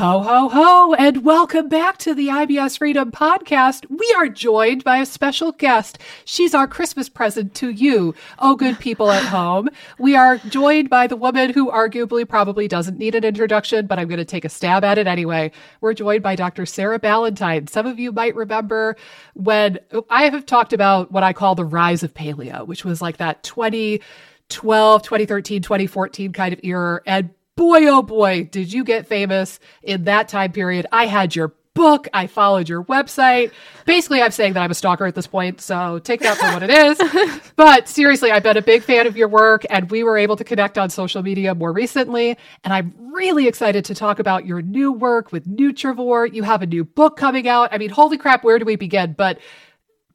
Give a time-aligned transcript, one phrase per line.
[0.00, 3.84] Ho, ho, ho, and welcome back to the IBS Freedom Podcast.
[3.90, 5.98] We are joined by a special guest.
[6.24, 9.68] She's our Christmas present to you, oh, good people at home.
[9.98, 14.08] We are joined by the woman who arguably probably doesn't need an introduction, but I'm
[14.08, 15.52] going to take a stab at it anyway.
[15.82, 16.64] We're joined by Dr.
[16.64, 17.66] Sarah Ballantyne.
[17.66, 18.96] Some of you might remember
[19.34, 23.18] when I have talked about what I call the rise of paleo, which was like
[23.18, 27.02] that 2012, 2013, 2014 kind of era.
[27.04, 30.86] And boy, oh boy, did you get famous in that time period.
[30.92, 32.08] I had your book.
[32.12, 33.52] I followed your website.
[33.86, 36.62] Basically, I'm saying that I'm a stalker at this point, so take that for what
[36.62, 37.40] it is.
[37.56, 40.44] but seriously, I've been a big fan of your work, and we were able to
[40.44, 42.36] connect on social media more recently.
[42.64, 46.32] And I'm really excited to talk about your new work with Nutrivore.
[46.32, 47.70] You have a new book coming out.
[47.72, 49.14] I mean, holy crap, where do we begin?
[49.16, 49.38] But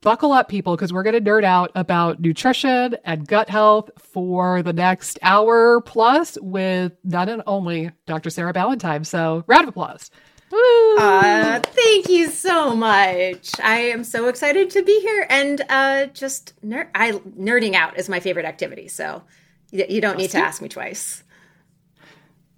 [0.05, 4.61] buckle up, people, because we're going to nerd out about nutrition and gut health for
[4.61, 8.29] the next hour plus with none and only Dr.
[8.29, 9.03] Sarah Ballantyne.
[9.03, 10.11] So, round of applause.
[10.53, 13.49] Uh, thank you so much.
[13.61, 18.07] I am so excited to be here and uh, just ner- I nerding out is
[18.07, 18.87] my favorite activity.
[18.87, 19.23] So
[19.71, 21.23] you, you don't need to ask me twice.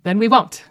[0.04, 0.64] Then we won't.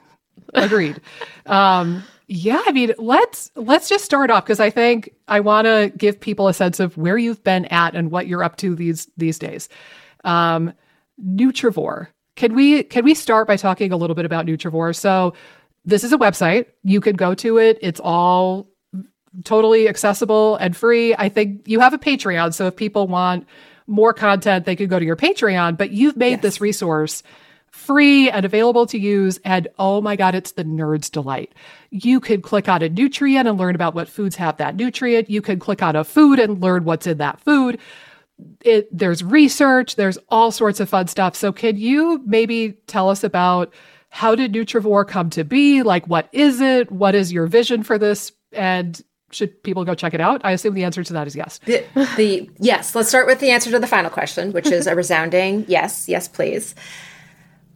[0.55, 1.01] Agreed.
[1.47, 5.93] um, yeah, I mean, let's let's just start off because I think I want to
[5.97, 9.09] give people a sense of where you've been at and what you're up to these
[9.17, 9.69] these days.
[10.25, 10.73] Um,
[11.25, 12.09] Nutrivore.
[12.35, 14.95] Can we can we start by talking a little bit about Nutrivore?
[14.95, 15.35] So,
[15.85, 16.67] this is a website.
[16.83, 17.79] You can go to it.
[17.81, 18.69] It's all
[19.45, 21.15] totally accessible and free.
[21.15, 23.47] I think you have a Patreon, so if people want
[23.87, 25.79] more content, they could go to your Patreon.
[25.79, 26.43] But you've made yes.
[26.43, 27.23] this resource
[27.77, 29.39] free and available to use.
[29.45, 31.55] And oh my God, it's the nerd's delight.
[31.91, 35.31] You could click on a nutrient and learn about what foods have that nutrient.
[35.31, 37.79] You could click on a food and learn what's in that food.
[38.63, 41.37] It, there's research, there's all sorts of fun stuff.
[41.37, 43.73] So, can you maybe tell us about
[44.11, 45.83] how did Nutrivore come to be?
[45.83, 46.91] Like, what is it?
[46.91, 48.33] What is your vision for this?
[48.53, 50.41] And should people go check it out?
[50.45, 51.61] I assume the answer to that is yes.
[51.65, 51.85] The,
[52.17, 52.95] the yes.
[52.95, 56.09] Let's start with the answer to the final question, which is a resounding yes.
[56.09, 56.75] Yes, please.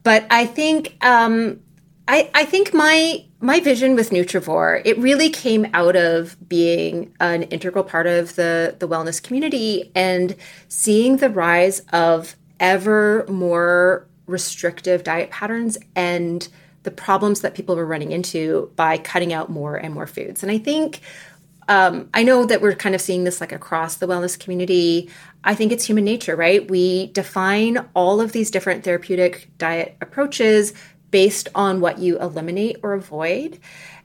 [0.02, 1.60] But I think um,
[2.08, 7.44] I, I think my my vision with Nutrivore it really came out of being an
[7.44, 10.34] integral part of the the wellness community and
[10.68, 16.48] seeing the rise of ever more restrictive diet patterns and
[16.82, 20.42] the problems that people were running into by cutting out more and more foods.
[20.42, 21.00] And I think
[21.68, 25.08] um, I know that we're kind of seeing this like across the wellness community.
[25.42, 26.68] I think it's human nature, right?
[26.68, 30.74] We define all of these different therapeutic diet approaches
[31.10, 33.58] based on what you eliminate or avoid.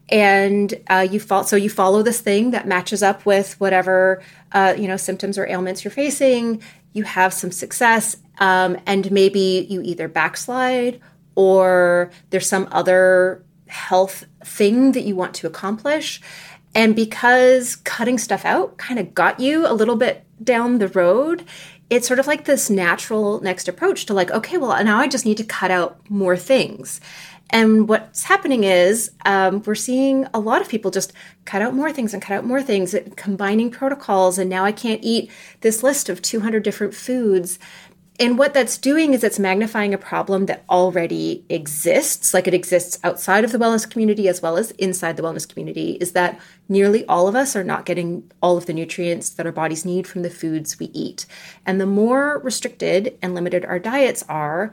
[0.10, 4.76] And uh, you follow, so you follow this thing that matches up with whatever uh,
[4.78, 6.62] you know symptoms or ailments you're facing.
[6.94, 11.02] You have some success, um, and maybe you either backslide
[11.34, 16.22] or there's some other health thing that you want to accomplish.
[16.76, 21.46] And because cutting stuff out kind of got you a little bit down the road,
[21.90, 25.26] it's sort of like this natural next approach to like, okay, well, now I just
[25.26, 27.00] need to cut out more things.
[27.52, 31.14] And what's happening is um, we're seeing a lot of people just
[31.46, 34.38] cut out more things and cut out more things, combining protocols.
[34.38, 35.32] And now I can't eat
[35.62, 37.60] this list of 200 different foods.
[38.18, 42.98] And what that's doing is it's magnifying a problem that already exists, like it exists
[43.04, 46.40] outside of the wellness community as well as inside the wellness community, is that
[46.70, 50.08] nearly all of us are not getting all of the nutrients that our bodies need
[50.08, 51.26] from the foods we eat.
[51.66, 54.72] And the more restricted and limited our diets are,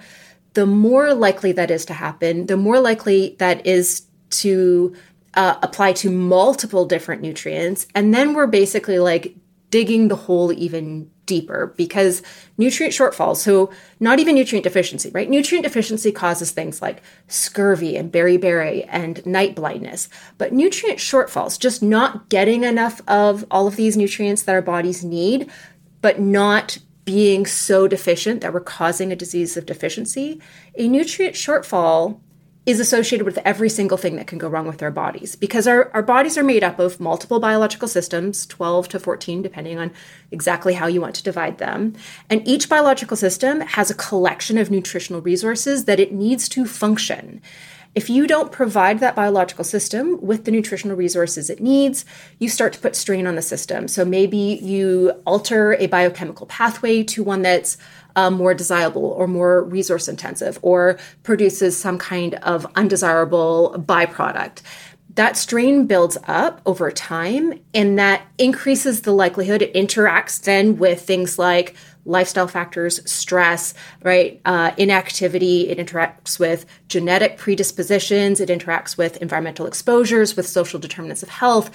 [0.54, 4.94] the more likely that is to happen, the more likely that is to
[5.34, 7.86] uh, apply to multiple different nutrients.
[7.94, 9.34] And then we're basically like
[9.70, 12.22] digging the hole even deeper because
[12.58, 13.70] nutrient shortfalls, so
[14.00, 15.30] not even nutrient deficiency, right?
[15.30, 20.10] Nutrient deficiency causes things like scurvy and beriberi and night blindness.
[20.36, 25.02] But nutrient shortfalls, just not getting enough of all of these nutrients that our bodies
[25.02, 25.50] need,
[26.02, 30.40] but not being so deficient that we're causing a disease of deficiency,
[30.76, 32.20] a nutrient shortfall
[32.64, 35.34] is associated with every single thing that can go wrong with our bodies.
[35.34, 39.78] Because our, our bodies are made up of multiple biological systems 12 to 14 depending
[39.78, 39.90] on
[40.30, 41.94] exactly how you want to divide them.
[42.30, 47.42] And each biological system has a collection of nutritional resources that it needs to function.
[47.94, 52.06] If you don't provide that biological system with the nutritional resources it needs,
[52.38, 53.86] you start to put strain on the system.
[53.86, 57.76] So maybe you alter a biochemical pathway to one that's
[58.16, 64.62] um, more desirable or more resource intensive or produces some kind of undesirable byproduct.
[65.14, 71.02] That strain builds up over time and that increases the likelihood it interacts then with
[71.02, 74.40] things like lifestyle factors, stress, right?
[74.44, 75.68] Uh, inactivity.
[75.68, 78.40] It interacts with genetic predispositions.
[78.40, 81.70] It interacts with environmental exposures, with social determinants of health.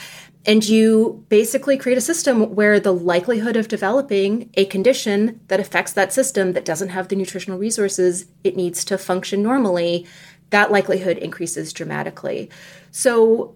[0.48, 5.92] And you basically create a system where the likelihood of developing a condition that affects
[5.94, 10.08] that system that doesn't have the nutritional resources it needs to function normally,
[10.52, 12.50] that likelihood increases dramatically.
[12.92, 13.56] So,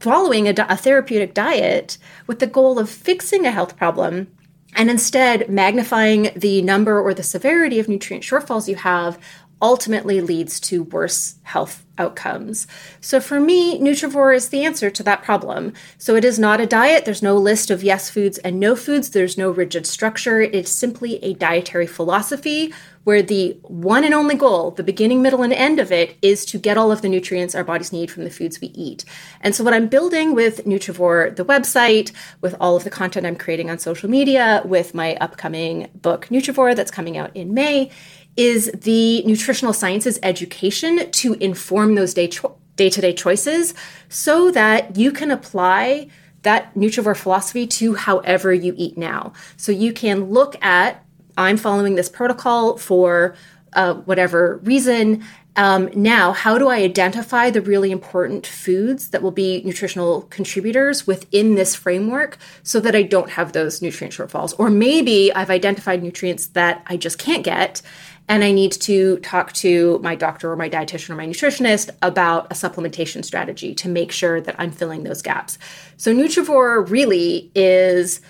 [0.00, 4.26] following a, a therapeutic diet with the goal of fixing a health problem
[4.74, 9.18] and instead magnifying the number or the severity of nutrient shortfalls you have
[9.60, 12.66] ultimately leads to worse health outcomes.
[13.00, 15.72] So for me, Nutrivore is the answer to that problem.
[15.98, 17.04] So it is not a diet.
[17.04, 19.10] There's no list of yes foods and no foods.
[19.10, 20.40] There's no rigid structure.
[20.40, 22.72] It's simply a dietary philosophy
[23.08, 26.58] where the one and only goal, the beginning, middle, and end of it, is to
[26.58, 29.02] get all of the nutrients our bodies need from the foods we eat.
[29.40, 32.12] And so, what I'm building with Nutrivore, the website,
[32.42, 36.76] with all of the content I'm creating on social media, with my upcoming book, Nutrivore,
[36.76, 37.90] that's coming out in May,
[38.38, 42.30] is the nutritional sciences education to inform those day
[42.76, 43.74] day to day choices
[44.08, 46.08] so that you can apply
[46.42, 49.32] that Nutrivore philosophy to however you eat now.
[49.56, 51.04] So you can look at
[51.36, 53.34] I'm following this protocol for
[53.72, 55.24] uh, whatever reason.
[55.56, 61.04] Um, now, how do I identify the really important foods that will be nutritional contributors
[61.04, 64.54] within this framework so that I don't have those nutrient shortfalls?
[64.56, 67.82] Or maybe I've identified nutrients that I just can't get
[68.28, 72.46] and I need to talk to my doctor or my dietitian or my nutritionist about
[72.52, 75.58] a supplementation strategy to make sure that I'm filling those gaps.
[75.96, 78.20] So, Nutrivore really is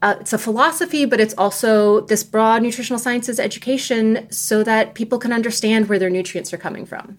[0.00, 5.18] uh, it's a philosophy, but it's also this broad nutritional sciences education so that people
[5.18, 7.18] can understand where their nutrients are coming from.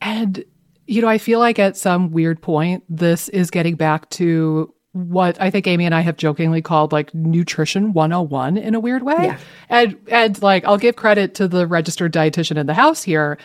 [0.00, 0.44] And,
[0.86, 5.40] you know, I feel like at some weird point, this is getting back to what
[5.40, 9.16] I think Amy and I have jokingly called like nutrition 101 in a weird way.
[9.18, 9.38] Yeah.
[9.68, 13.36] And and like I'll give credit to the registered dietitian in the house here.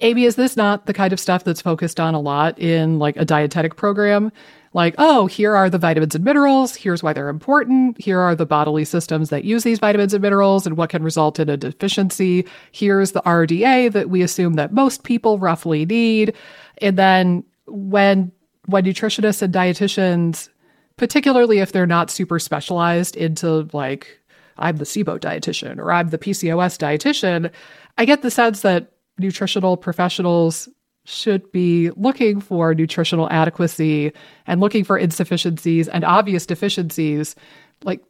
[0.00, 3.16] Amy, is this not the kind of stuff that's focused on a lot in like
[3.16, 4.32] a dietetic program?
[4.74, 6.74] Like, oh, here are the vitamins and minerals.
[6.74, 8.00] Here's why they're important.
[8.00, 11.40] Here are the bodily systems that use these vitamins and minerals and what can result
[11.40, 12.46] in a deficiency.
[12.72, 16.34] Here's the RDA that we assume that most people roughly need.
[16.78, 18.32] And then when
[18.66, 20.50] when nutritionists and dietitians,
[20.96, 24.20] particularly if they're not super specialized into like
[24.58, 27.50] I'm the SIBO dietitian or I'm the PCOS dietitian,
[27.96, 30.68] I get the sense that nutritional professionals
[31.08, 34.12] should be looking for nutritional adequacy
[34.46, 37.34] and looking for insufficiencies and obvious deficiencies.
[37.82, 38.02] Like,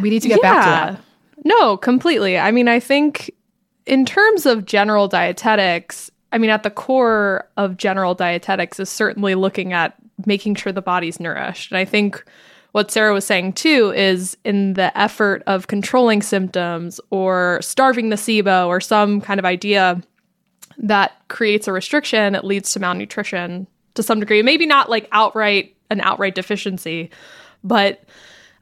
[0.00, 0.52] we need to get yeah.
[0.52, 1.04] back to that.
[1.44, 2.38] No, completely.
[2.38, 3.32] I mean, I think
[3.86, 9.34] in terms of general dietetics, I mean, at the core of general dietetics is certainly
[9.34, 9.94] looking at
[10.26, 11.72] making sure the body's nourished.
[11.72, 12.24] And I think
[12.70, 18.16] what Sarah was saying too is in the effort of controlling symptoms or starving the
[18.16, 20.00] SIBO or some kind of idea
[20.80, 24.42] that creates a restriction, it leads to malnutrition to some degree.
[24.42, 27.10] Maybe not like outright an outright deficiency,
[27.62, 28.02] but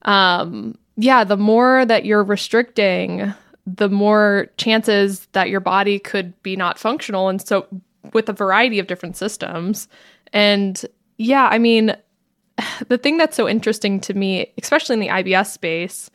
[0.03, 3.33] um, yeah, the more that you're restricting,
[3.67, 7.29] the more chances that your body could be not functional.
[7.29, 7.67] And so,
[8.13, 9.89] with a variety of different systems.
[10.33, 10.85] And
[11.19, 11.97] yeah, I mean,
[12.89, 16.11] the thing that's so interesting to me, especially in the IBS space,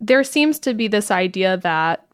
[0.00, 2.06] there seems to be this idea that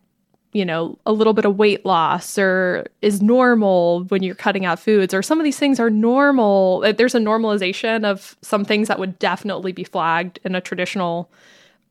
[0.57, 4.81] you know, a little bit of weight loss or is normal when you're cutting out
[4.81, 6.83] foods, or some of these things are normal.
[6.85, 11.31] Uh, there's a normalization of some things that would definitely be flagged in a traditional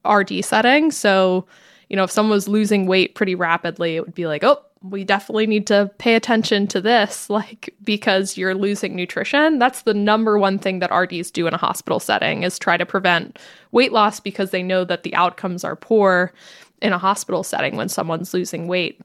[0.09, 0.89] RD setting.
[0.89, 1.45] So,
[1.89, 5.03] you know, if someone was losing weight pretty rapidly, it would be like, oh, we
[5.03, 9.59] definitely need to pay attention to this, like because you're losing nutrition.
[9.59, 12.85] That's the number one thing that RDs do in a hospital setting is try to
[12.85, 13.37] prevent
[13.71, 16.33] weight loss because they know that the outcomes are poor
[16.81, 18.99] in a hospital setting when someone's losing weight.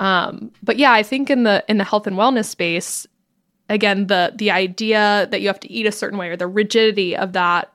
[0.00, 3.06] Um, but yeah, I think in the in the health and wellness space,
[3.68, 7.16] again, the the idea that you have to eat a certain way or the rigidity
[7.16, 7.72] of that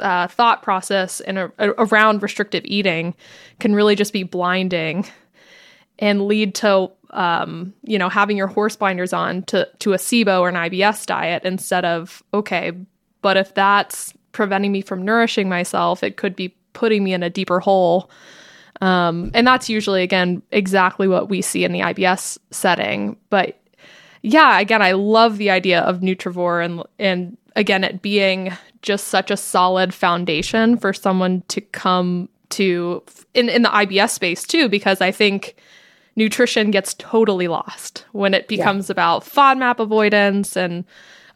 [0.00, 3.14] uh, thought process and around restrictive eating
[3.60, 5.06] can really just be blinding
[5.98, 10.40] and lead to um, you know having your horse binders on to to a SIBO
[10.40, 12.72] or an IBS diet instead of okay,
[13.22, 17.30] but if that's preventing me from nourishing myself, it could be putting me in a
[17.30, 18.10] deeper hole
[18.80, 23.16] um, and that's usually, again, exactly what we see in the IBS setting.
[23.30, 23.60] But
[24.22, 28.52] yeah, again, I love the idea of Nutrivore and, and again, it being
[28.82, 33.02] just such a solid foundation for someone to come to
[33.34, 35.56] in, in the IBS space too, because I think
[36.14, 38.92] nutrition gets totally lost when it becomes yeah.
[38.92, 40.84] about FODMAP avoidance and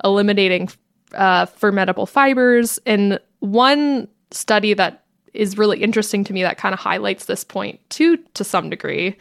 [0.04, 0.68] eliminating
[1.14, 2.78] uh, fermentable fibers.
[2.86, 7.78] And one study that is really interesting to me that kind of highlights this point
[7.90, 9.16] too to some degree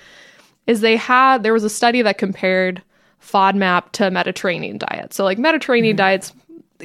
[0.67, 2.81] is they had there was a study that compared
[3.21, 5.13] FODMAP to Mediterranean diet.
[5.13, 5.97] So like Mediterranean mm-hmm.
[5.97, 6.33] diets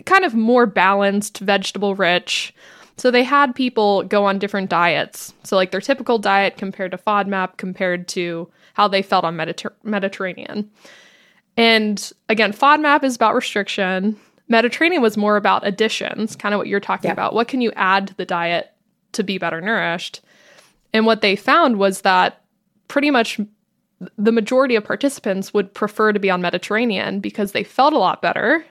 [0.07, 2.54] kind of more balanced, vegetable rich.
[2.97, 5.33] So they had people go on different diets.
[5.45, 9.73] So like their typical diet compared to FODMAP compared to how they felt on Mediter-
[9.83, 10.71] Mediterranean.
[11.57, 14.16] And again, FODMAP is about restriction.
[14.49, 17.12] Mediterranean was more about additions, kind of what you're talking yeah.
[17.12, 17.35] about.
[17.35, 18.74] What can you add to the diet
[19.14, 20.21] to be better nourished?
[20.92, 22.42] And what they found was that
[22.88, 23.40] pretty much
[24.16, 28.23] the majority of participants would prefer to be on Mediterranean because they felt a lot
[28.23, 28.64] better.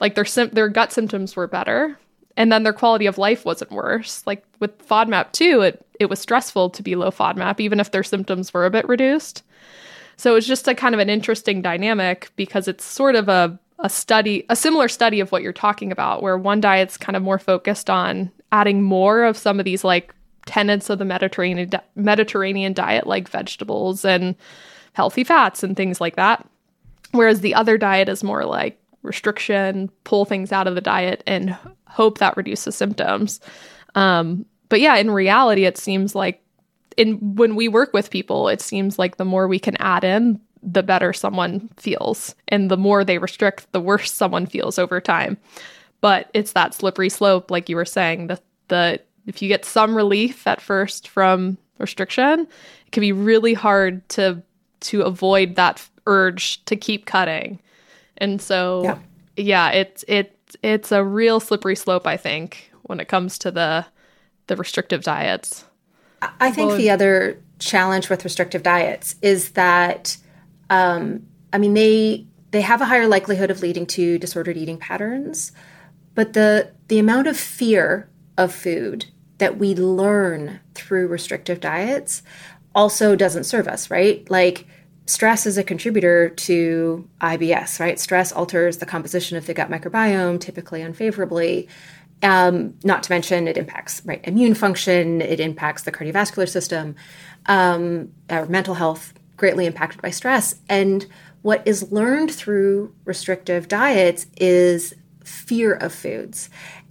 [0.00, 1.98] Like their sim- their gut symptoms were better,
[2.36, 4.22] and then their quality of life wasn't worse.
[4.26, 8.02] Like with FODMAP too, it it was stressful to be low FODMAP even if their
[8.02, 9.42] symptoms were a bit reduced.
[10.18, 13.90] So it's just a kind of an interesting dynamic because it's sort of a a
[13.90, 17.38] study, a similar study of what you're talking about, where one diet's kind of more
[17.38, 20.14] focused on adding more of some of these like
[20.46, 24.34] tenets of the Mediterranean Mediterranean diet, like vegetables and
[24.92, 26.46] healthy fats and things like that,
[27.12, 31.56] whereas the other diet is more like restriction, pull things out of the diet, and
[31.86, 33.40] hope that reduces symptoms.
[33.94, 36.42] Um, but yeah, in reality, it seems like
[36.96, 40.40] in when we work with people, it seems like the more we can add in,
[40.62, 42.34] the better someone feels.
[42.48, 45.36] And the more they restrict, the worse someone feels over time.
[46.00, 49.96] But it's that slippery slope, like you were saying, the the if you get some
[49.96, 52.40] relief at first from restriction,
[52.86, 54.42] it can be really hard to
[54.80, 57.58] to avoid that urge to keep cutting.
[58.18, 58.98] And so yeah,
[59.36, 63.86] yeah it's it it's a real slippery slope, I think, when it comes to the
[64.46, 65.64] the restrictive diets.
[66.40, 70.16] I think well, the other challenge with restrictive diets is that
[70.70, 75.52] um, I mean, they they have a higher likelihood of leading to disordered eating patterns,
[76.16, 79.06] but the the amount of fear of food
[79.38, 82.22] that we learn through restrictive diets
[82.74, 84.28] also doesn't serve us, right?
[84.30, 84.66] Like
[85.06, 88.00] stress is a contributor to IBS, right?
[88.00, 91.68] Stress alters the composition of the gut microbiome, typically unfavorably.
[92.22, 95.20] Um, not to mention, it impacts right immune function.
[95.20, 96.96] It impacts the cardiovascular system,
[97.46, 100.56] um, our mental health, greatly impacted by stress.
[100.68, 101.06] And
[101.42, 104.94] what is learned through restrictive diets is
[105.26, 106.48] fear of foods.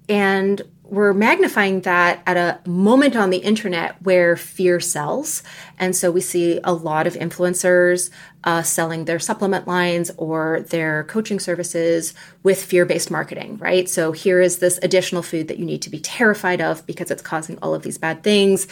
[0.07, 5.41] And we're magnifying that at a moment on the internet where fear sells.
[5.79, 8.11] And so we see a lot of influencers
[8.43, 12.13] uh, selling their supplement lines or their coaching services
[12.43, 13.89] with fear based marketing, right?
[13.89, 17.23] So here is this additional food that you need to be terrified of because it's
[17.23, 18.67] causing all of these bad things.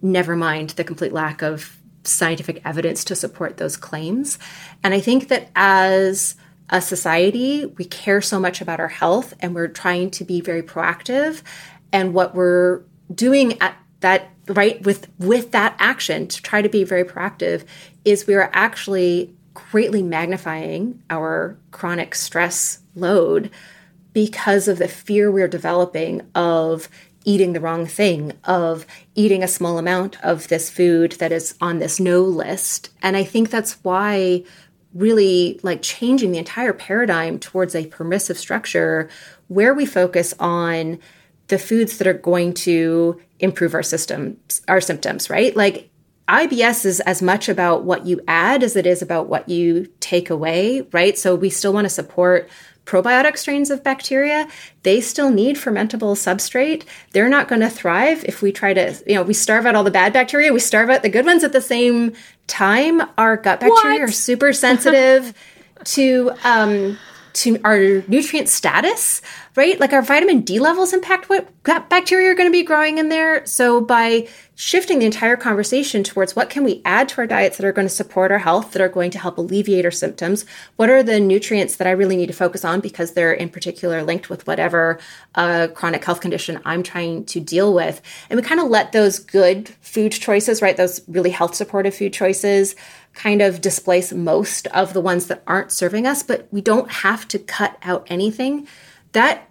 [0.00, 4.38] Never mind the complete lack of scientific evidence to support those claims.
[4.82, 6.36] And I think that as
[6.70, 10.62] a society, we care so much about our health and we're trying to be very
[10.62, 11.42] proactive.
[11.92, 12.82] And what we're
[13.12, 17.64] doing at that right with with that action to try to be very proactive
[18.04, 23.50] is we are actually greatly magnifying our chronic stress load
[24.12, 26.88] because of the fear we're developing of
[27.24, 31.78] eating the wrong thing, of eating a small amount of this food that is on
[31.78, 32.90] this no list.
[33.02, 34.44] And I think that's why
[34.94, 39.08] really like changing the entire paradigm towards a permissive structure
[39.48, 40.98] where we focus on
[41.48, 45.90] the foods that are going to improve our systems our symptoms right like
[46.28, 50.28] IBS is as much about what you add as it is about what you take
[50.28, 51.16] away, right?
[51.16, 52.50] So we still want to support
[52.88, 54.48] probiotic strains of bacteria,
[54.82, 56.84] they still need fermentable substrate.
[57.12, 59.84] They're not going to thrive if we try to, you know, we starve out all
[59.84, 62.14] the bad bacteria, we starve out the good ones at the same
[62.46, 63.02] time.
[63.18, 64.08] Our gut bacteria what?
[64.08, 65.34] are super sensitive
[65.84, 66.98] to um,
[67.38, 69.22] to our nutrient status,
[69.54, 69.78] right?
[69.78, 73.46] Like our vitamin D levels impact what bacteria are going to be growing in there.
[73.46, 77.64] So by shifting the entire conversation towards what can we add to our diets that
[77.64, 80.90] are going to support our health, that are going to help alleviate our symptoms, what
[80.90, 84.28] are the nutrients that I really need to focus on because they're in particular linked
[84.28, 84.98] with whatever
[85.36, 88.02] uh, chronic health condition I'm trying to deal with.
[88.30, 90.76] And we kind of let those good food choices, right?
[90.76, 92.74] Those really health supportive food choices
[93.18, 97.26] kind of displace most of the ones that aren't serving us, but we don't have
[97.26, 98.68] to cut out anything.
[99.10, 99.50] That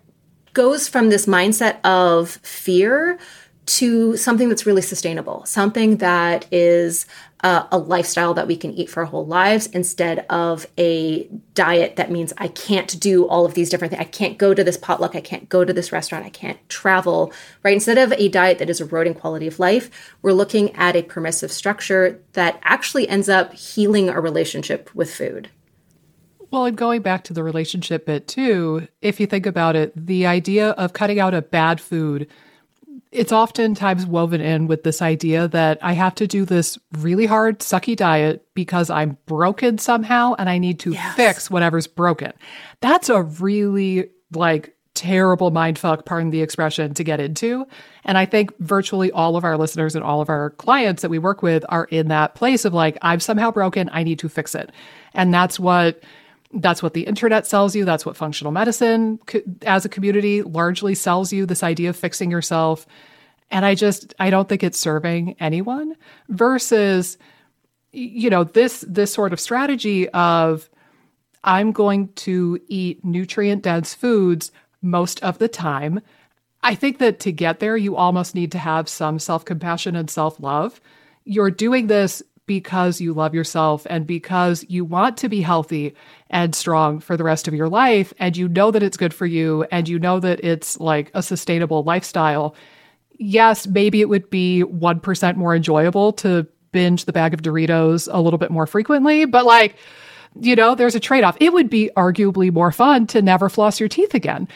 [0.53, 3.19] goes from this mindset of fear
[3.67, 7.05] to something that's really sustainable, something that is
[7.43, 11.97] uh, a lifestyle that we can eat for our whole lives instead of a diet
[11.97, 14.01] that means I can't do all of these different things.
[14.01, 15.15] I can't go to this potluck.
[15.15, 16.25] I can't go to this restaurant.
[16.25, 17.31] I can't travel,
[17.62, 17.74] right?
[17.74, 21.51] Instead of a diet that is eroding quality of life, we're looking at a permissive
[21.51, 25.50] structure that actually ends up healing our relationship with food.
[26.50, 30.25] Well, and going back to the relationship bit too, if you think about it, the
[30.25, 32.27] idea of cutting out a bad food
[33.12, 37.60] it's oftentimes woven in with this idea that I have to do this really hard,
[37.60, 41.16] sucky diet because I'm broken somehow and I need to Yes.
[41.16, 42.34] fix whatever's broken.
[42.82, 47.66] That's a really like terrible mindfuck, pardon the expression, to get into.
[48.04, 51.20] And I think virtually all of our listeners and all of our clients that we
[51.20, 54.56] work with are in that place of like, I'm somehow broken, I need to fix
[54.56, 54.72] it.
[55.14, 56.02] And that's what
[56.54, 57.86] that's what the internet sells you.
[57.86, 62.32] That's what functional medicine co- as a community largely sells you this idea of fixing
[62.32, 62.88] yourself.
[63.51, 65.96] And I just, I don't think it's serving anyone
[66.30, 67.18] versus,
[67.92, 70.70] you know, this, this sort of strategy of
[71.44, 74.51] I'm going to eat nutrient dense foods
[74.82, 76.01] most of the time.
[76.63, 80.10] I think that to get there, you almost need to have some self compassion and
[80.10, 80.82] self love.
[81.24, 85.94] You're doing this because you love yourself and because you want to be healthy
[86.30, 88.13] and strong for the rest of your life.
[88.18, 91.22] And you know that it's good for you and you know that it's like a
[91.22, 92.56] sustainable lifestyle.
[93.18, 98.22] Yes, maybe it would be 1% more enjoyable to binge the bag of Doritos a
[98.22, 99.75] little bit more frequently, but like,
[100.39, 101.38] you know, there's a trade off.
[101.39, 104.48] It would be arguably more fun to never floss your teeth again.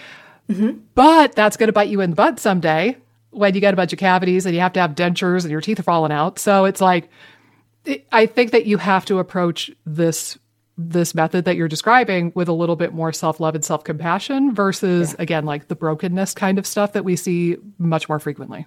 [0.50, 0.80] Mm-hmm.
[0.96, 2.98] But that's going to bite you in the butt someday
[3.32, 5.62] when you get a bunch of cavities and you have to have dentures and your
[5.62, 6.38] teeth are falling out.
[6.38, 7.10] So it's like,
[8.12, 10.38] I think that you have to approach this
[10.78, 15.46] this method that you're describing with a little bit more self-love and self-compassion versus again
[15.46, 18.66] like the brokenness kind of stuff that we see much more frequently.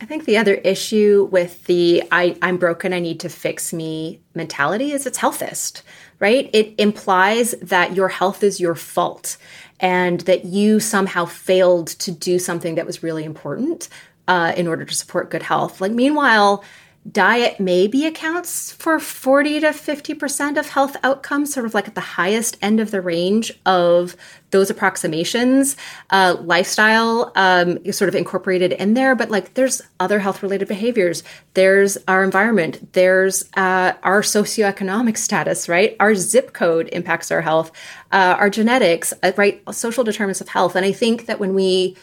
[0.00, 4.20] I think the other issue with the I, I'm broken, I need to fix me
[4.34, 5.82] mentality is it's healthist,
[6.20, 6.48] right?
[6.52, 9.36] It implies that your health is your fault
[9.80, 13.88] and that you somehow failed to do something that was really important
[14.28, 15.80] uh, in order to support good health.
[15.80, 16.62] Like, meanwhile,
[17.10, 22.00] diet maybe accounts for 40 to 50% of health outcomes, sort of like at the
[22.00, 24.16] highest end of the range of
[24.50, 25.76] those approximations.
[26.10, 30.68] Uh, lifestyle um, is sort of incorporated in there, but like there's other health related
[30.68, 31.22] behaviors.
[31.54, 35.96] There's our environment, there's uh, our socioeconomic status, right?
[36.00, 37.70] Our zip code impacts our health,
[38.12, 39.62] uh, our genetics, uh, right?
[39.74, 40.76] Social determinants of health.
[40.76, 41.96] And I think that when we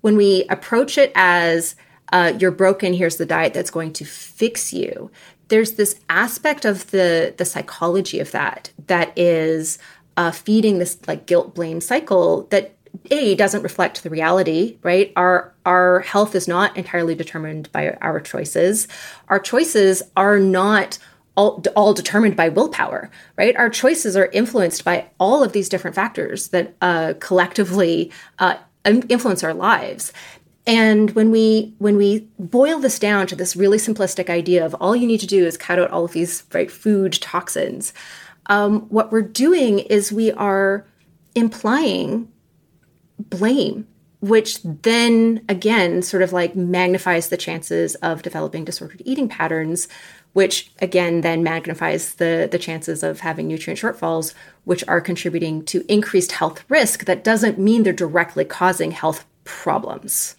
[0.00, 1.74] when we approach it as
[2.12, 5.10] uh, you're broken here's the diet that's going to fix you
[5.48, 9.78] there's this aspect of the the psychology of that that is
[10.16, 12.74] uh, feeding this like guilt blame cycle that
[13.10, 18.20] a doesn't reflect the reality right our our health is not entirely determined by our
[18.20, 18.88] choices
[19.28, 20.98] our choices are not
[21.38, 23.56] all, all determined by willpower, right?
[23.56, 29.44] Our choices are influenced by all of these different factors that uh, collectively uh, influence
[29.44, 30.12] our lives.
[30.68, 34.94] And when we when we boil this down to this really simplistic idea of all
[34.94, 37.94] you need to do is cut out all of these right, food toxins,
[38.46, 40.86] um, what we're doing is we are
[41.34, 42.30] implying
[43.18, 43.88] blame,
[44.20, 49.88] which then again sort of like magnifies the chances of developing disordered eating patterns,
[50.34, 55.82] which again then magnifies the the chances of having nutrient shortfalls, which are contributing to
[55.90, 57.06] increased health risk.
[57.06, 60.34] That doesn't mean they're directly causing health problems.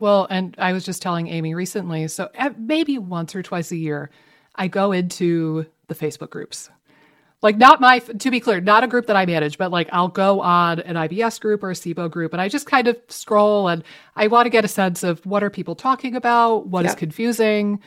[0.00, 0.04] Yeah.
[0.04, 4.10] Well, and I was just telling Amy recently, so maybe once or twice a year,
[4.54, 6.70] I go into the Facebook groups.
[7.40, 10.08] Like not my to be clear, not a group that I manage, but like I'll
[10.08, 13.68] go on an IBS group or a SIBO group and I just kind of scroll
[13.68, 13.84] and
[14.16, 16.98] I want to get a sense of what are people talking about, what is Yep.
[16.98, 17.80] confusing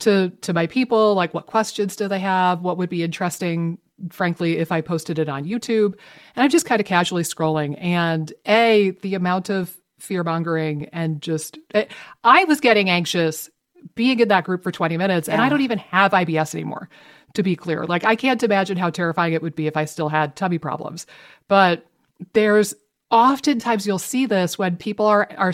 [0.00, 3.78] to to my people, like what questions do they have, what would be interesting
[4.10, 5.94] frankly if I posted it on YouTube.
[6.36, 11.20] And I'm just kind of casually scrolling and a the amount of fear mongering and
[11.22, 11.86] just eh,
[12.24, 13.50] I was getting anxious
[13.94, 16.88] being in that group for 20 minutes and I don't even have IBS anymore
[17.34, 17.86] to be clear.
[17.86, 21.06] Like I can't imagine how terrifying it would be if I still had tummy problems.
[21.48, 21.86] But
[22.32, 22.74] there's
[23.10, 25.52] oftentimes you'll see this when people are are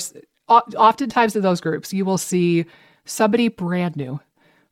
[0.48, 2.64] oftentimes in those groups you will see
[3.04, 4.20] somebody brand new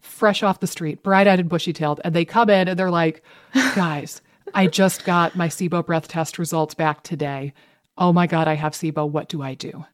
[0.01, 3.23] fresh off the street, bright-eyed and bushy-tailed, and they come in and they're like,
[3.75, 4.21] "Guys,
[4.53, 7.55] I just got my SIBO breath test results back today.
[7.96, 9.09] Oh my god, I have SIBO.
[9.09, 9.85] What do I do?"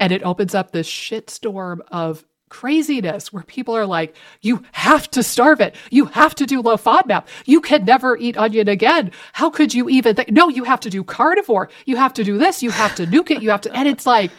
[0.00, 5.22] And it opens up this shitstorm of craziness where people are like, you have to
[5.22, 5.74] starve it.
[5.90, 7.24] You have to do low FODMAP.
[7.46, 9.10] You can never eat onion again.
[9.32, 10.30] How could you even think?
[10.30, 11.70] No, you have to do carnivore.
[11.86, 12.62] You have to do this.
[12.62, 13.42] You have to nuke it.
[13.42, 13.74] You have to.
[13.74, 14.30] And it's like,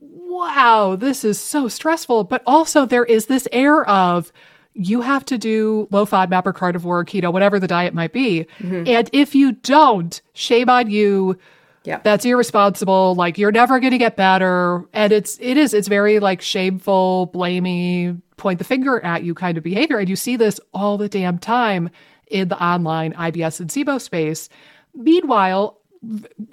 [0.00, 2.24] wow, this is so stressful.
[2.24, 4.32] But also, there is this air of,
[4.74, 8.46] you have to do low FODMAP or carnivore, or keto, whatever the diet might be.
[8.58, 8.84] Mm-hmm.
[8.88, 11.38] And if you don't, shame on you
[11.84, 12.00] Yeah.
[12.02, 16.18] that's irresponsible like you're never going to get better and it's it is it's very
[16.18, 20.58] like shameful blamey point the finger at you kind of behavior and you see this
[20.72, 21.90] all the damn time
[22.28, 24.48] in the online ibs and sibo space
[24.94, 25.78] meanwhile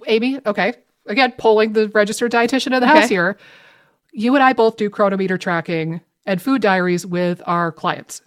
[0.08, 0.74] amy okay
[1.08, 3.00] again, polling the registered dietitian of the Okay.
[3.02, 3.38] house here.
[4.14, 8.22] You and I both do Cronometer tracking and food diaries with our clients.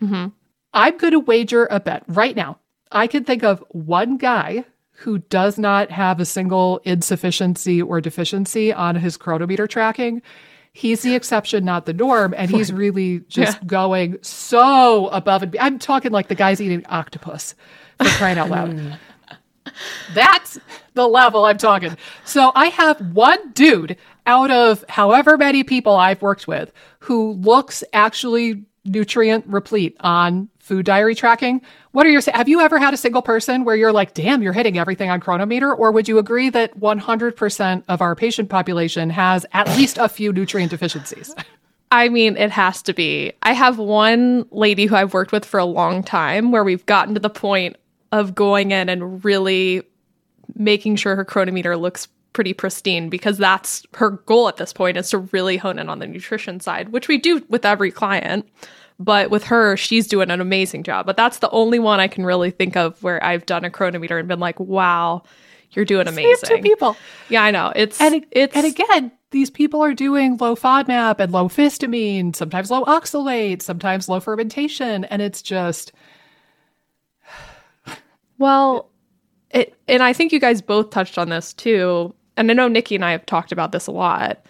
[0.00, 0.28] Mm-hmm.
[0.74, 2.58] I'm going to wager a bet right now.
[2.90, 8.72] I can think of one guy who does not have a single insufficiency or deficiency
[8.72, 10.22] on his Cronometer tracking.
[10.72, 12.34] He's the exception, not the norm.
[12.36, 16.84] And he's really just going so above and be- I'm talking like the guy's eating
[16.86, 17.54] octopus
[17.98, 18.98] for crying out loud.
[20.14, 20.58] That's
[20.94, 21.96] the level I'm talking.
[22.24, 27.82] So I have one dude out of however many people I've worked with who looks
[27.92, 31.60] actually nutrient replete on food diary tracking.
[31.92, 34.52] What are your have you ever had a single person where you're like, "Damn, you're
[34.52, 39.46] hitting everything on Cronometer?" Or would you agree that 100% of our patient population has
[39.52, 41.34] at least a few nutrient deficiencies?
[41.90, 43.32] I mean, it has to be.
[43.42, 47.14] I have one lady who I've worked with for a long time where we've gotten
[47.14, 47.76] to the point
[48.10, 49.82] of going in and really
[50.54, 55.10] making sure her Cronometer looks pretty pristine because that's her goal at this point is
[55.10, 58.48] to really hone in on the nutrition side, which we do with every client.
[58.98, 61.06] But with her, she's doing an amazing job.
[61.06, 64.18] But that's the only one I can really think of where I've done a Cronometer
[64.18, 65.22] and been like, wow,
[65.72, 66.62] you're doing have two amazing.
[66.62, 66.96] people.
[67.28, 67.72] Yeah, I know.
[67.74, 72.70] It's And, it's and again, these people are doing low FODMAP and low histamine, sometimes
[72.70, 75.04] low oxalate, sometimes low fermentation.
[75.06, 75.92] And it's just,
[78.38, 78.90] Well,
[79.50, 82.14] it, and I think you guys both touched on this too.
[82.36, 84.44] And I know Nikki and I have talked about this a lot.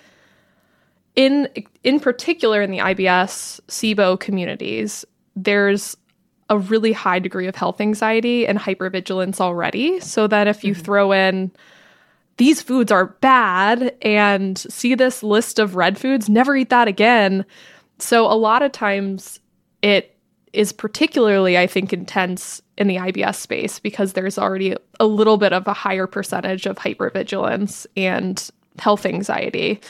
[1.15, 1.49] In
[1.85, 5.05] in particular in the IBS SIBO communities,
[5.37, 5.97] there's
[6.49, 10.01] a really high degree of health anxiety and hypervigilance already.
[10.01, 10.83] So that if you mm-hmm.
[10.83, 11.51] throw in
[12.37, 17.45] these foods are bad and see this list of red foods, never eat that again.
[17.99, 19.39] So a lot of times
[19.83, 20.17] it
[20.53, 25.55] is particularly, I think, intense in the IBS space because there's already a little bit
[25.55, 29.81] of a higher percentage of hypervigilance and health anxiety.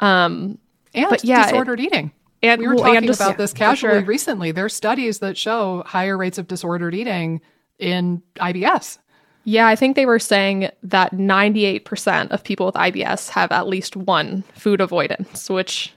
[0.00, 0.58] Um,
[0.94, 2.12] and But yeah, it- disordered eating.
[2.42, 4.04] and We were well, talking just- about yeah, this casually sure.
[4.04, 4.50] recently.
[4.52, 7.40] There's studies that show higher rates of disordered eating
[7.78, 8.98] in IBS.
[9.44, 13.94] Yeah, I think they were saying that 98% of people with IBS have at least
[13.94, 15.92] one food avoidance, which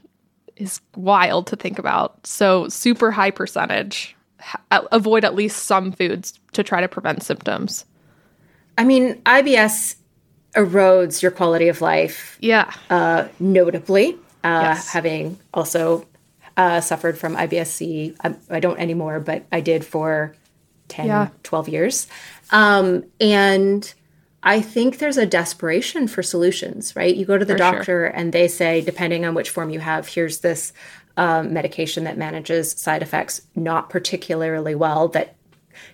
[0.58, 2.26] is wild to think about.
[2.28, 4.16] So, super high percentage
[4.71, 7.86] avoid at least some foods to try to prevent symptoms.
[8.78, 9.95] I mean, IBS
[10.56, 12.71] erodes your quality of life Yeah.
[12.89, 14.13] uh, notably.
[14.43, 14.89] Uh, Yes.
[14.89, 16.06] Having also
[16.56, 20.34] uh, suffered from IBS-C, I, I don't anymore, but I did for
[20.88, 21.28] 10, Yeah.
[21.43, 22.08] 12 years.
[22.52, 23.93] Um, and
[24.43, 27.13] I think there's a desperation for solutions, right?
[27.15, 27.71] You go to the For sure.
[27.73, 30.71] doctor and they say, depending on which form you have, here's this
[31.17, 35.36] um, medication that manages side effects not particularly well that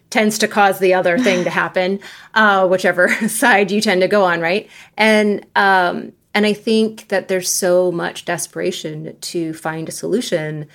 [0.10, 2.00] tends to cause the other thing to happen,
[2.36, 4.70] uh, whichever side you tend to go on, right?
[4.98, 10.68] And um, and I think that there's so much desperation to find a solution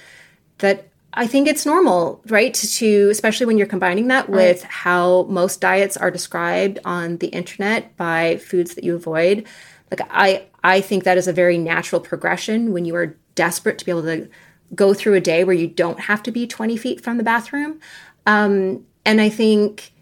[0.58, 2.54] that I think it's normal, right?
[2.54, 7.28] To, to especially when you're combining that with how most diets are described on the
[7.28, 9.46] internet by foods that you avoid.
[9.90, 13.85] Like I, I think that is a very natural progression when you are desperate to
[13.85, 14.29] be able to
[14.74, 17.81] go through a day where you don't have to be 20 feet from the bathroom.
[18.27, 19.92] Um, and I think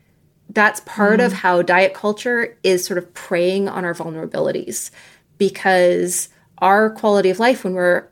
[0.50, 4.90] that's part of how diet culture is sort of preying on our vulnerabilities
[5.38, 8.08] because our quality of life when we're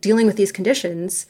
[0.00, 1.26] dealing with these conditions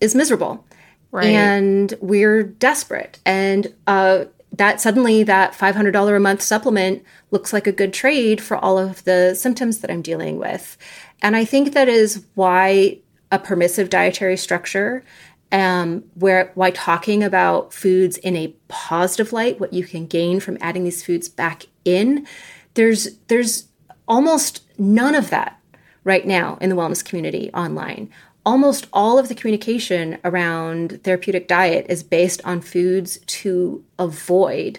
[0.00, 0.64] is miserable
[1.10, 1.26] Right.
[1.26, 7.72] and we're desperate and uh, that suddenly that $500 a month supplement looks like a
[7.72, 10.76] good trade for all of the symptoms that i'm dealing with
[11.24, 12.96] and i think that is why
[13.32, 15.04] a permissive dietary structure
[15.50, 20.56] um, where why talking about foods in a positive light what you can gain from
[20.60, 22.26] adding these foods back in
[22.74, 23.66] there's there's
[24.06, 25.60] almost none of that
[26.02, 28.10] right now in the wellness community online.
[28.46, 34.78] Almost all of the communication around therapeutic diet is based on foods to avoid.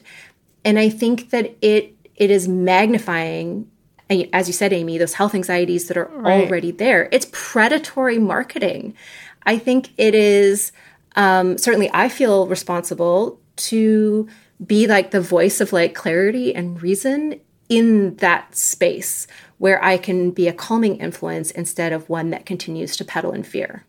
[0.63, 3.69] And I think that it it is magnifying
[4.09, 7.09] as you said Amy those health anxieties that are already there.
[7.11, 8.95] It's predatory marketing.
[9.43, 10.71] I think it is
[11.15, 14.27] um, certainly I feel responsible to
[14.65, 17.39] be like the voice of like clarity and reason
[17.69, 22.95] in that space where I can be a calming influence instead of one that continues
[22.97, 23.85] to peddle in fear.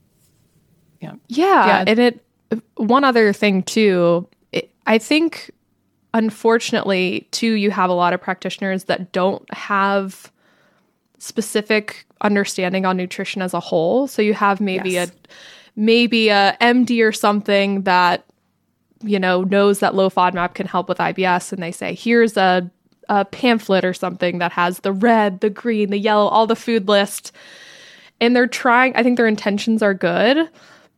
[1.00, 1.14] Yeah.
[1.28, 1.84] Yeah, Yeah.
[1.86, 2.22] and it
[2.76, 5.50] one other thing too, it, I think
[6.16, 10.32] unfortunately too you have a lot of practitioners that don't have
[11.18, 14.06] specific understanding on nutrition as a whole.
[14.06, 15.10] So you have maybe Yes.
[15.10, 15.12] a
[15.78, 18.24] maybe a MD or something that
[19.02, 22.70] you know knows that low FODMAP can help with IBS and they say here's a
[23.08, 26.88] a pamphlet or something that has the red, the green, the yellow, all the food
[26.88, 27.30] list.
[28.20, 30.48] And they're trying, I think their intentions are good,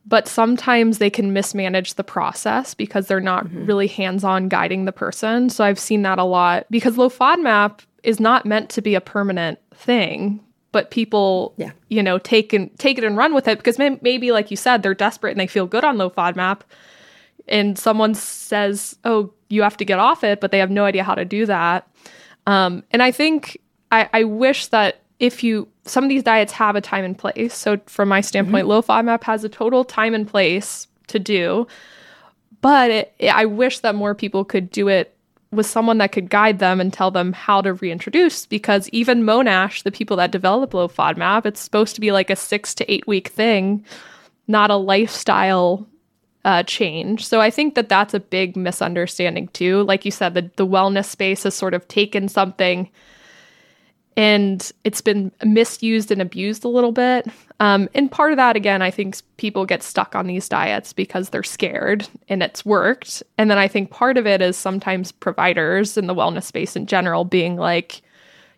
[0.07, 3.67] but sometimes they can mismanage the process because they're not mm-hmm.
[3.67, 5.51] really hands on guiding the person.
[5.51, 9.01] So I've seen that a lot because low FODMAP is not meant to be a
[9.01, 10.41] permanent thing
[10.73, 11.71] but people yeah.
[11.89, 14.57] you know take and take it and run with it because may- maybe like you
[14.57, 16.61] said they're desperate and they feel good on low FODMAP
[17.47, 21.03] and someone says oh you have to get off it but they have no idea
[21.03, 21.89] how to do that
[22.47, 23.59] um, and i think
[23.91, 27.55] I, I wish that if you some of these diets have a time and place
[27.55, 28.71] so from my standpoint mm-hmm.
[28.71, 31.67] low FODMAP has a total time and place to do
[32.61, 35.15] but it, i wish that more people could do it
[35.51, 39.83] with someone that could guide them and tell them how to reintroduce because even Monash,
[39.83, 43.07] the people that develop low FODMAP, it's supposed to be like a six to eight
[43.07, 43.85] week thing,
[44.47, 45.87] not a lifestyle
[46.45, 47.27] uh, change.
[47.27, 49.83] So I think that that's a big misunderstanding too.
[49.85, 52.91] Like you said, the, the wellness space has sort of taken something
[54.19, 57.29] and it's been misused and abused a little bit.
[57.61, 61.31] Um, and part of that, again, I think people get stuck on these diets because
[61.31, 63.23] they're scared and it's worked.
[63.39, 66.87] And then I think part of it is sometimes providers in the wellness space in
[66.87, 68.03] general being like,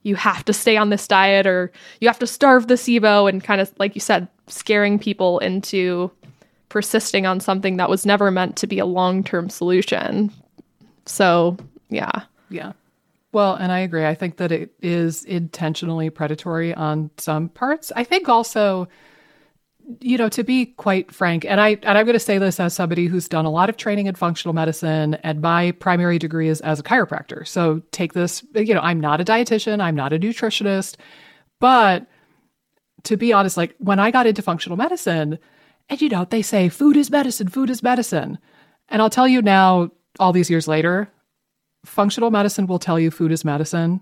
[0.03, 1.71] you have to stay on this diet or
[2.01, 6.11] you have to starve the SIBO and kind of, like you said, scaring people into
[6.71, 10.33] persisting on something that was never meant to be a long term solution.
[11.05, 11.59] So,
[11.91, 12.23] yeah.
[12.49, 12.73] Yeah.
[13.33, 14.05] Well, and I agree.
[14.05, 17.93] I think that it is intentionally predatory on some parts.
[17.95, 18.89] I think also,
[20.01, 22.75] you know, to be quite frank, and I and I'm going to say this as
[22.75, 26.61] somebody who's done a lot of training in functional medicine, and my primary degree is
[26.63, 27.47] as a chiropractor.
[27.47, 30.97] So take this, you know, I'm not a dietitian, I'm not a nutritionist,
[31.61, 32.07] but
[33.05, 35.39] to be honest, like when I got into functional medicine,
[35.89, 38.39] and you know, they say food is medicine, food is medicine.
[38.89, 41.09] And I'll tell you now, all these years later,
[41.85, 44.01] functional medicine will tell you food is medicine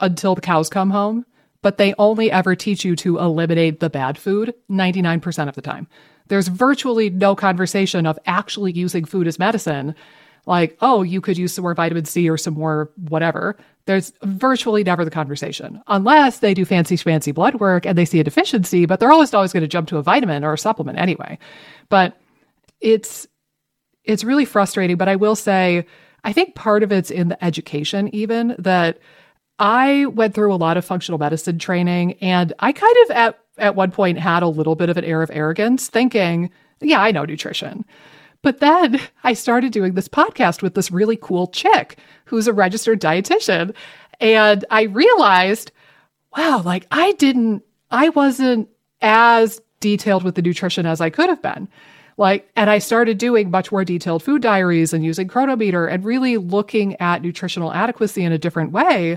[0.00, 1.24] until the cows come home,
[1.62, 5.86] but they only ever teach you to eliminate the bad food 99% of the time.
[6.28, 9.94] There's virtually no conversation of actually using food as medicine.
[10.46, 13.58] Like, oh, you could use some more vitamin C or some more whatever.
[13.86, 18.20] There's virtually never the conversation unless they do fancy fancy blood work and they see
[18.20, 20.98] a deficiency, but they're almost always going to jump to a vitamin or a supplement
[20.98, 21.38] anyway.
[21.88, 22.18] But
[22.80, 23.26] it's
[24.04, 25.86] it's really frustrating, but I will say
[26.24, 28.98] I think part of it's in the education, even that
[29.58, 33.74] I went through a lot of functional medicine training, and I kind of at at
[33.76, 37.24] one point had a little bit of an air of arrogance, thinking, "Yeah, I know
[37.24, 37.84] nutrition."
[38.42, 43.00] But then I started doing this podcast with this really cool chick who's a registered
[43.00, 43.74] dietitian,
[44.20, 45.72] and I realized,
[46.36, 48.68] wow, like I didn't, I wasn't
[49.02, 51.68] as detailed with the nutrition as I could have been.
[52.20, 56.36] Like, and I started doing much more detailed food diaries and using Cronometer and really
[56.36, 59.16] looking at nutritional adequacy in a different way.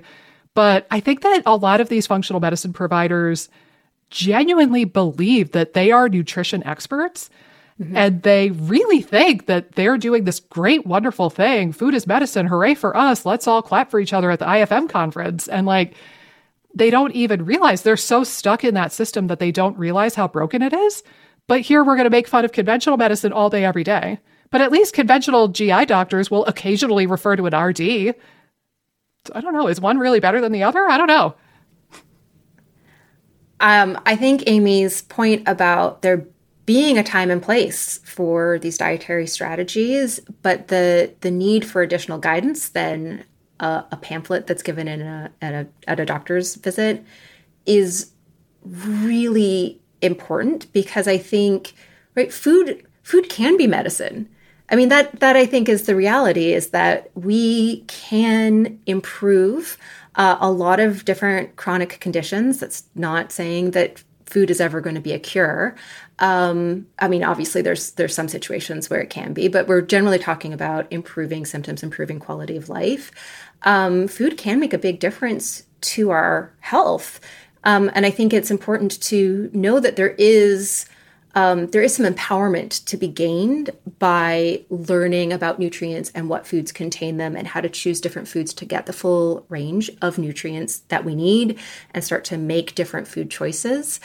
[0.53, 3.49] But I think that a lot of these functional medicine providers
[4.09, 7.29] genuinely believe that they are nutrition experts.
[7.77, 7.97] Mm-hmm.
[7.97, 11.73] And they really think that they're doing this great, wonderful thing.
[11.73, 12.45] Food is medicine.
[12.45, 13.25] Hooray for us.
[13.25, 15.49] Let's all clap for each other at the IFM conference.
[15.49, 15.93] And like,
[16.73, 20.29] they don't even realize they're so stuck in that system that they don't realize how
[20.29, 21.03] broken it is.
[21.47, 24.19] But here we're going to make fun of conventional medicine all day, every day.
[24.49, 28.15] But at least conventional GI doctors will occasionally refer to an RD.
[29.33, 29.67] I don't know.
[29.67, 30.87] Is one really better than the other?
[30.87, 31.35] I don't know.
[33.59, 36.27] Um, I think Amy's point about there
[36.65, 42.17] being a time and place for these dietary strategies, but the the need for additional
[42.17, 43.23] guidance than
[43.59, 47.03] a, a pamphlet that's given in a, at a at a doctor's visit
[47.65, 48.11] is
[48.65, 51.73] really important because I think
[52.15, 54.29] right food food can be medicine.
[54.69, 59.77] I mean that that I think is the reality is that we can improve
[60.15, 62.59] uh, a lot of different chronic conditions.
[62.59, 65.75] That's not saying that food is ever going to be a cure.
[66.19, 70.19] Um, I mean, obviously, there's there's some situations where it can be, but we're generally
[70.19, 73.11] talking about improving symptoms, improving quality of life.
[73.63, 77.19] Um, food can make a big difference to our health.
[77.63, 80.85] Um, and I think it's important to know that there is
[81.35, 86.71] um, there is some empowerment to be gained by learning about nutrients and what foods
[86.71, 90.79] contain them and how to choose different foods to get the full range of nutrients
[90.89, 91.57] that we need
[91.91, 93.99] and start to make different food choices.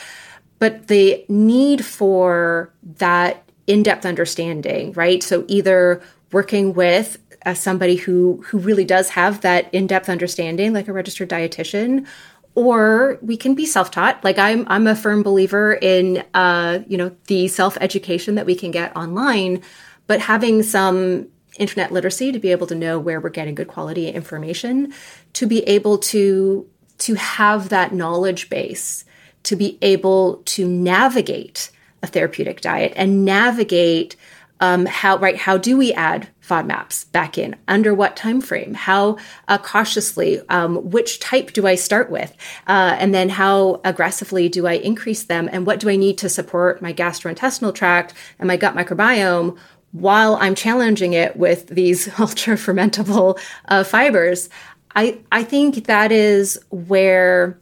[0.57, 5.21] But the need for that in depth understanding, right?
[5.21, 10.73] So either working with uh, somebody who who really does have that in depth understanding,
[10.73, 12.07] like a registered dietitian,
[12.55, 14.23] or we can be self-taught.
[14.23, 18.71] Like i'm i'm a firm believer in uh you know the self-education that we can
[18.71, 19.61] get online
[20.07, 21.27] but having some
[21.59, 24.93] internet literacy to be able to know where we're getting good quality information,
[25.33, 29.05] to be able to to have that knowledge base,
[29.43, 31.69] to be able to navigate
[32.01, 34.15] a therapeutic diet and navigate
[34.59, 37.55] um, how right how do we add FODMAPs back in?
[37.67, 39.17] Under what time frame how
[39.47, 42.35] uh, cautiously um, which type do I start with?
[42.67, 45.49] Uh, and then how aggressively do I increase them?
[45.51, 49.57] And what do I need to support my gastrointestinal tract and my gut microbiome
[49.91, 54.49] while I'm challenging it with these ultra fermentable uh, fibers,
[54.95, 57.59] I, I think that is where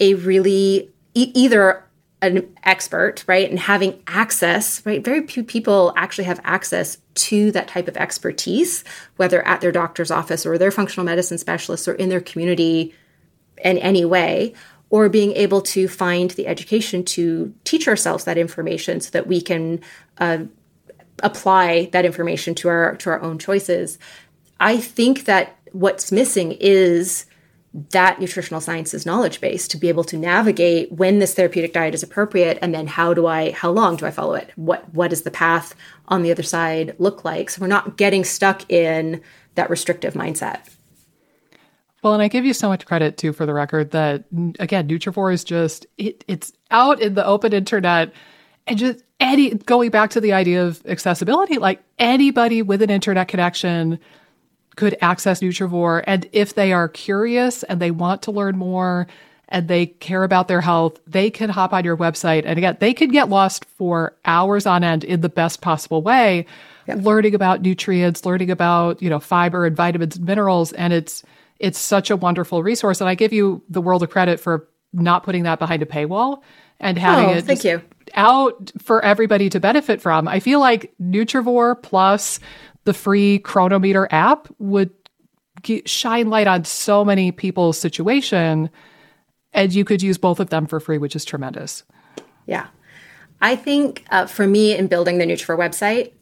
[0.00, 1.82] a really e- either
[2.26, 7.68] an expert, right, and having access, right, very few people actually have access to that
[7.68, 8.84] type of expertise,
[9.16, 12.94] whether at their doctor's office or their functional medicine specialist or in their community
[13.64, 14.54] in any way,
[14.90, 19.40] or being able to find the education to teach ourselves that information so that we
[19.40, 19.80] can
[20.18, 20.38] uh,
[21.22, 23.98] apply that information to our to our own choices.
[24.60, 27.26] I think that what's missing is
[27.90, 32.02] that nutritional sciences knowledge base to be able to navigate when this therapeutic diet is
[32.02, 34.50] appropriate and then how do I how long do I follow it?
[34.56, 35.74] What what does the path
[36.08, 37.50] on the other side look like?
[37.50, 39.20] So we're not getting stuck in
[39.56, 40.60] that restrictive mindset.
[42.02, 44.24] Well, and I give you so much credit too for the record that
[44.58, 48.10] again, Nutrivore is just it, it's out in the open internet
[48.66, 53.28] and just any going back to the idea of accessibility, like anybody with an internet
[53.28, 53.98] connection
[54.76, 56.04] could access Nutrivore.
[56.06, 59.06] And if they are curious and they want to learn more
[59.48, 62.44] and they care about their health, they can hop on your website.
[62.44, 66.46] And again, they could get lost for hours on end in the best possible way,
[66.86, 66.98] yep.
[67.02, 70.72] learning about nutrients, learning about, you know, fiber and vitamins and minerals.
[70.72, 71.22] And it's
[71.58, 73.00] it's such a wonderful resource.
[73.00, 76.42] And I give you the world of credit for not putting that behind a paywall
[76.80, 77.80] and having oh, it thank you
[78.14, 80.28] out for everybody to benefit from.
[80.28, 82.40] I feel like Nutrivore plus
[82.86, 84.90] the free Cronometer app would
[85.62, 88.70] get, shine light on so many people's situation,
[89.52, 91.82] and you could use both of them for free, which is tremendous.
[92.46, 92.68] Yeah,
[93.42, 96.12] I think uh, for me in building the Nutrivore website,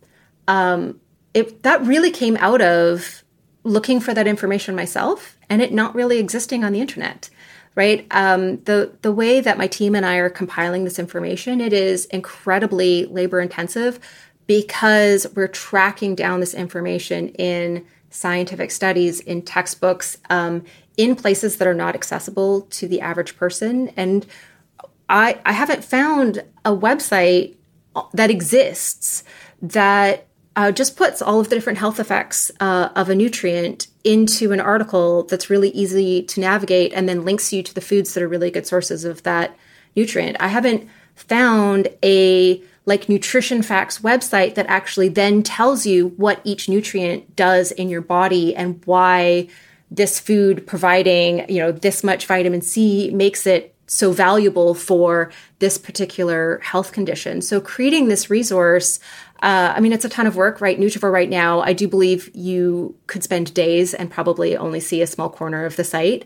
[0.49, 1.01] um,
[1.35, 3.23] it that really came out of
[3.63, 7.31] looking for that information myself and it not really existing on the internet
[7.75, 8.07] right?
[8.11, 12.07] Um, the the way that my team and I are compiling this information, it is
[12.07, 13.99] incredibly labor intensive
[14.47, 20.65] because we're tracking down this information in scientific studies, in textbooks, um,
[20.97, 23.89] in places that are not accessible to the average person.
[23.97, 24.27] And
[25.09, 27.57] I I haven't found a website
[28.13, 29.25] that exists
[29.63, 30.27] that
[30.57, 34.61] uh, just puts all of the different health effects uh, of a nutrient into an
[34.61, 38.29] article that's really easy to navigate and then links you to the foods that are
[38.29, 39.57] really good sources of that
[39.97, 40.37] nutrient.
[40.39, 46.69] I haven't found a like nutrition facts website that actually then tells you what each
[46.69, 49.49] nutrient does in your body and why
[49.91, 55.79] this food providing, you know, this much vitamin C makes it so valuable for this
[55.79, 57.43] particular health condition.
[57.43, 58.99] So creating this resource
[59.45, 60.81] uh, I mean, it's a ton of work, right?
[60.81, 65.07] Nutrivore right now, I do believe you could spend days and probably only see a
[65.07, 66.25] small corner of the site.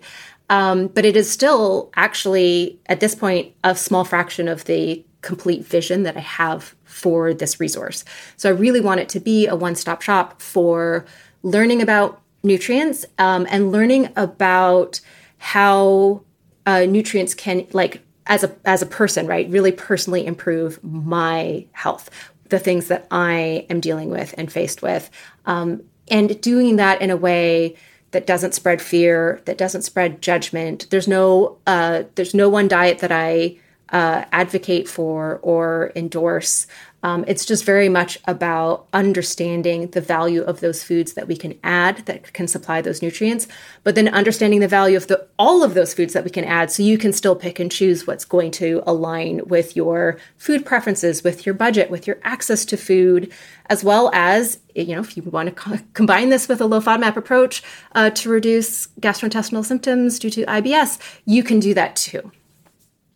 [0.50, 5.62] Um, but it is still actually, at this point, a small fraction of the complete
[5.64, 8.04] vision that I have for this resource.
[8.36, 11.04] So I really want it to be a one stop shop for
[11.42, 12.10] learning about
[12.42, 15.00] nutrients um, and learning about
[15.38, 16.22] how
[16.66, 22.10] uh, nutrients can, like, as a as a person, right, really personally improve my health
[22.48, 25.10] the things that I am dealing with and faced with.
[25.44, 27.76] Um, and doing that in a way
[28.12, 30.86] that doesn't spread fear, that doesn't spread judgment.
[30.90, 33.56] There's no uh, there's no one diet that I
[33.90, 36.66] uh, advocate for or endorse.
[37.04, 41.56] Um, it's just very much about understanding the value of those foods that we can
[41.62, 43.46] add that can supply those nutrients,
[43.84, 46.72] but then understanding the value of the all of those foods that we can add,
[46.72, 51.22] so you can still pick and choose what's going to align with your food preferences,
[51.22, 53.32] with your budget, with your access to food,
[53.66, 56.80] as well as you know if you want to co- combine this with a low
[56.80, 57.62] FODMAP approach
[57.94, 62.32] uh, to reduce gastrointestinal symptoms due to IBS, you can do that too.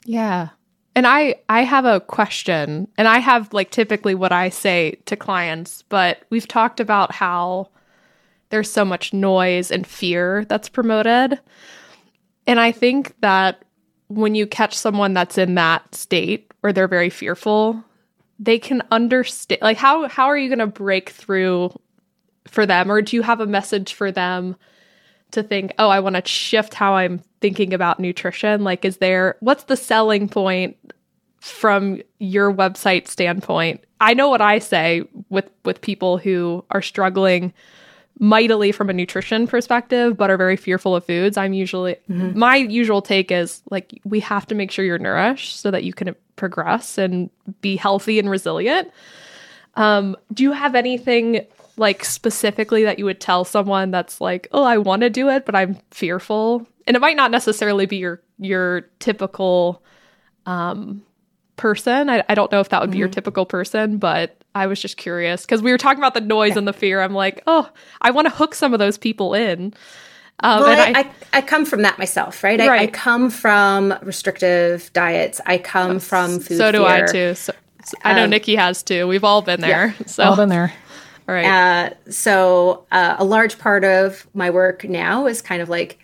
[0.04, 0.50] Yeah,
[0.94, 5.16] and I I have a question and I have like typically what I say to
[5.16, 7.68] clients, but we've talked about how
[8.50, 11.40] there's so much noise and fear that's promoted.
[12.46, 13.64] And I think that
[14.08, 17.82] when you catch someone that's in that state where they're very fearful,
[18.38, 21.72] they can understand like how how are you going to break through
[22.46, 24.56] for them or do you have a message for them
[25.32, 28.64] to think, "Oh, I want to shift how I'm thinking about nutrition?
[28.64, 30.76] Like, is there what's the selling point
[31.42, 33.82] from your website standpoint.
[34.00, 37.52] I know what I say with with people who are struggling
[38.20, 41.36] mightily from a nutrition perspective but are very fearful of foods.
[41.36, 42.38] I'm usually mm-hmm.
[42.38, 45.92] my usual take is like we have to make sure you're nourished so that you
[45.92, 47.28] can progress and
[47.60, 48.92] be healthy and resilient.
[49.74, 51.44] Um, do you have anything
[51.82, 55.44] like specifically that you would tell someone that's like, "Oh, I want to do it,
[55.44, 59.82] but I'm fearful." And it might not necessarily be your your typical
[60.46, 61.02] um
[61.56, 62.08] person.
[62.08, 63.00] I, I don't know if that would be mm-hmm.
[63.00, 66.52] your typical person, but I was just curious because we were talking about the noise
[66.52, 66.58] yeah.
[66.58, 67.02] and the fear.
[67.02, 67.68] I'm like, oh,
[68.00, 69.74] I want to hook some of those people in.
[70.40, 72.58] Um, well, I, I, I, come from that myself, right?
[72.58, 72.68] right.
[72.68, 75.40] I, I, come from restrictive diets.
[75.46, 76.58] I come from food.
[76.58, 77.04] So do fear.
[77.04, 77.34] I too.
[77.34, 77.52] So,
[77.84, 79.06] so I know um, Nikki has too.
[79.06, 79.94] We've all been there.
[79.98, 80.72] Yeah, so all been there.
[81.46, 85.98] Uh, so uh, a large part of my work now is kind of like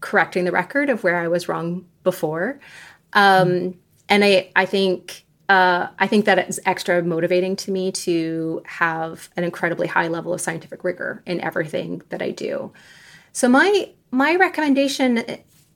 [0.00, 2.60] correcting the record of where I was wrong before.
[3.12, 3.74] Um, mm
[4.08, 9.30] and I I think uh, I think that it's extra motivating to me to have
[9.36, 12.72] an incredibly high level of scientific rigor in everything that I do.
[13.32, 15.24] So my my recommendation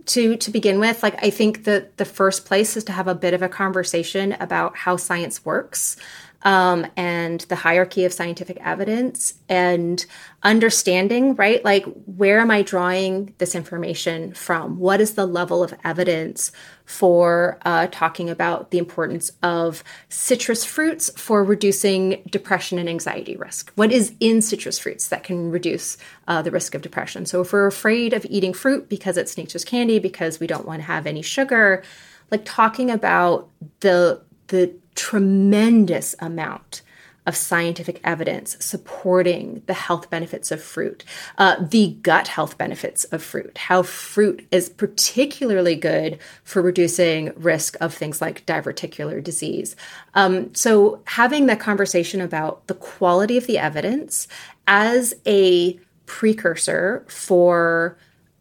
[0.06, 3.14] to to begin with, like I think that the first place is to have a
[3.14, 5.96] bit of a conversation about how science works
[6.45, 10.05] um, and the hierarchy of scientific evidence and
[10.43, 11.64] understanding, right?
[11.64, 14.78] Like, where am I drawing this information from?
[14.78, 16.51] What is the level of evidence
[16.84, 23.70] for uh, talking about the importance of citrus fruits for reducing depression and anxiety risk?
[23.76, 27.24] What is in citrus fruits that can reduce uh, the risk of depression?
[27.24, 30.80] So, if we're afraid of eating fruit because it's nature's candy, because we don't want
[30.80, 31.84] to have any sugar,
[32.32, 33.49] like talking about
[33.80, 36.82] the the tremendous amount
[37.24, 41.05] of scientific evidence supporting the health benefits of fruit,
[41.38, 47.76] uh, the gut health benefits of fruit, how fruit is particularly good for reducing risk
[47.80, 49.76] of things like diverticular disease.
[50.14, 54.26] Um, so, having that conversation about the quality of the evidence
[54.66, 57.97] as a precursor for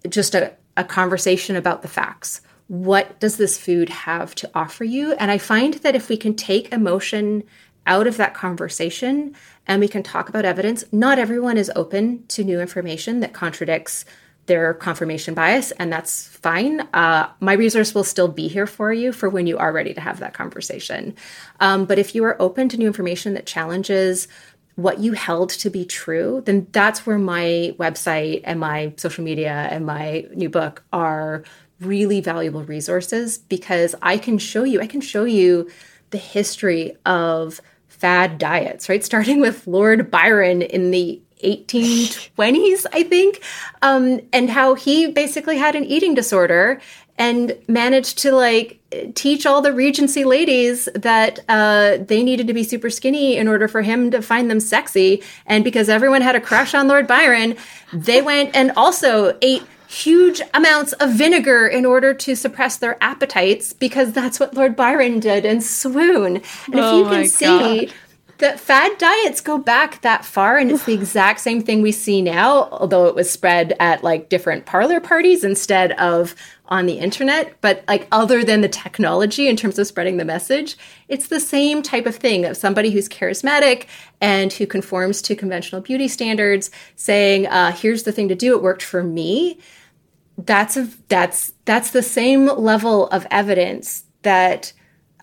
[0.10, 2.42] just a, a conversation about the facts
[2.72, 5.12] what does this food have to offer you?
[5.16, 7.44] And I find that if we can take emotion
[7.86, 9.36] out of that conversation
[9.68, 14.06] and we can talk about evidence, not everyone is open to new information that contradicts
[14.46, 16.80] their confirmation bias, and that's fine.
[16.94, 20.00] Uh, my resource will still be here for you for when you are ready to
[20.00, 21.14] have that conversation.
[21.60, 24.30] Um, but if you are open to new information that challenges
[24.76, 29.68] what you held to be true, then that's where my website and my social media
[29.70, 31.44] and my new book are
[31.82, 35.70] really valuable resources because I can show you, I can show you
[36.12, 39.04] the history of fad diets, right?
[39.12, 43.42] Starting with Lord Byron in the 1820s, I think,
[43.82, 46.80] um, and how he basically had an eating disorder
[47.18, 48.80] and managed to like
[49.16, 53.68] teach all the Regency ladies that uh, they needed to be super skinny in order
[53.68, 55.22] for him to find them sexy.
[55.46, 57.56] And because everyone had a crush on Lord Byron,
[57.94, 63.74] they went and also ate huge amounts of vinegar in order to suppress their appetites
[63.74, 66.38] because that's what Lord Byron did in Swoon.
[66.38, 67.94] And oh if you can see God.
[68.38, 72.22] that fad diets go back that far and it's the exact same thing we see
[72.22, 76.36] now, although it was spread at like different parlor parties instead of
[76.68, 77.54] on the internet.
[77.60, 80.78] But like other than the technology in terms of spreading the message,
[81.10, 83.88] it's the same type of thing of somebody who's charismatic
[84.22, 88.64] and who conforms to conventional beauty standards saying, uh, here's the thing to do, it
[88.64, 89.60] worked for me
[90.46, 94.74] that's a that's that's the same level of evidence that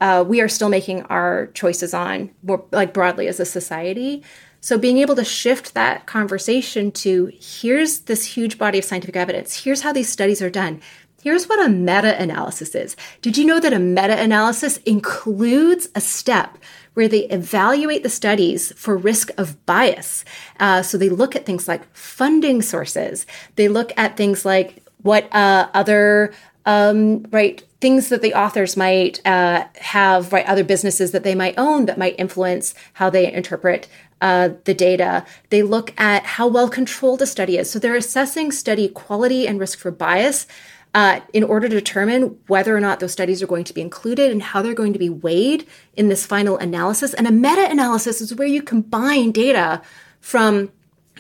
[0.01, 4.23] uh, we are still making our choices on more like broadly as a society
[4.61, 9.65] so being able to shift that conversation to here's this huge body of scientific evidence
[9.65, 10.81] here's how these studies are done
[11.23, 16.59] here's what a meta-analysis is did you know that a meta-analysis includes a step
[16.99, 20.25] where they evaluate the studies for risk of bias.
[20.59, 23.25] Uh, so they look at things like funding sources.
[23.55, 26.33] They look at things like what uh, other
[26.67, 31.55] um, right things that the authors might uh, have right other businesses that they might
[31.57, 33.89] own that might influence how they interpret
[34.21, 35.25] uh, the data.
[35.51, 37.71] They look at how well controlled a study is.
[37.71, 40.47] So they're assessing study quality and risk for bias
[40.95, 44.33] uh, in order to determine whether or not those studies are going to be included
[44.33, 47.15] and how they're going to be weighed in this final analysis.
[47.15, 49.83] And a meta-analysis is where you combine data
[50.21, 50.73] from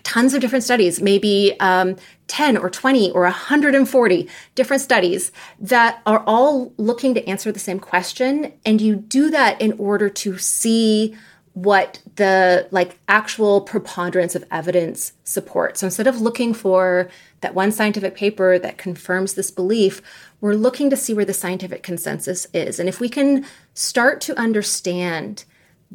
[0.02, 1.96] tons of different studies, maybe um,
[2.28, 7.80] 10 or 20 or 140 different studies that are all looking to answer the same
[7.80, 8.52] question.
[8.64, 11.16] And you do that in order to see
[11.54, 15.80] what the like actual preponderance of evidence supports.
[15.80, 17.10] So instead of looking for
[17.40, 20.00] that one scientific paper that confirms this belief,
[20.40, 22.78] we're looking to see where the scientific consensus is.
[22.78, 25.44] And if we can start to understand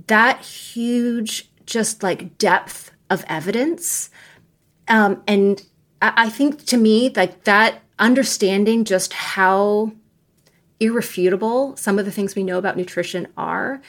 [0.07, 4.09] that huge, just like depth of evidence,
[4.89, 5.63] um, and
[6.03, 9.91] I, think to me, like that understanding just how
[10.79, 13.81] irrefutable some of the things we know about nutrition are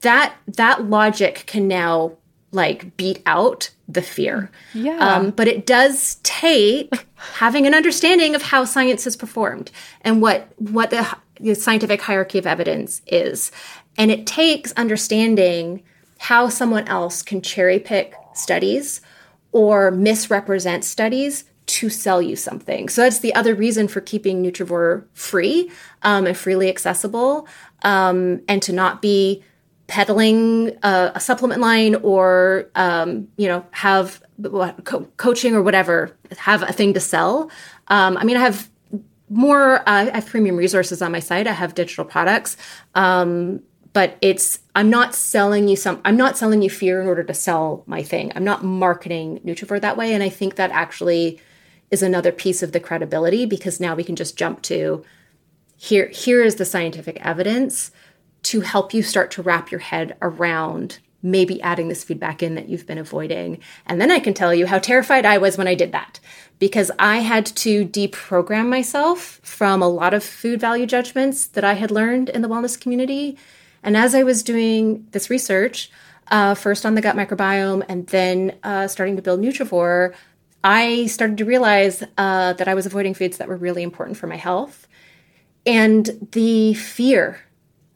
[0.00, 2.12] that that logic can now
[2.52, 4.50] like beat out the fear.
[4.74, 4.98] Yeah.
[4.98, 9.70] Um, but it does take having an understanding of how science is performed
[10.02, 13.52] and what what the, the scientific hierarchy of evidence is,
[13.96, 15.82] and it takes understanding
[16.18, 19.00] how someone else can cherry pick studies
[19.56, 22.90] or misrepresent studies to sell you something.
[22.90, 25.70] So that's the other reason for keeping Nutrivore free
[26.02, 27.48] um, and freely accessible,
[27.80, 29.42] um, and to not be
[29.86, 34.22] peddling a, a supplement line or um, you know have
[34.84, 37.50] co- coaching or whatever have a thing to sell.
[37.88, 38.68] Um, i mean i have
[39.30, 41.46] more uh, i have premium resources on my site.
[41.46, 42.56] I have digital products.
[42.94, 43.62] Um,
[43.96, 47.32] but it's i'm not selling you some i'm not selling you fear in order to
[47.32, 51.40] sell my thing i'm not marketing nutrivore that way and i think that actually
[51.90, 55.02] is another piece of the credibility because now we can just jump to
[55.76, 57.90] here here is the scientific evidence
[58.42, 62.68] to help you start to wrap your head around maybe adding this feedback in that
[62.68, 63.58] you've been avoiding.
[63.86, 66.20] And then I can tell you how terrified I was when I did that
[66.60, 71.72] because I had to deprogram myself from a lot of food value judgments that I
[71.72, 73.36] had learned in the wellness community.
[73.86, 75.90] And as I was doing this research,
[76.30, 80.12] uh, first on the gut microbiome and then uh, starting to build Nutrivore,
[80.64, 84.26] I started to realize uh, that I was avoiding foods that were really important for
[84.26, 84.88] my health.
[85.64, 87.40] And the fear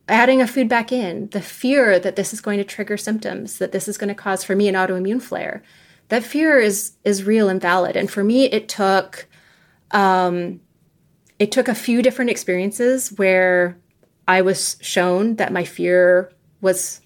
[0.09, 3.73] adding a food back in, the fear that this is going to trigger symptoms, that
[3.73, 5.63] this is going to cause for me an autoimmune flare,
[6.09, 7.97] that fear is is real and valid.
[7.97, 9.27] And for me, it took
[9.91, 10.61] um,
[11.41, 13.77] it took a few different experiences where
[14.31, 17.01] I was shown that my fear was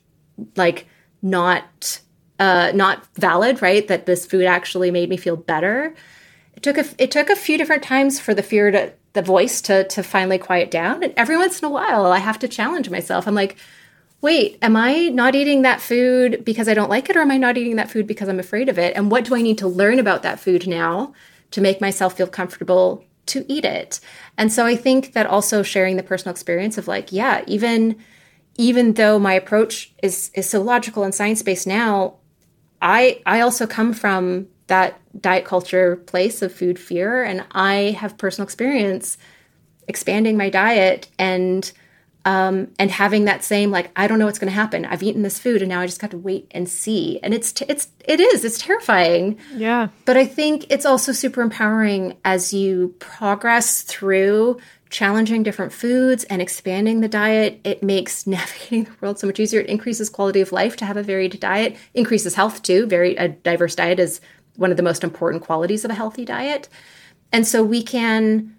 [0.57, 0.87] like
[1.23, 2.01] not
[2.39, 3.89] uh, not valid, right?
[3.89, 5.95] That this food actually made me feel better.
[6.55, 9.63] It took a it took a few different times for the fear to the voice
[9.63, 11.03] to to finally quiet down.
[11.03, 13.27] And every once in a while, I have to challenge myself.
[13.27, 13.57] I'm like,
[14.21, 17.39] wait, am I not eating that food because I don't like it, or am I
[17.39, 18.95] not eating that food because I'm afraid of it?
[18.95, 21.15] And what do I need to learn about that food now
[21.53, 24.01] to make myself feel comfortable to eat it?
[24.39, 27.97] And so I think that also sharing the personal experience of like, yeah, even
[28.57, 32.15] even though my approach is is so logical and science based now,
[32.81, 38.17] I I also come from that diet culture place of food fear and i have
[38.19, 39.17] personal experience
[39.89, 41.73] expanding my diet and
[42.25, 44.85] um, and having that same like i don't know what's going to happen.
[44.85, 47.21] I've eaten this food and now i just got to wait and see.
[47.23, 49.39] And it's t- it's it is it's terrifying.
[49.55, 49.89] Yeah.
[50.05, 54.59] But i think it's also super empowering as you progress through
[54.91, 57.61] challenging different foods and expanding the diet.
[57.65, 59.61] It makes navigating the world so much easier.
[59.61, 62.87] It increases quality of life to have a varied diet increases health too.
[62.87, 64.21] Very a diverse diet is
[64.57, 66.69] one of the most important qualities of a healthy diet.
[67.33, 68.57] And so we can,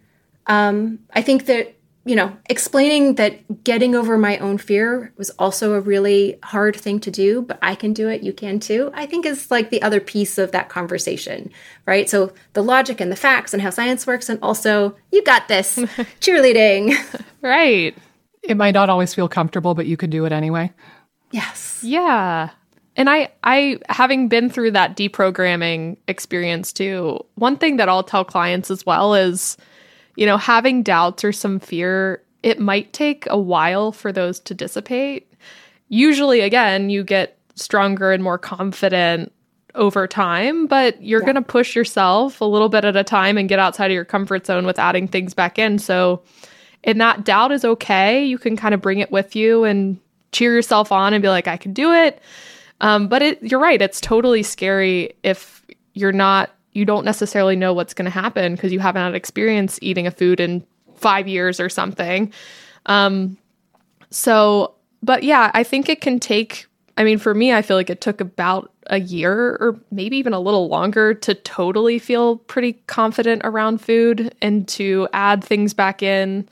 [0.47, 1.74] um, I think that,
[2.05, 6.99] you know, explaining that getting over my own fear was also a really hard thing
[6.99, 9.81] to do, but I can do it, you can too, I think is like the
[9.81, 11.49] other piece of that conversation,
[11.87, 12.07] right?
[12.07, 15.77] So the logic and the facts and how science works, and also, you got this,
[16.21, 16.95] cheerleading.
[17.41, 17.97] Right.
[18.43, 20.71] It might not always feel comfortable, but you can do it anyway.
[21.31, 21.79] Yes.
[21.83, 22.51] Yeah.
[22.95, 28.23] And I, I, having been through that deprogramming experience too, one thing that I'll tell
[28.23, 29.57] clients as well is,
[30.15, 34.53] you know, having doubts or some fear, it might take a while for those to
[34.53, 35.31] dissipate.
[35.89, 39.31] Usually, again, you get stronger and more confident
[39.75, 41.25] over time, but you're yeah.
[41.25, 44.05] going to push yourself a little bit at a time and get outside of your
[44.05, 45.79] comfort zone with adding things back in.
[45.79, 46.23] So,
[46.83, 48.23] and that doubt is okay.
[48.23, 49.99] You can kind of bring it with you and
[50.31, 52.21] cheer yourself on and be like, I can do it
[52.81, 53.81] um, but it, you're right.
[53.81, 58.71] It's totally scary if you're not, you don't necessarily know what's going to happen because
[58.71, 60.63] you haven't had experience eating a food in
[60.95, 62.31] five years or something.
[62.85, 63.37] Um,
[64.11, 66.67] so, but yeah, I think it can take,
[66.97, 70.33] I mean, for me, I feel like it took about a year or maybe even
[70.33, 76.03] a little longer to totally feel pretty confident around food and to add things back
[76.03, 76.47] in.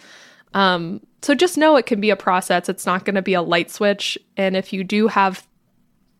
[0.53, 2.69] Um, so just know it can be a process.
[2.69, 4.17] It's not going to be a light switch.
[4.37, 5.45] And if you do have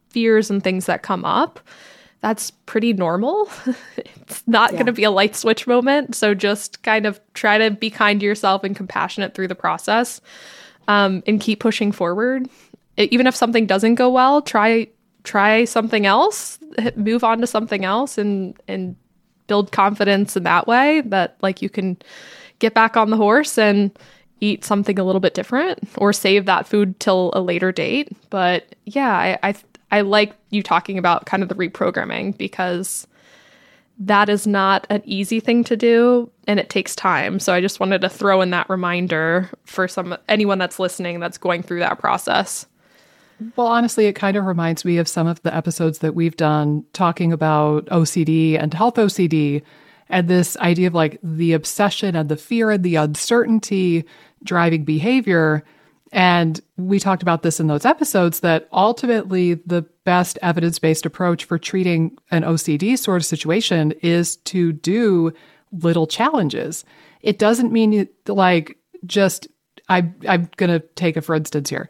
[0.10, 1.60] fears and things that come up,
[2.24, 3.50] that's pretty normal.
[3.98, 4.78] it's not yeah.
[4.78, 6.16] going to be a light switch moment.
[6.16, 10.22] So just kind of try to be kind to yourself and compassionate through the process
[10.88, 12.50] um, and keep pushing forward.
[12.98, 14.88] even if something doesn't go well, try
[15.26, 16.60] try something else,
[16.96, 18.96] move on to something else and and
[19.48, 21.98] build confidence in that way that like you can
[22.60, 23.92] get back on the horse and
[24.40, 28.16] eat something a little bit different or save that food till a later date.
[28.30, 29.56] But yeah, I I,
[29.94, 33.06] I like you talking about kind of the reprogramming because
[34.00, 37.40] that is not an easy thing to do and it takes time.
[37.40, 41.38] So I just wanted to throw in that reminder for some anyone that's listening that's
[41.38, 42.66] going through that process.
[43.56, 46.84] Well, honestly, it kind of reminds me of some of the episodes that we've done
[46.94, 49.62] talking about OCD and health OCD
[50.10, 54.06] and this idea of like the obsession and the fear and the uncertainty
[54.44, 55.64] driving behavior.
[56.14, 61.44] And we talked about this in those episodes that ultimately the best evidence based approach
[61.44, 65.34] for treating an OCD sort of situation is to do
[65.72, 66.86] little challenges.
[67.22, 69.48] It doesn't mean like just,
[69.90, 71.90] I, I'm going to take a for instance here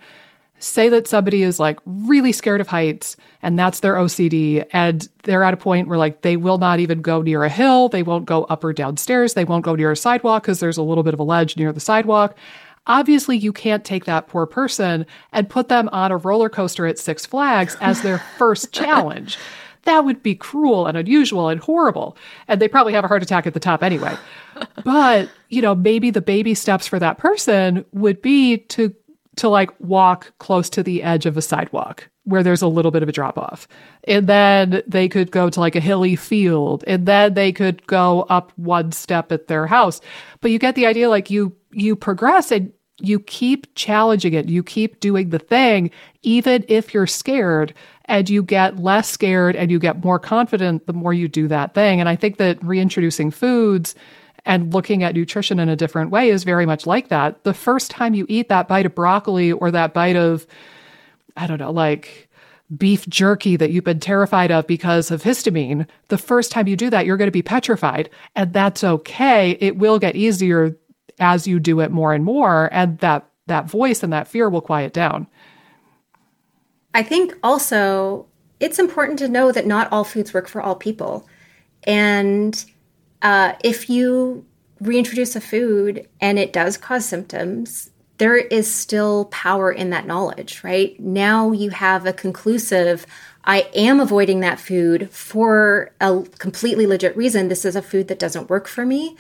[0.64, 5.44] say that somebody is like really scared of heights and that's their OCD and they're
[5.44, 8.26] at a point where like they will not even go near a hill, they won't
[8.26, 11.14] go up or downstairs, they won't go near a sidewalk because there's a little bit
[11.14, 12.38] of a ledge near the sidewalk.
[12.88, 17.00] Obviously, you can't take that poor person and put them on a roller coaster at
[17.00, 19.38] Six Flags as their first challenge.
[19.84, 22.18] That would be cruel and unusual and horrible.
[22.48, 24.16] And they probably have a heart attack at the top anyway.
[24.84, 28.94] But, you know, maybe the baby steps for that person would be to
[29.38, 33.04] to like walk close to the edge of a sidewalk where there's a little bit
[33.04, 33.68] of a drop off.
[34.06, 38.22] And then they could go to like a hilly field and then they could go
[38.30, 40.00] up one step at their house.
[40.40, 44.50] But you get the idea like you you progress and you keep challenging it.
[44.50, 47.74] You keep doing the thing even if you're scared
[48.06, 51.74] and you get less scared and you get more confident the more you do that
[51.74, 52.00] thing.
[52.00, 53.96] And I think that reintroducing foods
[54.46, 57.44] and looking at nutrition in a different way is very much like that.
[57.44, 60.46] The first time you eat that bite of broccoli or that bite of,
[61.38, 62.30] I don't know, like
[62.78, 66.90] beef jerky that you've been terrified of because of histamine, the first time you do
[66.90, 68.10] that, you're going to be petrified.
[68.36, 69.52] And that's okay.
[69.60, 70.76] It will get easier
[71.20, 72.70] as you do it more and more.
[72.72, 75.28] And that, that voice and that fear will quiet down.
[76.94, 78.28] I think also
[78.60, 81.28] it's important to know that not all foods work for all people.
[81.84, 82.64] And
[83.22, 84.46] uh, if you
[84.80, 90.64] reintroduce a food and it does cause symptoms, there is still power in that knowledge,
[90.64, 91.00] right?
[91.00, 93.06] Now you have a conclusive,
[93.44, 97.48] I am avoiding that food for a completely legit reason.
[97.48, 99.18] This is a food that doesn't work for me.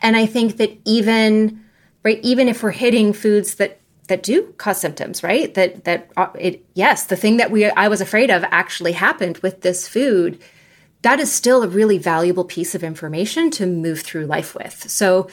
[0.00, 1.64] And I think that even,
[2.02, 5.54] right, even if we're hitting foods that that do cause symptoms, right?
[5.54, 9.38] That that uh, it yes, the thing that we I was afraid of actually happened
[9.38, 10.38] with this food
[11.04, 14.90] that is still a really valuable piece of information to move through life with.
[14.90, 15.28] So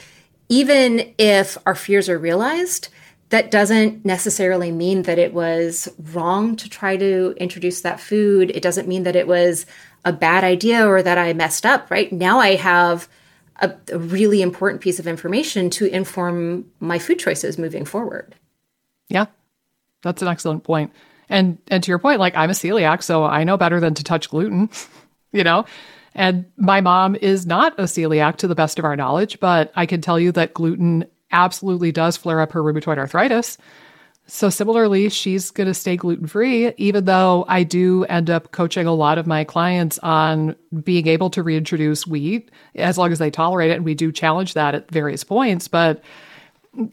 [0.50, 2.90] even if our fears are realized,
[3.30, 8.52] that doesn't necessarily mean that it was wrong to try to introduce that food.
[8.52, 9.66] It doesn't mean that it was
[10.04, 12.12] a bad idea or that I messed up, right?
[12.12, 13.08] Now I have
[13.62, 18.36] a, a really important piece of information to inform my food choices moving forward.
[19.08, 19.28] Yeah,
[20.04, 20.92] that's an excellent point.
[21.30, 24.04] And and to your point, like I'm a celiac, so I know better than to
[24.04, 24.70] touch gluten.
[25.32, 25.66] you know?
[26.14, 29.86] And my mom is not a celiac to the best of our knowledge, but I
[29.86, 33.58] can tell you that gluten absolutely does flare up her rheumatoid arthritis.
[34.28, 38.88] So, similarly, she's going to stay gluten free, even though I do end up coaching
[38.88, 43.30] a lot of my clients on being able to reintroduce wheat as long as they
[43.30, 43.76] tolerate it.
[43.76, 45.68] And we do challenge that at various points.
[45.68, 46.02] But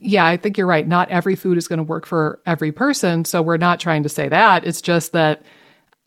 [0.01, 0.89] yeah, I think you're right.
[0.89, 3.25] Not every food is going to work for every person.
[3.25, 4.67] So, we're not trying to say that.
[4.67, 5.43] It's just that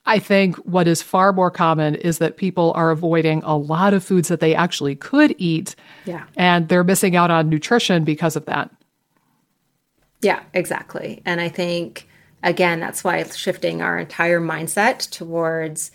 [0.06, 4.04] I think what is far more common is that people are avoiding a lot of
[4.04, 5.76] foods that they actually could eat.
[6.06, 6.26] Yeah.
[6.36, 8.72] And they're missing out on nutrition because of that.
[10.22, 11.22] Yeah, exactly.
[11.26, 12.08] And I think,
[12.44, 15.92] again, that's why shifting our entire mindset towards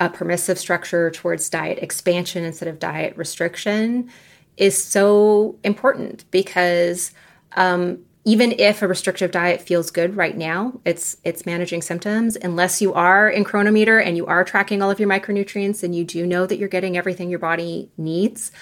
[0.00, 4.10] a permissive structure, towards diet expansion instead of diet restriction
[4.56, 7.12] is so important because
[7.56, 12.36] um, even if a restrictive diet feels good right now, it's it's managing symptoms.
[12.36, 16.04] Unless you are in Cronometer and you are tracking all of your micronutrients and you
[16.04, 18.52] do know that you're getting everything your body needs,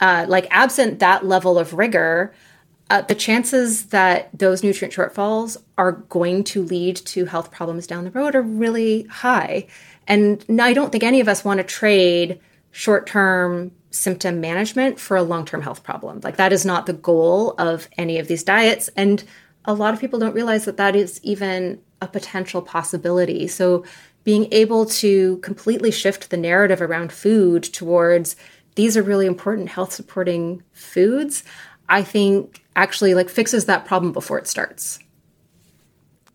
[0.00, 2.34] uh, like absent that level of rigor,
[2.90, 8.04] uh, the chances that those nutrient shortfalls are going to lead to health problems down
[8.04, 9.66] the road are really high.
[10.06, 12.40] And I don't think any of us want to trade
[12.72, 16.20] short term symptom management for a long term health problem.
[16.22, 18.90] Like, that is not the goal of any of these diets.
[18.96, 19.24] And
[19.64, 23.46] a lot of people don't realize that that is even a potential possibility.
[23.46, 23.84] So,
[24.24, 28.36] being able to completely shift the narrative around food towards
[28.74, 31.44] these are really important health supporting foods,
[31.94, 34.98] I think actually like fixes that problem before it starts.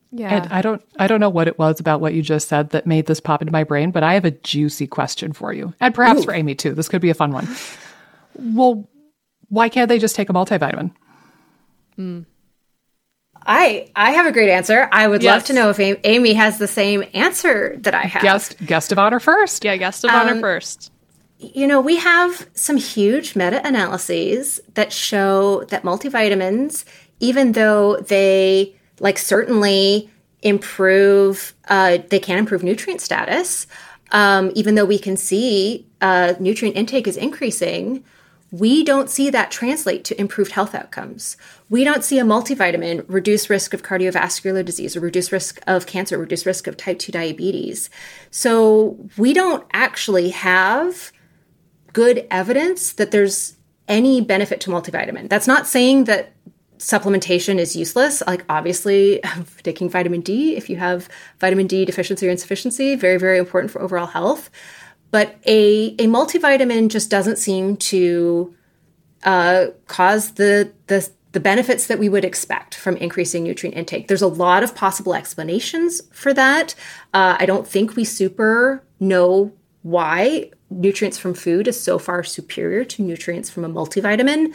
[0.09, 0.33] Yeah.
[0.33, 2.87] And I don't I don't know what it was about what you just said that
[2.87, 5.73] made this pop into my brain, but I have a juicy question for you.
[5.81, 6.23] And perhaps Ooh.
[6.23, 6.73] for Amy too.
[6.73, 7.45] This could be a fun one.
[8.35, 8.89] well,
[9.49, 10.93] why can't they just take a multivitamin?
[11.97, 12.25] Mm.
[13.45, 14.87] I I have a great answer.
[14.93, 15.33] I would yes.
[15.33, 18.21] love to know if Amy has the same answer that I have.
[18.21, 19.65] Guest guest of honor first.
[19.65, 20.93] Yeah, guest of um, honor first.
[21.39, 26.83] You know, we have some huge meta analyses that show that multivitamins,
[27.21, 30.09] even though they like certainly
[30.41, 33.67] improve, uh, they can improve nutrient status.
[34.11, 38.03] Um, even though we can see uh, nutrient intake is increasing,
[38.51, 41.37] we don't see that translate to improved health outcomes.
[41.69, 46.17] We don't see a multivitamin reduce risk of cardiovascular disease or reduce risk of cancer,
[46.17, 47.89] reduce risk of type 2 diabetes.
[48.31, 51.11] So we don't actually have
[51.93, 55.29] good evidence that there's any benefit to multivitamin.
[55.29, 56.33] That's not saying that
[56.77, 58.23] supplementation is useless.
[58.25, 59.21] Like obviously
[59.63, 61.09] taking vitamin D if you have
[61.39, 64.49] vitamin D deficiency or insufficiency, very, very important for overall health.
[65.11, 68.53] But a, a multivitamin just doesn't seem to
[69.23, 74.07] uh, cause the, the the benefits that we would expect from increasing nutrient intake.
[74.07, 76.73] There's a lot of possible explanations for that.
[77.13, 82.83] Uh, I don't think we super know why nutrients from food is so far superior
[82.85, 84.53] to nutrients from a multivitamin.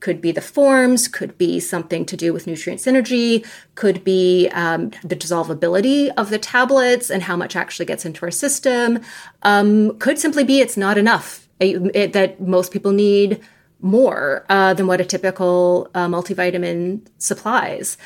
[0.00, 4.90] Could be the forms, could be something to do with nutrient synergy, could be um,
[5.02, 9.00] the dissolvability of the tablets and how much actually gets into our system.
[9.42, 13.40] Um, could simply be it's not enough, it, it, that most people need
[13.80, 17.96] more uh, than what a typical uh, multivitamin supplies.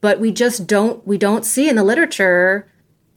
[0.00, 2.66] But we just don't we don't see in the literature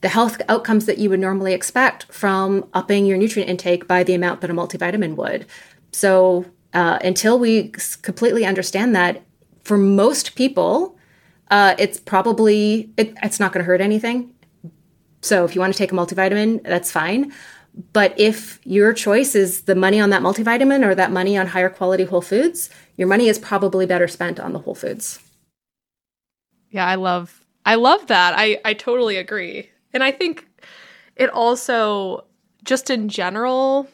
[0.04, 4.14] the health outcomes that you would normally expect from upping your nutrient intake by the
[4.14, 5.46] amount that a multivitamin would.
[5.94, 7.70] So uh, until we
[8.02, 9.24] completely understand that,
[9.64, 10.98] for most people,
[11.50, 14.34] uh, it's probably it, it's not going to hurt anything.
[15.22, 17.32] So if you want to take a multivitamin, that's fine.
[17.94, 21.70] But if your choice is the money on that multivitamin or that money on higher
[21.70, 25.20] quality whole foods, your money is probably better spent on the whole foods.
[26.72, 28.34] Yeah, I love I love that.
[28.36, 29.70] I I totally agree.
[29.94, 30.48] And I think
[31.16, 32.26] it also
[32.64, 33.88] just in general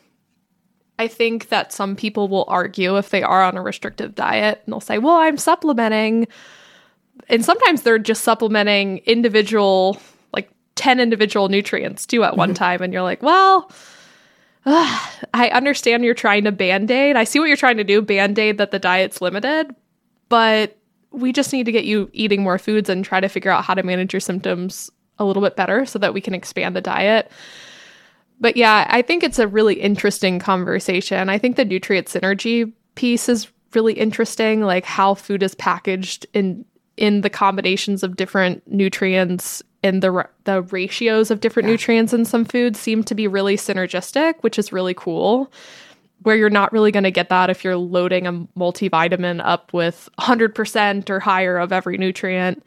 [1.00, 4.74] I think that some people will argue if they are on a restrictive diet and
[4.74, 6.28] they'll say, well, I'm supplementing.
[7.30, 9.98] And sometimes they're just supplementing individual,
[10.34, 12.56] like 10 individual nutrients too at one mm-hmm.
[12.56, 12.82] time.
[12.82, 13.72] And you're like, well,
[14.66, 17.16] uh, I understand you're trying to band aid.
[17.16, 19.74] I see what you're trying to do, band aid that the diet's limited,
[20.28, 20.78] but
[21.12, 23.74] we just need to get you eating more foods and try to figure out how
[23.74, 27.32] to manage your symptoms a little bit better so that we can expand the diet.
[28.40, 31.30] But yeah, I think it's a really interesting conversation.
[31.30, 36.66] I think the nutrient synergy piece is really interesting, like how food is packaged in
[36.98, 41.74] in the combinations of different nutrients and the the ratios of different yeah.
[41.74, 45.52] nutrients in some foods seem to be really synergistic, which is really cool.
[46.24, 50.10] Where you're not really going to get that if you're loading a multivitamin up with
[50.20, 52.62] 100% or higher of every nutrient.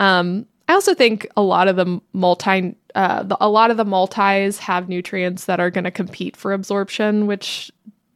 [0.00, 3.84] Um, I also think a lot of the multi uh, the, a lot of the
[3.84, 7.70] multis have nutrients that are going to compete for absorption, which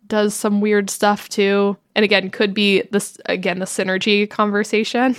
[0.06, 1.76] does some weird stuff too.
[1.94, 5.16] And again, could be this again the synergy conversation,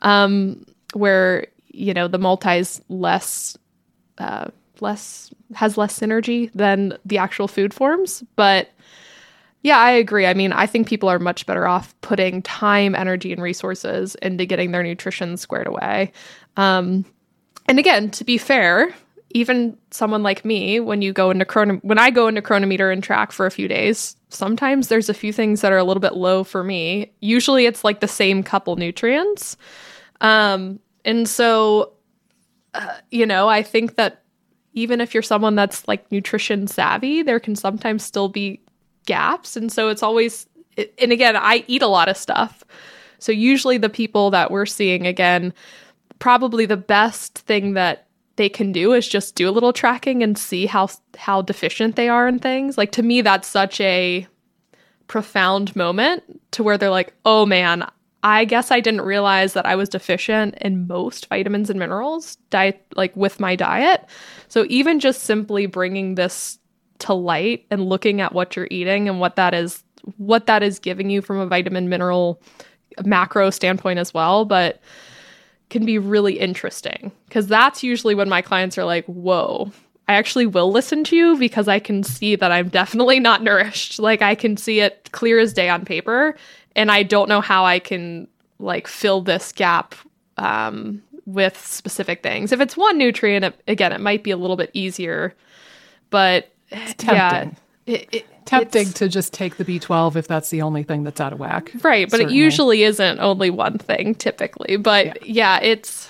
[0.00, 0.64] um,
[0.94, 3.56] where you know the multis less
[4.18, 4.48] uh,
[4.80, 8.70] less has less synergy than the actual food forms, but
[9.66, 10.26] yeah, I agree.
[10.26, 14.46] I mean, I think people are much better off putting time, energy, and resources into
[14.46, 16.12] getting their nutrition squared away.
[16.56, 17.04] Um,
[17.68, 18.94] and again, to be fair,
[19.30, 23.02] even someone like me, when you go into chrono, when I go into Cronometer and
[23.02, 26.14] track for a few days, sometimes there's a few things that are a little bit
[26.14, 27.10] low for me.
[27.18, 29.56] Usually, it's like the same couple nutrients,
[30.20, 31.92] um, and so,
[32.72, 34.22] uh, you know, I think that
[34.74, 38.60] even if you're someone that's like nutrition savvy, there can sometimes still be
[39.06, 40.46] gaps, and so it's always.
[40.98, 42.62] And again, I eat a lot of stuff,
[43.18, 45.54] so usually the people that we're seeing again
[46.18, 50.36] probably the best thing that they can do is just do a little tracking and
[50.36, 52.76] see how how deficient they are in things.
[52.76, 54.26] Like to me that's such a
[55.08, 57.88] profound moment to where they're like, "Oh man,
[58.22, 62.84] I guess I didn't realize that I was deficient in most vitamins and minerals diet
[62.94, 64.04] like with my diet."
[64.48, 66.58] So even just simply bringing this
[67.00, 69.82] to light and looking at what you're eating and what that is
[70.16, 72.40] what that is giving you from a vitamin mineral
[73.04, 74.80] macro standpoint as well, but
[75.68, 79.70] can be really interesting because that's usually when my clients are like, whoa,
[80.08, 83.98] I actually will listen to you because I can see that I'm definitely not nourished.
[83.98, 86.36] Like I can see it clear as day on paper.
[86.76, 88.28] And I don't know how I can
[88.58, 89.94] like fill this gap
[90.36, 92.52] um, with specific things.
[92.52, 95.34] If it's one nutrient, it, again, it might be a little bit easier,
[96.10, 96.52] but
[97.02, 97.50] yeah,
[97.86, 101.32] it, it, tempting to just take the B12 if that's the only thing that's out
[101.32, 101.70] of whack.
[101.82, 102.34] Right, but certainly.
[102.34, 104.76] it usually isn't only one thing typically.
[104.76, 105.58] But yeah.
[105.58, 106.08] yeah, it's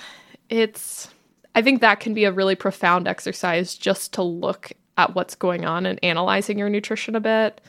[0.49, 1.09] it's
[1.55, 5.65] I think that can be a really profound exercise just to look at what's going
[5.65, 7.61] on and analyzing your nutrition a bit.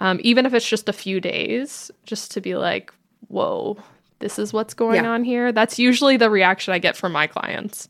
[0.00, 2.92] Um, even if it's just a few days, just to be like,
[3.28, 3.76] whoa,
[4.20, 5.10] this is what's going yeah.
[5.10, 5.52] on here.
[5.52, 7.88] That's usually the reaction I get from my clients.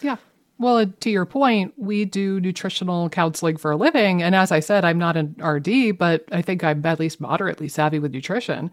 [0.00, 0.16] Yeah.
[0.58, 4.22] Well, to your point, we do nutritional counseling for a living.
[4.22, 7.68] And as I said, I'm not an RD, but I think I'm at least moderately
[7.68, 8.70] savvy with nutrition.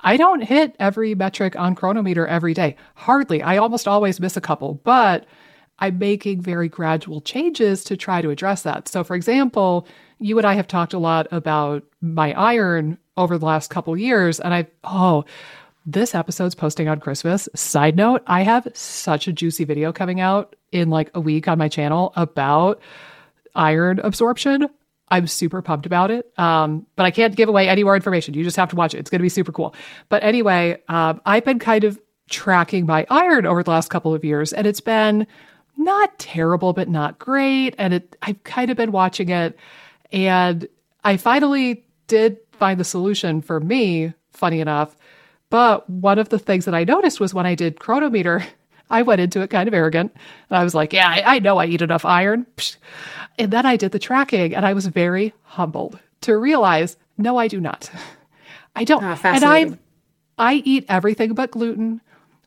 [0.00, 2.76] I don't hit every metric on Cronometer every day.
[2.94, 3.42] Hardly.
[3.42, 5.26] I almost always miss a couple, but
[5.78, 8.88] I'm making very gradual changes to try to address that.
[8.88, 9.86] So, for example,
[10.18, 14.40] you and I have talked a lot about my iron over the last couple years,
[14.40, 15.24] and I, oh,
[15.86, 17.48] this episode's posting on Christmas.
[17.54, 21.58] Side note, I have such a juicy video coming out in like a week on
[21.58, 22.80] my channel about
[23.54, 24.68] iron absorption.
[25.08, 26.32] I'm super pumped about it.
[26.36, 28.34] Um, but I can't give away any more information.
[28.34, 28.98] You just have to watch it.
[28.98, 29.74] It's going to be super cool.
[30.08, 34.24] But anyway, um, I've been kind of tracking my iron over the last couple of
[34.24, 35.28] years, and it's been
[35.76, 37.76] not terrible, but not great.
[37.78, 39.56] And it, I've kind of been watching it,
[40.10, 40.66] and
[41.04, 44.96] I finally did find the solution for me, funny enough.
[45.50, 48.44] But one of the things that I noticed was when I did Cronometer,
[48.90, 50.14] I went into it kind of arrogant.
[50.48, 52.46] And I was like, yeah, I, I know I eat enough iron.
[53.38, 57.48] And then I did the tracking and I was very humbled to realize, no, I
[57.48, 57.90] do not.
[58.74, 59.04] I don't.
[59.04, 59.78] Oh, and I
[60.38, 62.00] I eat everything but gluten.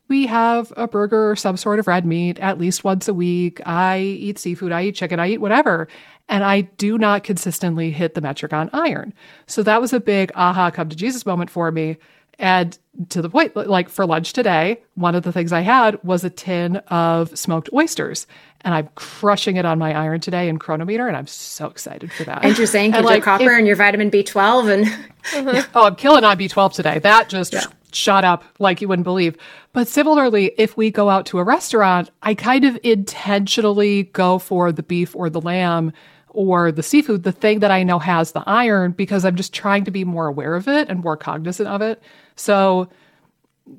[0.08, 3.60] We have a burger or some sort of red meat at least once a week.
[3.66, 5.86] I eat seafood, I eat chicken, I eat whatever.
[6.28, 9.12] And I do not consistently hit the metric on iron.
[9.46, 11.98] So that was a big aha come to Jesus moment for me.
[12.40, 12.76] And
[13.10, 16.30] to the point, like for lunch today, one of the things I had was a
[16.30, 18.26] tin of smoked oysters.
[18.62, 22.24] And I'm crushing it on my iron today in Cronometer, and I'm so excited for
[22.24, 22.44] that.
[22.44, 22.94] Interesting.
[22.94, 25.68] And like, your copper if, and your vitamin B12 and uh-huh.
[25.74, 26.98] oh, I'm killing on B12 today.
[26.98, 27.64] That just yeah.
[27.92, 29.36] shot up like you wouldn't believe.
[29.74, 34.72] But similarly, if we go out to a restaurant, I kind of intentionally go for
[34.72, 35.92] the beef or the lamb
[36.32, 39.84] or the seafood, the thing that I know has the iron, because I'm just trying
[39.84, 42.02] to be more aware of it and more cognizant of it.
[42.40, 42.88] So,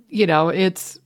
[0.07, 0.99] you know, it's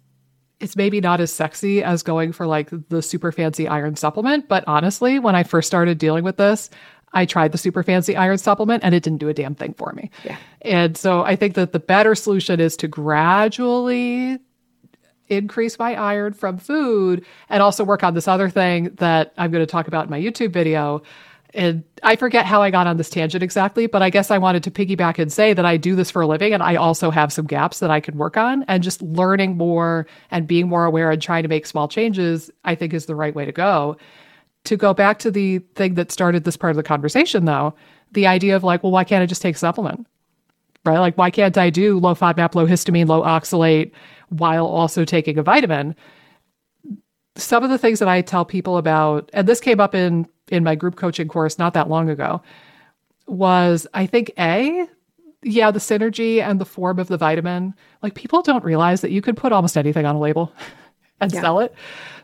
[0.59, 4.63] it's maybe not as sexy as going for like the super fancy iron supplement, but
[4.67, 6.69] honestly, when I first started dealing with this,
[7.13, 9.91] I tried the super fancy iron supplement and it didn't do a damn thing for
[9.93, 10.11] me.
[10.23, 10.37] Yeah.
[10.61, 14.39] And so I think that the better solution is to gradually
[15.27, 19.65] increase my iron from food and also work on this other thing that I'm going
[19.65, 21.01] to talk about in my YouTube video,
[21.55, 24.61] and I forget how I got on this tangent exactly, but I guess I wanted
[24.63, 27.31] to piggyback and say that I do this for a living and I also have
[27.31, 28.63] some gaps that I can work on.
[28.67, 32.75] And just learning more and being more aware and trying to make small changes, I
[32.75, 33.97] think is the right way to go.
[34.65, 37.73] To go back to the thing that started this part of the conversation, though,
[38.11, 40.05] the idea of like, well, why can't I just take a supplement?
[40.83, 40.99] Right?
[40.99, 43.91] Like, why can't I do low FODMAP, low histamine, low oxalate
[44.29, 45.95] while also taking a vitamin?
[47.37, 50.63] Some of the things that I tell people about, and this came up in in
[50.63, 52.41] my group coaching course not that long ago
[53.27, 54.87] was I think A,
[55.43, 57.73] yeah, the synergy and the form of the vitamin.
[58.01, 60.51] Like people don't realize that you could put almost anything on a label
[61.21, 61.41] and yeah.
[61.41, 61.73] sell it.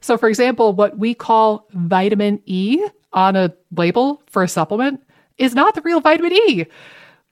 [0.01, 5.01] So, for example, what we call vitamin E on a label for a supplement
[5.37, 6.65] is not the real vitamin E.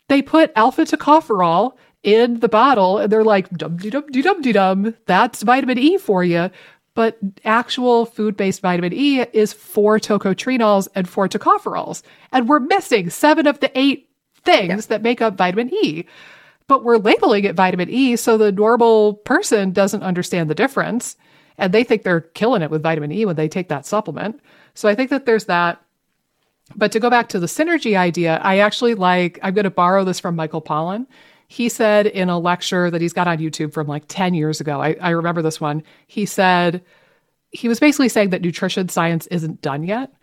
[0.08, 4.96] They put alpha tocopherol in the bottle and they're like, dum dum dum dum dum,
[5.06, 6.50] that's vitamin E for you
[7.00, 12.02] but actual food based vitamin E is four tocotrienols and four tocopherols.
[12.34, 14.10] And we're missing seven of the eight
[14.44, 14.88] things yeah.
[14.90, 16.04] that make up vitamin E.
[16.68, 21.16] But we're labeling it vitamin E so the normal person doesn't understand the difference.
[21.58, 24.42] And they think they're killing it with vitamin E when they take that supplement.
[24.74, 25.82] So I think that there's that.
[26.76, 30.04] But to go back to the synergy idea, I actually like, I'm going to borrow
[30.04, 31.08] this from Michael Pollan.
[31.52, 34.80] He said in a lecture that he's got on YouTube from like 10 years ago,
[34.80, 35.82] I, I remember this one.
[36.06, 36.84] He said,
[37.50, 40.14] he was basically saying that nutrition science isn't done yet.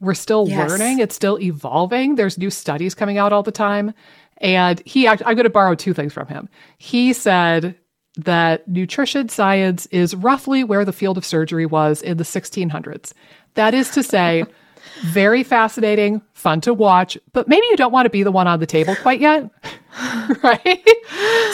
[0.00, 0.68] We're still yes.
[0.68, 2.16] learning, it's still evolving.
[2.16, 3.94] There's new studies coming out all the time.
[4.38, 6.50] And he, I'm going to borrow two things from him.
[6.76, 7.76] He said
[8.18, 13.14] that nutrition science is roughly where the field of surgery was in the 1600s.
[13.54, 14.44] That is to say,
[15.02, 18.60] very fascinating, fun to watch, but maybe you don't want to be the one on
[18.60, 19.50] the table quite yet.
[20.42, 20.88] right?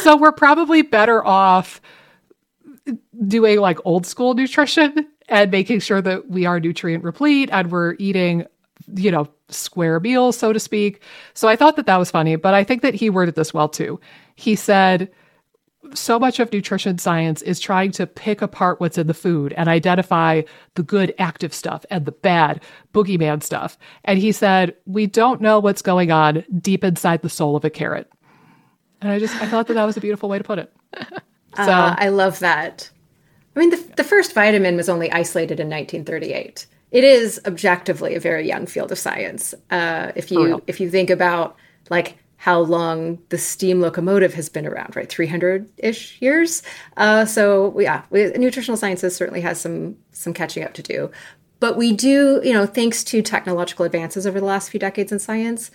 [0.03, 1.81] So we're probably better off
[3.27, 7.95] doing like old school nutrition and making sure that we are nutrient replete and we're
[7.99, 8.45] eating,
[8.95, 11.03] you know, square meals, so to speak.
[11.35, 13.69] So I thought that that was funny, but I think that he worded this well
[13.69, 14.01] too.
[14.37, 15.11] He said,
[15.95, 19.69] so much of nutrition science is trying to pick apart what's in the food and
[19.69, 20.43] identify
[20.75, 22.63] the good active stuff and the bad
[22.93, 23.79] boogeyman stuff.
[24.05, 27.71] And he said, We don't know what's going on deep inside the soul of a
[27.71, 28.11] carrot.
[29.01, 30.73] And I just, I thought that that was a beautiful way to put it.
[31.57, 32.89] So uh, I love that.
[33.57, 36.67] I mean, the, the first vitamin was only isolated in 1938.
[36.93, 39.55] It is objectively a very young field of science.
[39.71, 41.57] Uh, if you if you think about
[41.89, 45.11] like how long the steam locomotive has been around, right?
[45.11, 46.63] 300 ish years.
[46.97, 51.11] Uh, so yeah, we, nutritional sciences certainly has some, some catching up to do.
[51.59, 55.19] But we do, you know, thanks to technological advances over the last few decades in
[55.19, 55.71] science,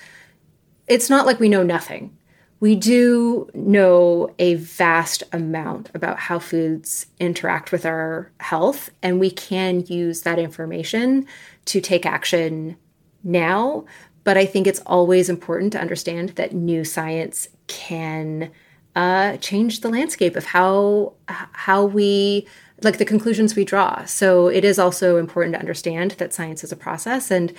[0.88, 2.18] it's not like we know nothing.
[2.60, 9.30] We do know a vast amount about how foods interact with our health, and we
[9.30, 11.28] can use that information
[11.66, 12.76] to take action
[13.24, 13.86] now
[14.26, 18.52] but I think it's always important to understand that new science can
[18.96, 22.46] uh, change the landscape of how how we
[22.82, 24.04] like the conclusions we draw.
[24.06, 27.54] So it is also important to understand that science is a process and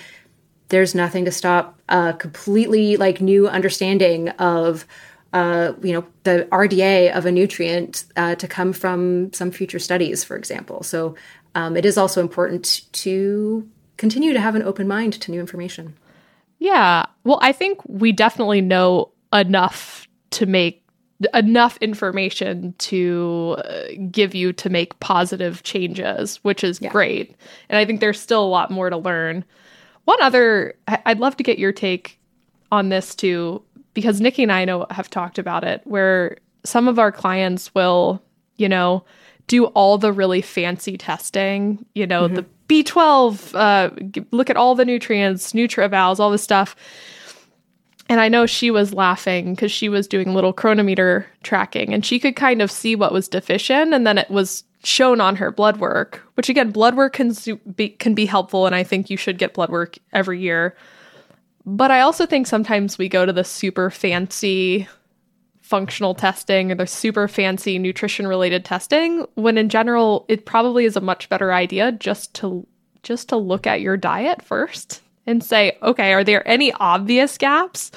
[0.69, 4.85] there's nothing to stop a completely like new understanding of
[5.33, 10.23] uh, you know the RDA of a nutrient uh, to come from some future studies,
[10.23, 10.83] for example.
[10.83, 11.15] So
[11.55, 15.95] um, it is also important to continue to have an open mind to new information.
[16.59, 17.05] Yeah.
[17.23, 20.83] Well, I think we definitely know enough to make
[21.33, 26.89] enough information to uh, give you to make positive changes, which is yeah.
[26.89, 27.35] great.
[27.69, 29.43] And I think there's still a lot more to learn.
[30.05, 32.19] One other, I'd love to get your take
[32.71, 36.99] on this too, because Nikki and I know have talked about it, where some of
[36.99, 38.21] our clients will,
[38.57, 39.03] you know,
[39.47, 42.35] do all the really fancy testing, you know, mm-hmm.
[42.35, 46.75] the B12, uh, look at all the nutrients, NutrEvals, all this stuff.
[48.09, 52.19] And I know she was laughing because she was doing little Cronometer tracking and she
[52.19, 53.93] could kind of see what was deficient.
[53.93, 57.33] And then it was shown on her blood work, which again, blood work can
[57.75, 58.65] be, can be helpful.
[58.65, 60.75] And I think you should get blood work every year.
[61.65, 64.87] But I also think sometimes we go to the super fancy
[65.67, 70.95] functional testing or the super fancy nutrition related testing when in general it probably is
[70.95, 72.65] a much better idea just to
[73.03, 77.91] just to look at your diet first and say okay are there any obvious gaps?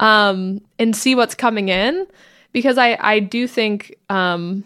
[0.00, 2.06] Um, and see what's coming in
[2.52, 4.64] because i i do think um,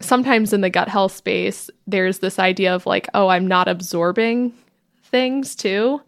[0.00, 4.54] sometimes in the gut health space there's this idea of like oh i'm not absorbing
[5.02, 6.00] things too.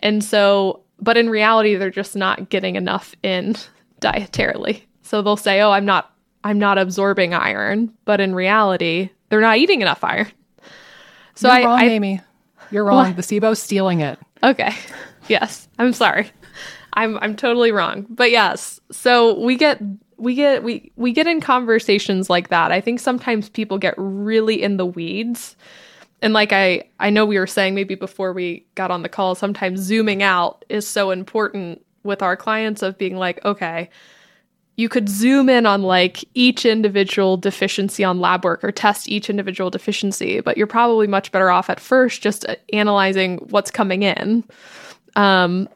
[0.00, 3.56] And so but in reality they're just not getting enough in
[4.00, 9.40] dietarily so they'll say, "Oh, I'm not I'm not absorbing iron," but in reality, they're
[9.40, 10.28] not eating enough iron.
[11.34, 12.20] So You're I, wrong, I, Amy.
[12.70, 13.06] You're wrong.
[13.06, 13.16] What?
[13.16, 14.18] The SIBO's stealing it.
[14.42, 14.72] Okay.
[15.28, 15.68] Yes.
[15.78, 16.28] I'm sorry.
[16.94, 18.04] I'm I'm totally wrong.
[18.08, 18.80] But yes.
[18.90, 19.80] So we get
[20.16, 22.72] we get we we get in conversations like that.
[22.72, 25.54] I think sometimes people get really in the weeds.
[26.20, 29.36] And like I I know we were saying maybe before we got on the call,
[29.36, 33.88] sometimes zooming out is so important with our clients of being like, okay,
[34.80, 39.28] you could zoom in on like each individual deficiency on lab work or test each
[39.28, 44.02] individual deficiency, but you're probably much better off at first just uh, analyzing what's coming
[44.02, 44.42] in.
[45.16, 45.68] Um,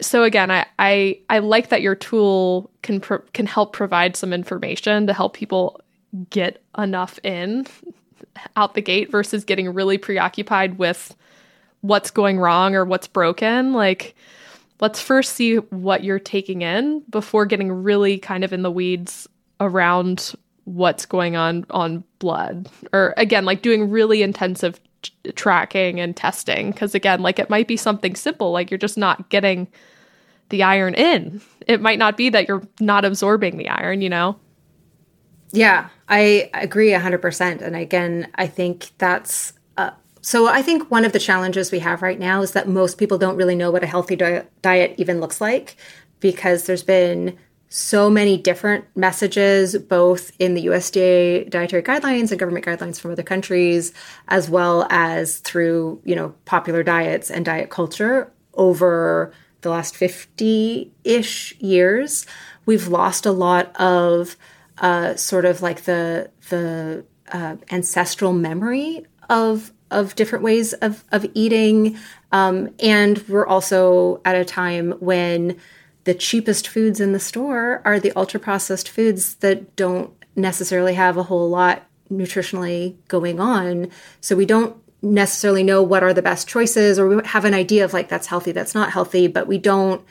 [0.00, 4.32] so again, I, I I like that your tool can pro- can help provide some
[4.32, 5.80] information to help people
[6.30, 7.66] get enough in
[8.56, 11.16] out the gate versus getting really preoccupied with
[11.80, 13.72] what's going wrong or what's broken.
[13.72, 14.14] Like
[14.80, 19.28] let's first see what you're taking in before getting really kind of in the weeds
[19.60, 22.68] around what's going on on blood.
[22.92, 27.68] Or again like doing really intensive t- tracking and testing because again like it might
[27.68, 29.68] be something simple like you're just not getting
[30.48, 31.40] the iron in.
[31.66, 34.38] It might not be that you're not absorbing the iron you know?
[35.52, 39.54] Yeah i agree 100% and again i think that's
[40.24, 43.18] so I think one of the challenges we have right now is that most people
[43.18, 45.76] don't really know what a healthy di- diet even looks like
[46.20, 47.36] because there's been
[47.68, 53.22] so many different messages, both in the USDA dietary guidelines and government guidelines from other
[53.22, 53.92] countries,
[54.28, 60.90] as well as through, you know, popular diets and diet culture over the last 50
[61.04, 62.24] ish years.
[62.64, 64.38] We've lost a lot of
[64.78, 71.26] uh, sort of like the, the uh, ancestral memory of of different ways of, of
[71.34, 71.96] eating.
[72.32, 75.56] Um, and we're also at a time when
[76.04, 81.16] the cheapest foods in the store are the ultra processed foods that don't necessarily have
[81.16, 83.88] a whole lot nutritionally going on.
[84.20, 87.84] So we don't necessarily know what are the best choices, or we have an idea
[87.84, 90.04] of like that's healthy, that's not healthy, but we don't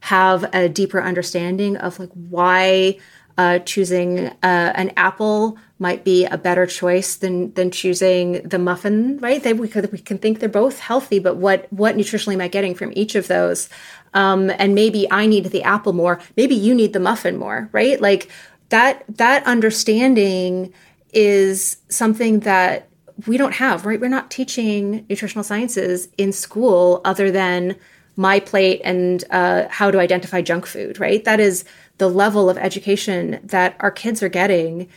[0.00, 2.98] have a deeper understanding of like why
[3.38, 9.18] uh, choosing uh, an apple might be a better choice than than choosing the muffin,
[9.18, 9.42] right?
[9.42, 12.48] They, we, could, we can think they're both healthy, but what what nutritionally am I
[12.48, 13.68] getting from each of those?
[14.12, 16.20] Um, and maybe I need the apple more.
[16.36, 18.00] Maybe you need the muffin more, right?
[18.00, 18.28] Like
[18.68, 20.72] that that understanding
[21.12, 22.88] is something that
[23.26, 24.00] we don't have, right?
[24.00, 27.76] We're not teaching nutritional sciences in school other than
[28.20, 31.24] my plate and uh, how to identify junk food, right?
[31.24, 31.64] That is
[31.96, 34.88] the level of education that our kids are getting.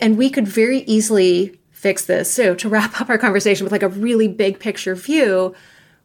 [0.00, 2.32] And we could very easily fix this.
[2.32, 5.54] So, to wrap up our conversation with like a really big picture view,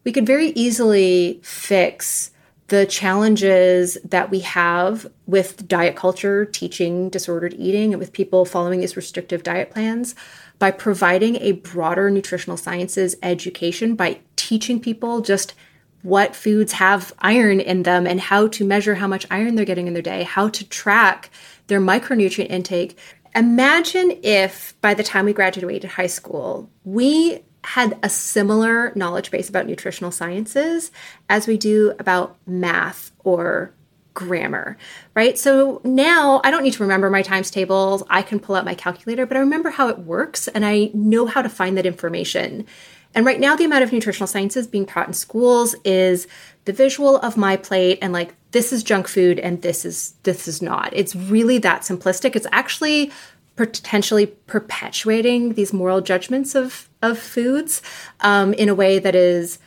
[0.04, 2.30] we could very easily fix
[2.68, 8.80] the challenges that we have with diet culture, teaching disordered eating, and with people following
[8.80, 10.14] these restrictive diet plans
[10.58, 15.54] by providing a broader nutritional sciences education, by teaching people just
[16.02, 19.86] what foods have iron in them and how to measure how much iron they're getting
[19.86, 21.30] in their day, how to track
[21.66, 22.98] their micronutrient intake.
[23.34, 29.48] Imagine if by the time we graduated high school, we had a similar knowledge base
[29.48, 30.90] about nutritional sciences
[31.28, 33.72] as we do about math or
[34.14, 34.76] grammar,
[35.14, 35.38] right?
[35.38, 38.02] So now I don't need to remember my times tables.
[38.10, 41.26] I can pull out my calculator, but I remember how it works and I know
[41.26, 42.66] how to find that information.
[43.14, 46.28] And right now, the amount of nutritional sciences being taught in schools is
[46.64, 50.46] the visual of my plate and like this is junk food and this is this
[50.46, 50.92] is not.
[50.92, 52.36] It's really that simplistic.
[52.36, 53.10] It's actually
[53.56, 57.82] potentially perpetuating these moral judgments of of foods
[58.20, 59.58] um, in a way that is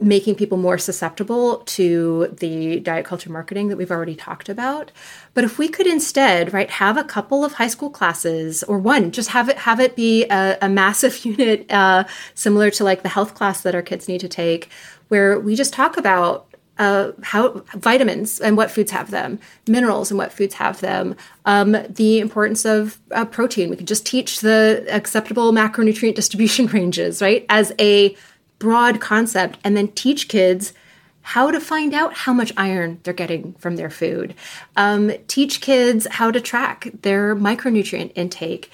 [0.00, 4.90] making people more susceptible to the diet culture marketing that we've already talked about
[5.34, 9.10] but if we could instead right have a couple of high school classes or one
[9.12, 13.08] just have it have it be a, a massive unit uh, similar to like the
[13.08, 14.68] health class that our kids need to take
[15.08, 19.38] where we just talk about uh, how vitamins and what foods have them,
[19.68, 21.14] minerals and what foods have them,
[21.44, 23.70] um, the importance of uh, protein.
[23.70, 28.16] We could just teach the acceptable macronutrient distribution ranges, right, as a
[28.64, 30.72] broad concept, and then teach kids
[31.20, 34.34] how to find out how much iron they're getting from their food.
[34.74, 38.70] Um, teach kids how to track their micronutrient intake.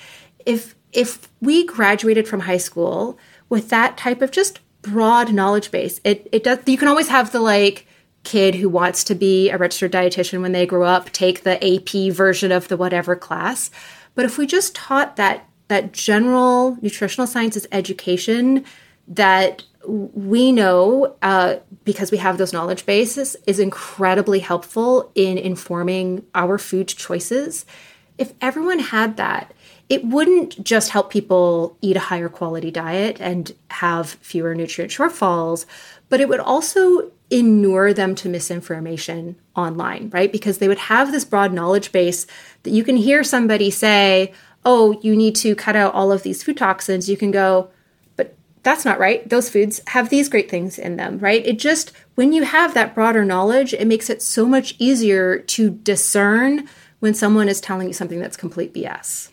[0.46, 3.18] If if we graduated from high school
[3.48, 6.60] with that type of just broad knowledge base, it it does.
[6.66, 7.88] You can always have the like
[8.22, 12.12] kid who wants to be a registered dietitian when they grow up take the AP
[12.12, 13.72] version of the whatever class.
[14.14, 18.64] But if we just taught that that general nutritional sciences education
[19.10, 26.24] that we know uh, because we have those knowledge bases is incredibly helpful in informing
[26.34, 27.64] our food choices.
[28.18, 29.52] If everyone had that,
[29.88, 35.66] it wouldn't just help people eat a higher quality diet and have fewer nutrient shortfalls,
[36.08, 40.30] but it would also inure them to misinformation online, right?
[40.30, 42.26] Because they would have this broad knowledge base
[42.64, 44.32] that you can hear somebody say,
[44.64, 47.08] oh, you need to cut out all of these food toxins.
[47.08, 47.70] You can go,
[48.62, 49.28] that's not right.
[49.28, 51.44] Those foods have these great things in them, right?
[51.46, 55.70] It just, when you have that broader knowledge, it makes it so much easier to
[55.70, 59.30] discern when someone is telling you something that's complete BS.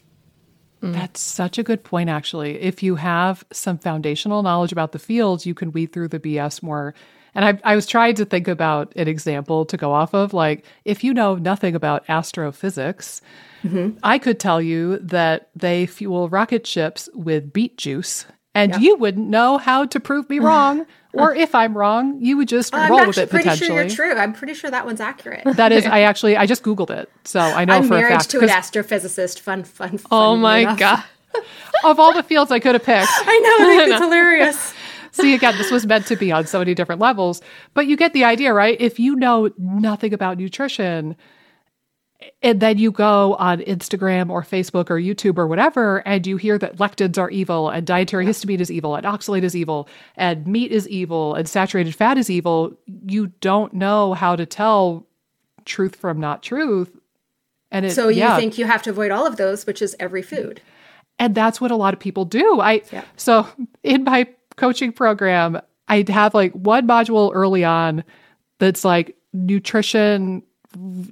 [0.80, 2.62] That's such a good point, actually.
[2.62, 6.62] If you have some foundational knowledge about the field, you can weed through the BS
[6.62, 6.94] more
[7.38, 10.34] and I, I was trying to think about an example to go off of.
[10.34, 13.22] Like, if you know nothing about astrophysics,
[13.64, 14.00] mm-hmm.
[14.02, 18.26] I could tell you that they fuel rocket ships with beet juice,
[18.58, 18.80] and yeah.
[18.80, 20.86] you wouldn't know how to prove me wrong.
[21.14, 23.68] or if I'm wrong, you would just roll with it potentially.
[23.68, 24.20] Pretty sure you're true.
[24.20, 25.44] I'm pretty sure that one's accurate.
[25.46, 28.18] that is, I actually, I just googled it, so I know I'm for married a
[28.18, 28.30] fact.
[28.32, 29.40] to an astrophysicist.
[29.40, 30.08] Fun, fun, fun.
[30.12, 30.80] Oh my enough.
[30.80, 31.04] god!
[31.84, 33.70] of all the fields I could have picked, I know.
[33.70, 34.74] I it's hilarious.
[35.12, 37.42] See, again, this was meant to be on so many different levels,
[37.74, 38.80] but you get the idea, right?
[38.80, 41.16] If you know nothing about nutrition,
[42.42, 46.58] and then you go on Instagram or Facebook or YouTube or whatever, and you hear
[46.58, 50.72] that lectins are evil, and dietary histamine is evil, and oxalate is evil, and meat
[50.72, 52.76] is evil, and saturated fat is evil,
[53.06, 55.06] you don't know how to tell
[55.66, 56.98] truth from not truth.
[57.72, 58.38] And it, so you yeah.
[58.38, 60.62] think you have to avoid all of those, which is every food.
[61.20, 62.60] And that's what a lot of people do.
[62.62, 63.04] I yeah.
[63.16, 63.48] so
[63.84, 68.04] in my coaching program, I'd have like one module early on
[68.60, 70.44] that's like nutrition,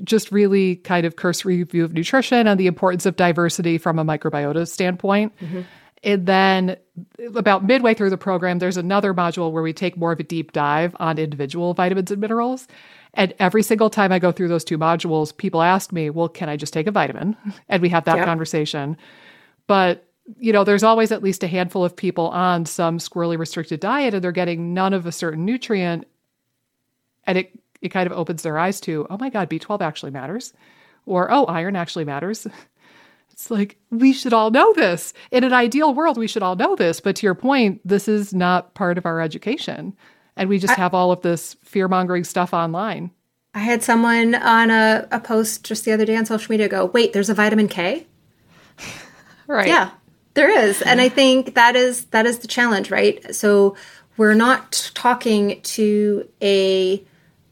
[0.03, 4.06] just really kind of cursory view of nutrition and the importance of diversity from a
[4.06, 5.34] microbiota standpoint.
[5.40, 5.61] Mm-hmm.
[6.03, 6.77] And then
[7.36, 10.52] about midway through the program, there's another module where we take more of a deep
[10.52, 12.68] dive on individual vitamins and minerals.
[13.15, 16.48] And every single time I go through those two modules, people ask me, well, can
[16.48, 17.36] I just take a vitamin?
[17.69, 18.26] And we have that yep.
[18.26, 18.98] conversation.
[19.68, 20.06] But
[20.40, 24.14] you know, there's always at least a handful of people on some squirrely restricted diet
[24.14, 26.07] and they're getting none of a certain nutrient.
[27.26, 30.53] And it, it kind of opens their eyes to, oh my God, B12 actually matters.
[31.06, 32.48] or oh, iron actually matters.
[33.32, 35.14] It's like we should all know this.
[35.30, 37.02] In an ideal world, we should all know this.
[37.02, 39.94] But to your point, this is not part of our education.
[40.38, 43.12] And we just I, have all of this fear mongering stuff online.
[43.53, 46.86] I had someone on a, a post just the other day on social media go,
[46.86, 48.07] wait, there's a vitamin K?
[49.48, 49.68] right.
[49.68, 49.90] Yeah,
[50.36, 50.82] there is.
[50.82, 53.36] And I think that is that is the challenge, right?
[53.36, 53.76] So
[54.16, 57.03] we're not talking to a,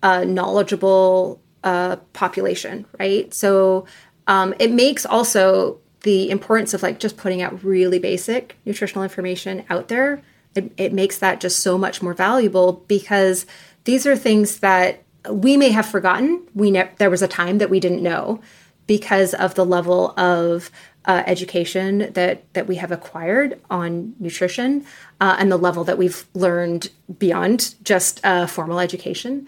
[0.03, 3.34] a knowledgeable uh, population, right?
[3.34, 3.88] So
[4.27, 9.65] um, it makes also the importance of like just putting out really basic nutritional information
[9.69, 10.21] out there.
[10.53, 13.45] It, it makes that just so much more valuable because
[13.85, 16.45] these are things that we may have forgotten.
[16.53, 18.41] We ne- there was a time that we didn't know
[18.85, 20.69] because of the level of
[21.05, 24.85] uh, education that that we have acquired on nutrition
[25.19, 29.47] uh, and the level that we've learned beyond just uh, formal education.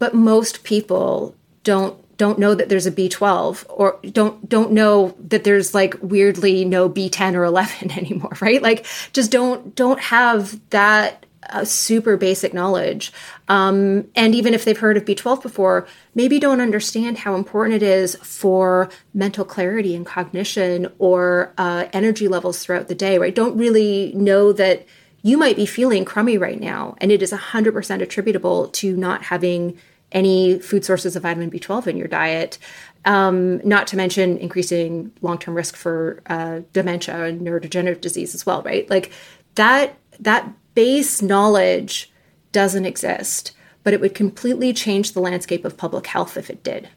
[0.00, 5.44] But most people don't don't know that there's a B12 or don't don't know that
[5.44, 8.60] there's like weirdly no B10 or 11 anymore, right?
[8.60, 13.12] Like just don't don't have that uh, super basic knowledge.
[13.48, 17.82] Um, and even if they've heard of B12 before, maybe don't understand how important it
[17.82, 23.34] is for mental clarity and cognition or uh, energy levels throughout the day, right?
[23.34, 24.86] Don't really know that
[25.22, 29.78] you might be feeling crummy right now, and it is 100% attributable to not having
[30.12, 32.58] any food sources of vitamin B12 in your diet.
[33.04, 38.62] Um, not to mention increasing long-term risk for uh, dementia and neurodegenerative disease as well,
[38.62, 38.88] right?
[38.90, 39.10] Like
[39.54, 42.12] that that base knowledge
[42.52, 43.52] doesn't exist,
[43.84, 46.88] but it would completely change the landscape of public health if it did.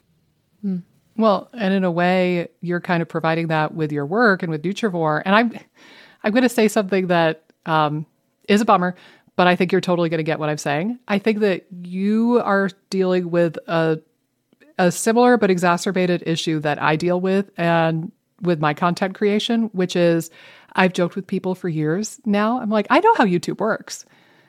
[0.61, 0.77] Hmm.
[1.15, 4.64] Well, and in a way, you're kind of providing that with your work and with
[4.64, 5.22] Nutrivore.
[5.26, 5.60] And I'm,
[6.23, 8.06] I'm going to say something that um,
[8.49, 8.95] is a bummer,
[9.35, 10.99] but I think you're totally going to get what I'm saying.
[11.07, 13.99] I think that you are dealing with a
[14.80, 18.11] a similar but exacerbated issue that I deal with and
[18.41, 20.30] with my content creation, which is
[20.76, 22.60] I've joked with people for years now.
[22.60, 24.05] I'm like, I know how YouTube works.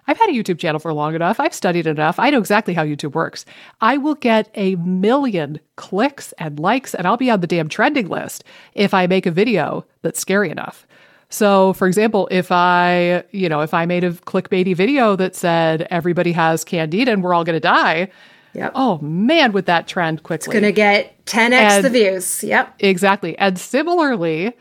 [0.06, 1.40] I've had a YouTube channel for long enough.
[1.40, 2.18] I've studied enough.
[2.18, 3.46] I know exactly how YouTube works.
[3.80, 8.08] I will get a million clicks and likes, and I'll be on the damn trending
[8.08, 8.44] list
[8.74, 10.86] if I make a video that's scary enough.
[11.34, 15.88] So, for example, if I, you know, if I made a clickbaity video that said
[15.90, 18.08] everybody has candida and we're all going to die,
[18.54, 18.70] Yep.
[18.76, 20.44] Oh man, would that trend quickly?
[20.44, 22.44] It's going to get 10x and, the views.
[22.44, 22.76] Yep.
[22.78, 23.36] Exactly.
[23.36, 24.52] And similarly,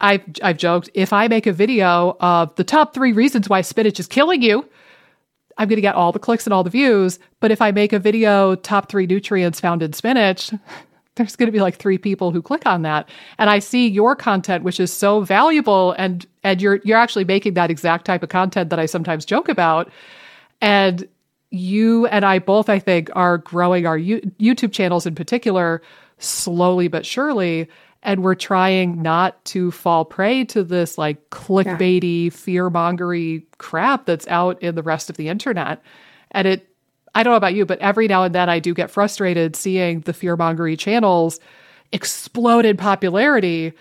[0.00, 4.00] I've I've joked if I make a video of the top three reasons why spinach
[4.00, 4.66] is killing you,
[5.58, 7.18] I'm going to get all the clicks and all the views.
[7.40, 10.50] But if I make a video top three nutrients found in spinach,
[11.16, 13.08] there's going to be like three people who click on that.
[13.38, 17.54] And i see your content which is so valuable and and you're you're actually making
[17.54, 19.90] that exact type of content that i sometimes joke about.
[20.60, 21.06] And
[21.50, 25.80] you and i both i think are growing our U- youtube channels in particular
[26.18, 27.68] slowly but surely
[28.06, 32.30] and we're trying not to fall prey to this like clickbaity yeah.
[32.30, 35.82] fear-mongery crap that's out in the rest of the internet.
[36.30, 36.68] And it
[37.16, 40.00] I don't know about you, but every now and then I do get frustrated seeing
[40.00, 41.40] the fearmongery channels
[41.90, 43.72] explode in popularity.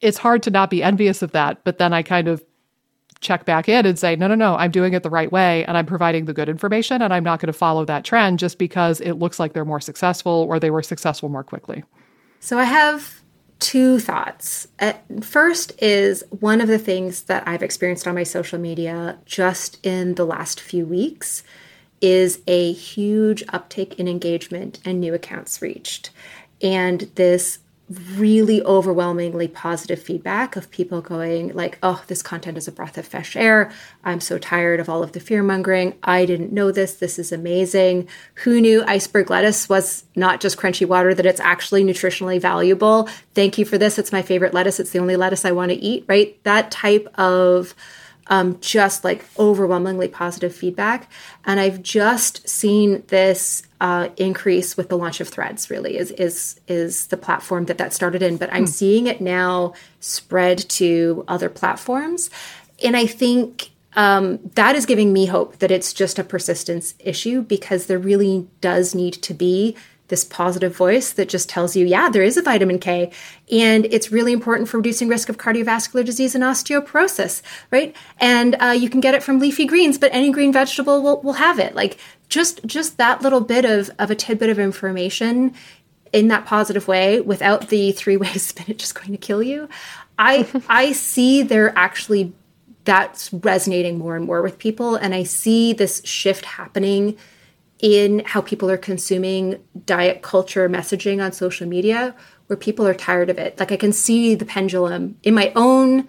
[0.00, 2.44] It's hard to not be envious of that, but then I kind of
[3.20, 5.78] check back in and say, no, no, no, I'm doing it the right way and
[5.78, 9.00] I'm providing the good information and I'm not going to follow that trend just because
[9.00, 11.84] it looks like they're more successful or they were successful more quickly.
[12.40, 13.22] So I have
[13.58, 14.68] two thoughts.
[14.78, 19.84] Uh, first is one of the things that I've experienced on my social media just
[19.84, 21.42] in the last few weeks
[22.00, 26.10] is a huge uptick in engagement and new accounts reached.
[26.62, 32.72] And this really overwhelmingly positive feedback of people going like oh this content is a
[32.72, 33.70] breath of fresh air.
[34.04, 36.94] I'm so tired of all of the fear mongering i didn't know this.
[36.94, 38.08] This is amazing.
[38.36, 43.08] Who knew iceberg lettuce was not just crunchy water that it's actually nutritionally valuable?
[43.34, 43.98] Thank you for this.
[43.98, 44.80] It's my favorite lettuce.
[44.80, 46.42] It's the only lettuce i want to eat right?
[46.42, 47.74] That type of
[48.28, 51.10] um, just like overwhelmingly positive feedback.
[51.44, 55.70] And I've just seen this uh, increase with the launch of Threads.
[55.70, 58.66] Really, is is is the platform that that started in, but I'm hmm.
[58.66, 62.30] seeing it now spread to other platforms,
[62.82, 63.70] and I think.
[63.98, 68.46] Um, that is giving me hope that it's just a persistence issue because there really
[68.60, 69.74] does need to be
[70.08, 73.10] this positive voice that just tells you, yeah, there is a vitamin K,
[73.50, 77.94] and it's really important for reducing risk of cardiovascular disease and osteoporosis, right?
[78.18, 81.34] And uh, you can get it from leafy greens, but any green vegetable will, will
[81.34, 81.74] have it.
[81.74, 85.54] Like just just that little bit of of a tidbit of information
[86.12, 89.68] in that positive way, without the three ways spinach is going to kill you.
[90.18, 92.32] I I see there actually
[92.84, 97.18] that's resonating more and more with people, and I see this shift happening
[97.80, 102.14] in how people are consuming diet culture messaging on social media
[102.46, 103.58] where people are tired of it.
[103.58, 106.08] Like I can see the pendulum in my own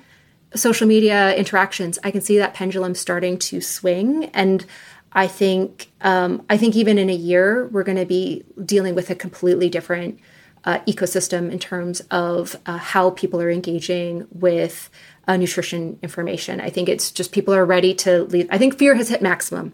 [0.55, 1.99] social media interactions.
[2.03, 4.65] I can see that pendulum starting to swing, and
[5.11, 9.09] I think um, I think even in a year we're going to be dealing with
[9.09, 10.19] a completely different
[10.63, 14.89] uh, ecosystem in terms of uh, how people are engaging with
[15.27, 16.61] uh, nutrition information.
[16.61, 18.47] I think it's just people are ready to leave.
[18.49, 19.73] I think fear has hit maximum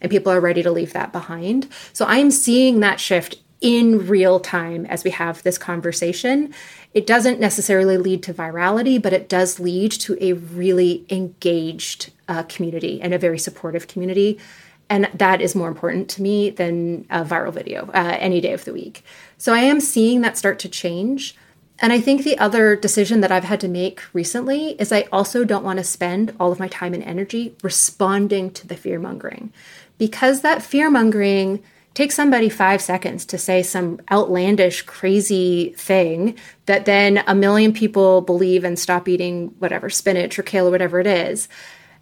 [0.00, 1.68] and people are ready to leave that behind.
[1.92, 6.52] So I'm seeing that shift in real time as we have this conversation.
[6.92, 12.42] It doesn't necessarily lead to virality, but it does lead to a really engaged uh,
[12.44, 14.38] community and a very supportive community.
[14.90, 18.66] And that is more important to me than a viral video uh, any day of
[18.66, 19.02] the week.
[19.38, 21.34] So I am seeing that start to change.
[21.78, 25.42] And I think the other decision that I've had to make recently is I also
[25.42, 29.52] don't want to spend all of my time and energy responding to the fear mongering
[29.98, 31.62] because that fear mongering
[31.94, 38.20] takes somebody five seconds to say some outlandish, crazy thing that then a million people
[38.20, 41.48] believe and stop eating whatever, spinach or kale or whatever it is.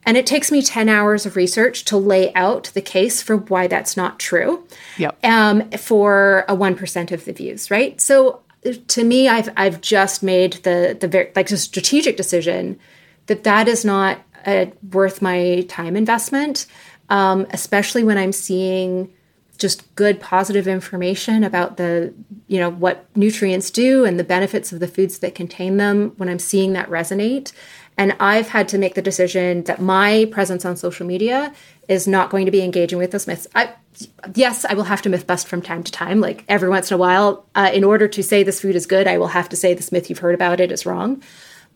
[0.05, 3.69] And it takes me 10 hours of research to lay out the case for why
[3.69, 4.67] that's not true.
[4.99, 5.25] Yep.
[5.25, 8.01] Um, for a 1% of the views, right?
[8.01, 8.41] So
[8.89, 12.79] to me, I've, I've just made the, the very, like a strategic decision
[13.27, 16.67] that that is not uh, worth my time investment
[17.09, 19.13] um, especially when I'm seeing
[19.63, 22.13] just good positive information about the
[22.49, 26.29] you know what nutrients do and the benefits of the foods that contain them when
[26.29, 27.53] i'm seeing that resonate.
[27.97, 31.55] And i've had to make the decision that my presence on social media
[31.89, 33.71] is not going to be engaging with those myths I,
[34.35, 36.97] yes i will have to myth bust from time to time like every once in
[36.97, 37.47] a while.
[37.55, 39.93] Uh, in order to say this food is good i will have to say this
[39.93, 41.23] myth you've heard about it is wrong.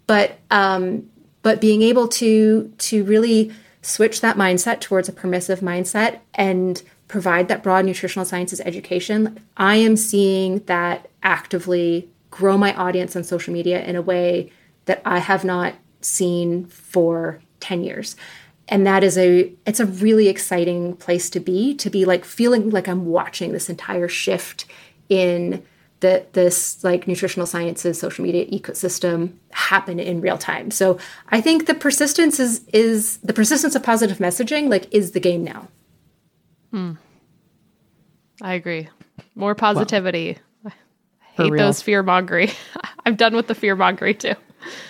[0.09, 1.09] But um
[1.43, 3.53] but being able to to really
[3.87, 9.77] switch that mindset towards a permissive mindset and provide that broad nutritional sciences education, I
[9.77, 14.51] am seeing that actively grow my audience on social media in a way
[14.87, 18.17] that I have not seen for 10 years.
[18.69, 22.71] And that is a it's a really exciting place to be to be like feeling
[22.71, 24.65] like I'm watching this entire shift
[25.09, 25.63] in
[26.01, 30.71] that this like nutritional sciences social media ecosystem happen in real time.
[30.71, 30.99] So
[31.29, 35.45] i think the persistence is is the persistence of positive messaging like is the game
[35.45, 35.69] now.
[36.71, 36.93] Hmm.
[38.43, 38.89] i agree.
[39.35, 40.39] More positivity.
[40.63, 40.75] Well,
[41.39, 42.51] i hate those fear mongering
[43.07, 44.35] i'm done with the fear mongering too.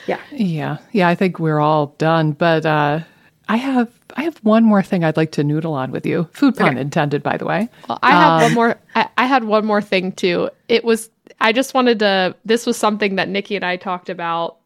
[0.06, 0.20] Yeah.
[0.32, 0.78] Yeah.
[0.92, 2.32] Yeah i think we're all done.
[2.32, 3.00] But uh
[3.48, 6.28] I have I have one more thing I'd like to noodle on with you.
[6.32, 6.80] Food pun okay.
[6.80, 7.68] intended, by the way.
[7.88, 8.80] Well, I have um, one more.
[8.94, 10.50] I, I, had one more thing too.
[10.68, 11.10] It was
[11.40, 12.34] I just wanted to.
[12.44, 14.56] This was something that Nikki and I talked about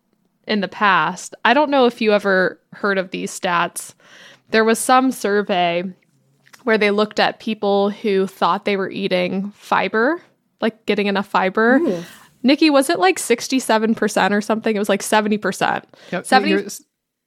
[0.47, 1.35] in the past.
[1.45, 3.95] I don't know if you ever heard of these stats.
[4.51, 5.85] There was some survey
[6.65, 10.23] where they looked at people who thought they were eating fiber,
[10.61, 11.77] like getting enough fiber.
[11.77, 12.05] Ooh.
[12.43, 14.75] Nikki, was it like 67% or something?
[14.75, 15.85] It was like 70%.
[16.11, 16.27] Yep.
[16.27, 16.69] 70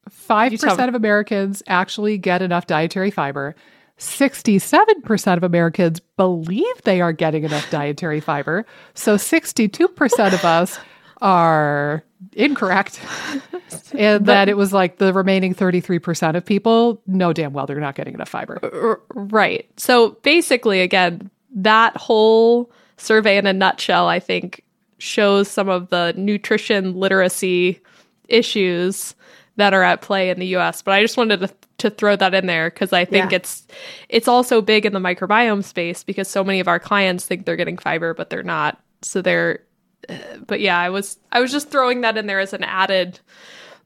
[0.10, 3.56] 5% of Americans actually get enough dietary fiber.
[4.00, 8.66] 67% of Americans believe they are getting enough dietary fiber.
[8.96, 10.80] So 62% of us
[11.22, 12.04] are
[12.34, 13.00] incorrect.
[13.94, 17.96] and that it was like the remaining 33% of people know damn well they're not
[17.96, 19.00] getting enough fiber.
[19.14, 19.70] Right.
[19.78, 24.64] So basically, again, that whole survey in a nutshell, I think,
[24.98, 27.80] shows some of the nutrition literacy
[28.28, 29.16] issues
[29.56, 30.82] that are at play in the US.
[30.82, 33.38] But I just wanted to, to throw that in there because I think yeah.
[33.38, 33.68] it's
[34.10, 37.56] it's also big in the microbiome space because so many of our clients think they're
[37.56, 38.82] getting fiber, but they're not.
[39.02, 39.62] So they're
[40.10, 40.16] uh,
[40.48, 43.20] but yeah, I was I was just throwing that in there as an added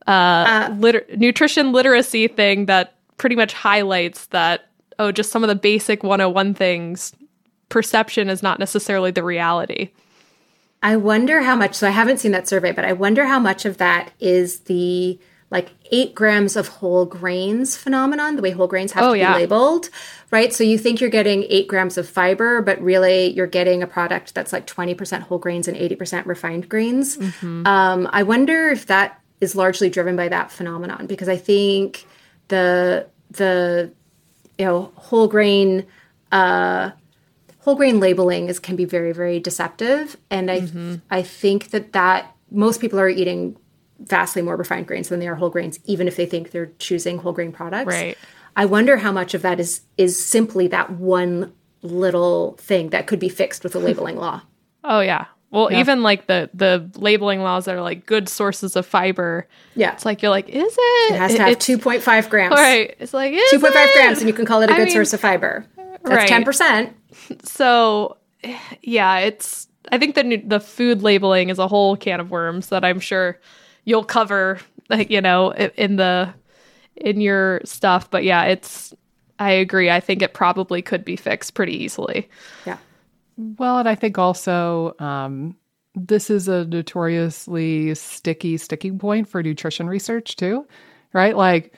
[0.06, 4.70] uh, uh liter- nutrition literacy thing that pretty much highlights that
[5.00, 7.14] oh just some of the basic 101 things
[7.70, 9.92] perception is not necessarily the reality.
[10.84, 13.66] I wonder how much so I haven't seen that survey, but I wonder how much
[13.66, 15.20] of that is the
[15.50, 19.26] like eight grams of whole grains phenomenon, the way whole grains have oh, to be
[19.26, 19.90] labeled,
[20.30, 20.54] right?
[20.54, 24.34] So you think you're getting eight grams of fiber, but really you're getting a product
[24.34, 27.18] that's like 20% whole grains and 80% refined grains.
[27.18, 27.66] Mm-hmm.
[27.66, 32.06] Um, I wonder if that is largely driven by that phenomenon because I think
[32.48, 33.92] the the
[34.58, 35.86] you know whole grain
[36.32, 36.92] uh,
[37.60, 40.96] whole grain labeling is can be very very deceptive, and I mm-hmm.
[41.10, 43.58] I think that that most people are eating
[44.00, 47.18] vastly more refined grains than they are whole grains, even if they think they're choosing
[47.18, 47.88] whole grain products.
[47.88, 48.18] Right.
[48.56, 53.20] I wonder how much of that is is simply that one little thing that could
[53.20, 54.42] be fixed with a labeling law.
[54.84, 55.26] Oh yeah.
[55.52, 55.80] Well, yeah.
[55.80, 59.46] even like the the labeling laws that are like good sources of fiber.
[59.76, 59.92] Yeah.
[59.92, 61.14] It's like you're like, is it?
[61.14, 62.54] It has to have two point five grams.
[62.54, 62.96] Right.
[63.00, 64.94] It's like two point five grams, and you can call it a good I mean,
[64.94, 65.66] source of fiber.
[65.76, 66.46] That's Right.
[66.46, 66.94] 10%.
[67.44, 68.18] So,
[68.82, 69.68] yeah, it's.
[69.92, 73.40] I think the the food labeling is a whole can of worms that I'm sure
[73.88, 74.60] you'll cover,
[75.10, 76.32] you know, in the
[76.98, 78.12] in your stuff.
[78.12, 78.94] But yeah, it's.
[79.40, 79.92] I agree.
[79.92, 82.28] I think it probably could be fixed pretty easily.
[82.66, 82.78] Yeah.
[83.38, 85.56] Well, and I think also um,
[85.94, 90.68] this is a notoriously sticky sticking point for nutrition research too,
[91.14, 91.38] right?
[91.38, 91.72] Like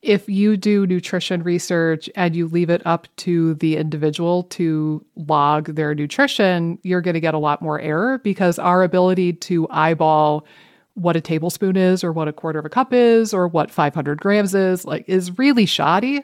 [0.00, 5.74] if you do nutrition research and you leave it up to the individual to log
[5.74, 10.46] their nutrition, you're going to get a lot more error because our ability to eyeball
[10.94, 14.20] what a tablespoon is or what a quarter of a cup is or what 500
[14.20, 16.22] grams is like is really shoddy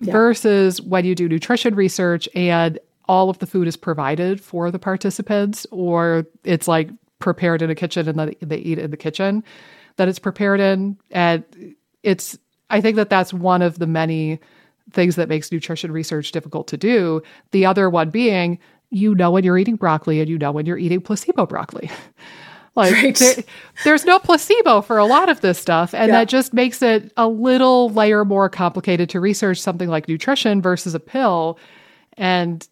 [0.00, 2.78] versus when you do nutrition research and
[3.08, 7.74] all of the food is provided for the participants or it's like prepared in a
[7.74, 9.42] kitchen and then they eat it in the kitchen
[9.96, 10.96] that it's prepared in.
[11.10, 11.44] And
[12.04, 12.38] it's
[12.70, 14.38] i think that that's one of the many
[14.92, 17.20] things that makes nutrition research difficult to do.
[17.50, 18.58] The other one being
[18.90, 21.90] you know when you're eating broccoli and you know when you're eating placebo broccoli
[22.78, 23.14] like Right.
[23.16, 23.44] there-
[23.84, 26.20] there's no placebo for a lot of this stuff and Yeah.
[26.20, 30.94] that just makes it a little layer more complicated to research something like nutrition versus
[30.94, 31.58] a pill
[32.16, 32.66] and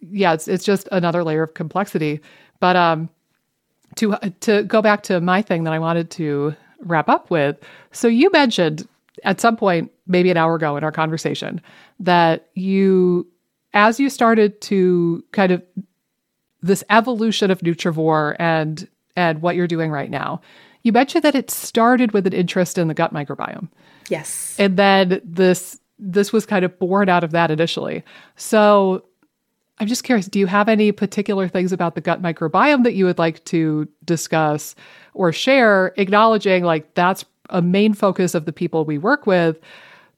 [0.00, 2.20] yeah it's, it's just another layer of complexity
[2.58, 3.08] but um
[3.96, 7.56] to to go back to my thing that I wanted to wrap up with.
[7.92, 8.88] So you mentioned
[9.22, 11.60] at some point, maybe an hour ago in our conversation,
[12.00, 13.28] that you,
[13.74, 15.62] as you started to kind of
[16.62, 20.40] this evolution of Nutrivore and and what you're doing right now,
[20.82, 23.68] you mentioned that it started with an interest in the gut microbiome.
[24.08, 24.56] Yes.
[24.58, 28.02] and then this this was kind of born out of that initially.
[28.36, 29.04] So
[29.78, 33.06] i'm just curious do you have any particular things about the gut microbiome that you
[33.06, 34.74] would like to discuss
[35.14, 39.58] or share acknowledging like that's a main focus of the people we work with?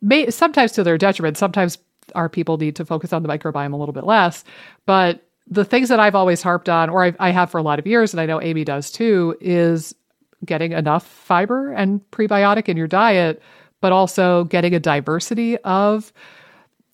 [0.03, 1.79] May, sometimes to their detriment sometimes
[2.15, 4.45] our people need to focus on the microbiome a little bit less
[4.87, 7.79] but the things that i've always harped on or I've, i have for a lot
[7.79, 9.95] of years and i know amy does too is
[10.45, 13.43] getting enough fiber and prebiotic in your diet,
[13.81, 16.13] but also getting a diversity of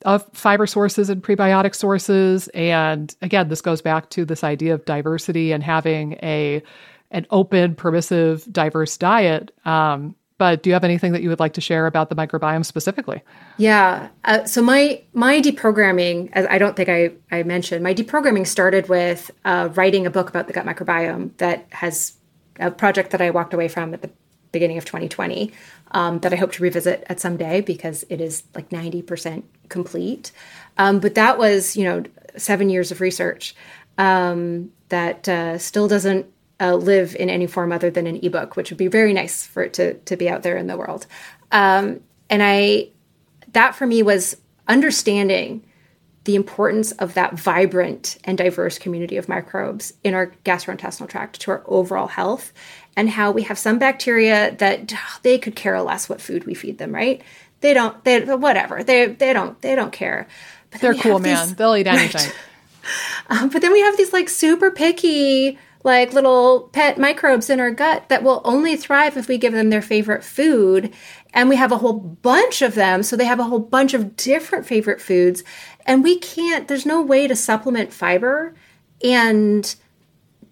[0.07, 2.49] of fiber sources and prebiotic sources.
[2.49, 6.63] And again, this goes back to this idea of diversity and having a
[7.11, 9.53] an open, permissive, diverse diet.
[9.67, 12.65] Um, but do you have anything that you would like to share about the microbiome
[12.65, 13.23] specifically?
[13.59, 14.09] Yeah.
[14.25, 18.89] Uh, so my my deprogramming, as I don't think I, I mentioned, my deprogramming started
[18.89, 22.15] with uh, writing a book about the gut microbiome that has
[22.59, 24.09] a project that I walked away from at the
[24.51, 25.53] beginning of 2020
[25.91, 30.33] um, that I hope to revisit at some day because it is like 90% complete.
[30.79, 32.03] Um, but that was, you know,
[32.39, 33.55] seven years of research
[33.99, 36.25] um, that uh, still doesn't
[36.61, 39.63] uh, live in any form other than an ebook, which would be very nice for
[39.63, 41.07] it to, to be out there in the world.
[41.51, 42.89] Um, and I,
[43.53, 44.37] that for me was
[44.69, 45.65] understanding
[46.25, 51.51] the importance of that vibrant and diverse community of microbes in our gastrointestinal tract to
[51.51, 52.53] our overall health
[52.97, 54.93] and how we have some bacteria that
[55.23, 57.23] they could care less what food we feed them right
[57.63, 60.29] they don't they whatever they they don't they don't care
[60.71, 61.49] but They're cool, man.
[61.49, 62.31] these- They'll eat anything.
[63.29, 67.71] um, but then we have these like super picky, like little pet microbes in our
[67.71, 70.93] gut that will only thrive if we give them their favorite food.
[71.33, 73.03] And we have a whole bunch of them.
[73.03, 75.43] So they have a whole bunch of different favorite foods.
[75.87, 78.55] And we can't, there's no way to supplement fiber
[79.03, 79.75] and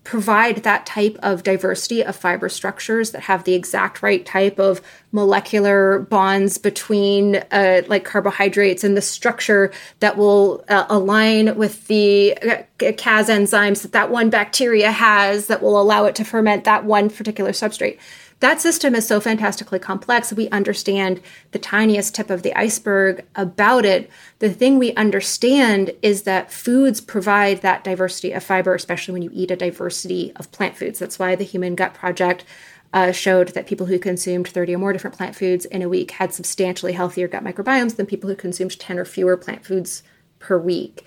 [0.08, 4.80] provide that type of diversity of fiber structures that have the exact right type of
[5.12, 9.70] molecular bonds between uh, like carbohydrates and the structure
[10.00, 15.60] that will uh, align with the uh, Cas enzymes that that one bacteria has that
[15.60, 17.98] will allow it to ferment that one particular substrate.
[18.40, 20.32] That system is so fantastically complex.
[20.32, 21.20] We understand
[21.50, 24.10] the tiniest tip of the iceberg about it.
[24.38, 29.30] The thing we understand is that foods provide that diversity of fiber, especially when you
[29.32, 31.00] eat a diversity of plant foods.
[31.00, 32.44] That's why the Human Gut Project
[32.92, 36.12] uh, showed that people who consumed 30 or more different plant foods in a week
[36.12, 40.02] had substantially healthier gut microbiomes than people who consumed 10 or fewer plant foods
[40.38, 41.04] per week.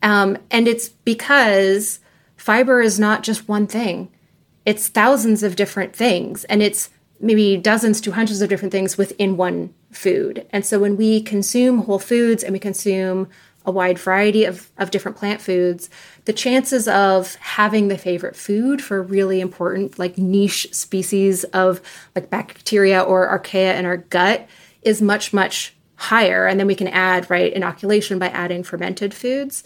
[0.00, 1.98] Um, and it's because
[2.36, 4.10] fiber is not just one thing
[4.64, 6.90] it's thousands of different things and it's
[7.20, 10.46] maybe dozens to hundreds of different things within one food.
[10.50, 13.28] And so when we consume whole foods and we consume
[13.66, 15.90] a wide variety of, of different plant foods,
[16.24, 21.80] the chances of having the favorite food for really important, like niche species of
[22.14, 24.48] like bacteria or archaea in our gut
[24.82, 26.46] is much, much higher.
[26.46, 29.64] And then we can add, right, inoculation by adding fermented foods.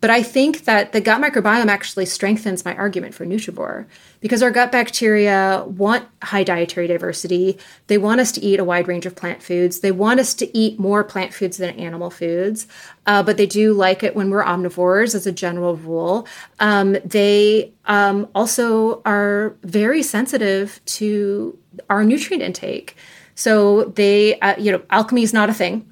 [0.00, 3.86] But I think that the gut microbiome actually strengthens my argument for Nutrivore
[4.20, 7.58] because our gut bacteria want high dietary diversity.
[7.88, 9.80] They want us to eat a wide range of plant foods.
[9.80, 12.68] They want us to eat more plant foods than animal foods,
[13.06, 16.28] uh, but they do like it when we're omnivores as a general rule.
[16.60, 21.58] Um, they um, also are very sensitive to
[21.90, 22.96] our nutrient intake.
[23.34, 25.90] So they, uh, you know, alchemy is not a thing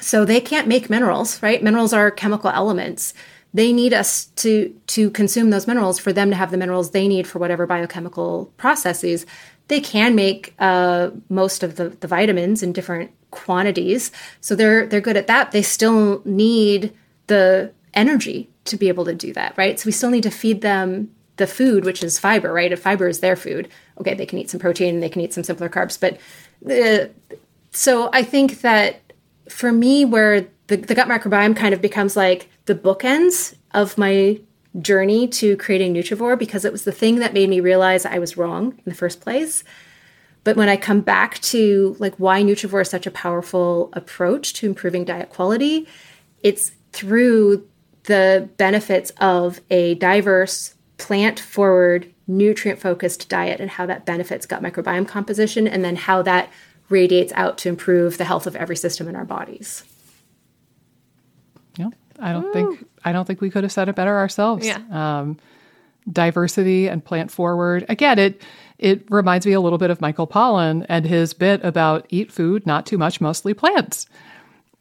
[0.00, 1.62] so they can't make minerals, right?
[1.62, 3.14] Minerals are chemical elements.
[3.54, 7.08] They need us to to consume those minerals for them to have the minerals they
[7.08, 9.26] need for whatever biochemical processes.
[9.68, 14.10] They can make uh, most of the, the vitamins in different quantities,
[14.40, 15.52] so they're they're good at that.
[15.52, 16.92] They still need
[17.26, 19.80] the energy to be able to do that, right?
[19.80, 22.72] So we still need to feed them the food, which is fiber, right?
[22.72, 23.68] If fiber is their food,
[23.98, 26.18] okay, they can eat some protein, and they can eat some simpler carbs, but
[26.70, 27.08] uh,
[27.70, 29.00] so I think that
[29.48, 34.40] for me, where the, the gut microbiome kind of becomes like the bookends of my
[34.80, 38.36] journey to creating Nutrivore because it was the thing that made me realize I was
[38.36, 39.64] wrong in the first place.
[40.44, 44.66] But when I come back to like why Nutrivore is such a powerful approach to
[44.66, 45.86] improving diet quality,
[46.42, 47.66] it's through
[48.04, 54.62] the benefits of a diverse, plant forward, nutrient focused diet and how that benefits gut
[54.62, 56.50] microbiome composition and then how that
[56.88, 59.84] radiates out to improve the health of every system in our bodies.
[61.76, 62.52] Yeah, I don't Ooh.
[62.52, 64.66] think I don't think we could have said it better ourselves.
[64.66, 64.80] Yeah.
[64.90, 65.38] Um,
[66.10, 67.84] diversity and plant forward.
[67.88, 68.42] Again, it
[68.78, 72.66] it reminds me a little bit of Michael Pollan and his bit about eat food,
[72.66, 74.06] not too much, mostly plants.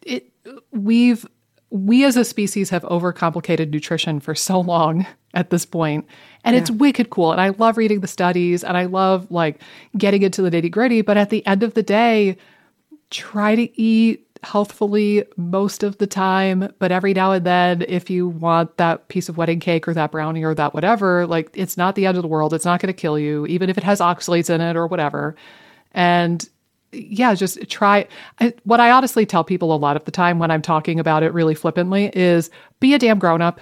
[0.02, 0.32] It
[0.72, 1.26] we've
[1.70, 6.06] we as a species have overcomplicated nutrition for so long at this point
[6.48, 6.62] and yeah.
[6.62, 9.62] it's wicked cool and i love reading the studies and i love like
[9.98, 12.36] getting into the nitty gritty but at the end of the day
[13.10, 18.28] try to eat healthfully most of the time but every now and then if you
[18.28, 21.96] want that piece of wedding cake or that brownie or that whatever like it's not
[21.96, 24.00] the end of the world it's not going to kill you even if it has
[24.00, 25.36] oxalates in it or whatever
[25.92, 26.48] and
[26.92, 28.08] yeah, just try.
[28.40, 31.24] I, what I honestly tell people a lot of the time when I'm talking about
[31.24, 32.50] it really flippantly is
[32.80, 33.60] be a damn grown up.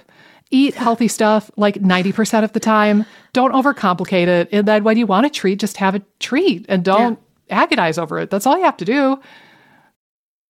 [0.50, 3.04] Eat healthy stuff like 90% of the time.
[3.32, 4.48] Don't overcomplicate it.
[4.52, 7.18] And then when you want a treat, just have a treat and don't
[7.48, 7.62] yeah.
[7.62, 8.30] agonize over it.
[8.30, 9.20] That's all you have to do.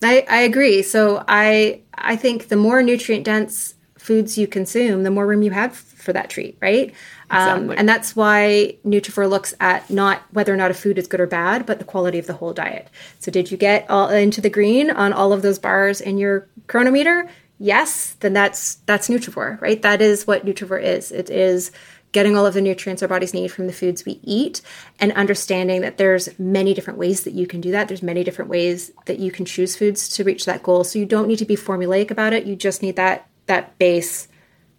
[0.02, 0.82] I, I agree.
[0.82, 5.50] So I I think the more nutrient dense foods you consume, the more room you
[5.50, 6.92] have for that treat, right?
[7.30, 7.68] Um, exactly.
[7.68, 11.18] Um, and that's why Nutrivore looks at not whether or not a food is good
[11.18, 12.88] or bad, but the quality of the whole diet.
[13.18, 16.48] So, did you get all into the green on all of those bars in your
[16.68, 17.28] Cronometer?
[17.58, 19.80] Yes, then that's that's Nutrivore, right?
[19.82, 21.10] That is what Nutrivore is.
[21.10, 21.72] It is
[22.12, 24.62] getting all of the nutrients our bodies need from the foods we eat
[25.00, 28.48] and understanding that there's many different ways that you can do that there's many different
[28.48, 31.44] ways that you can choose foods to reach that goal so you don't need to
[31.44, 34.28] be formulaic about it you just need that that base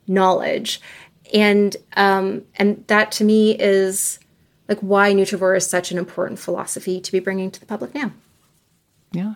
[0.07, 0.81] knowledge
[1.33, 4.19] and um, and that to me is
[4.67, 8.11] like why Nutrivore is such an important philosophy to be bringing to the public now.
[9.11, 9.35] Yeah,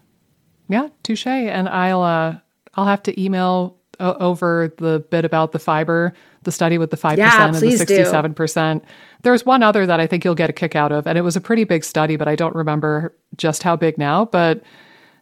[0.68, 1.28] yeah, touche.
[1.28, 2.36] And I'll uh,
[2.76, 6.98] I'll have to email o- over the bit about the fiber, the study with the
[6.98, 8.84] five yeah, percent and the sixty-seven percent.
[9.24, 11.36] There's one other that I think you'll get a kick out of, and it was
[11.36, 14.64] a pretty big study, but I don't remember just how big now, but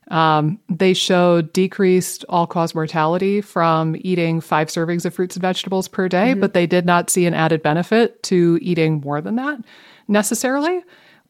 [0.10, 5.88] um, they showed decreased all cause mortality from eating five servings of fruits and vegetables
[5.88, 6.40] per day, mm-hmm.
[6.40, 9.60] but they did not see an added benefit to eating more than that
[10.08, 10.82] necessarily,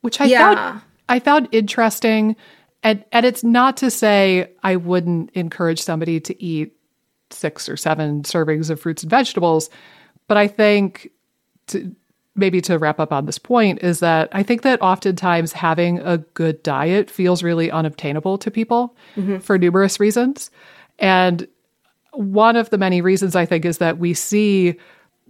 [0.01, 0.55] which I yeah.
[0.55, 2.35] found I found interesting.
[2.83, 6.75] And and it's not to say I wouldn't encourage somebody to eat
[7.29, 9.69] six or seven servings of fruits and vegetables,
[10.27, 11.11] but I think
[11.67, 11.95] to,
[12.35, 16.17] maybe to wrap up on this point is that I think that oftentimes having a
[16.17, 19.39] good diet feels really unobtainable to people mm-hmm.
[19.39, 20.49] for numerous reasons.
[20.97, 21.47] And
[22.13, 24.75] one of the many reasons I think is that we see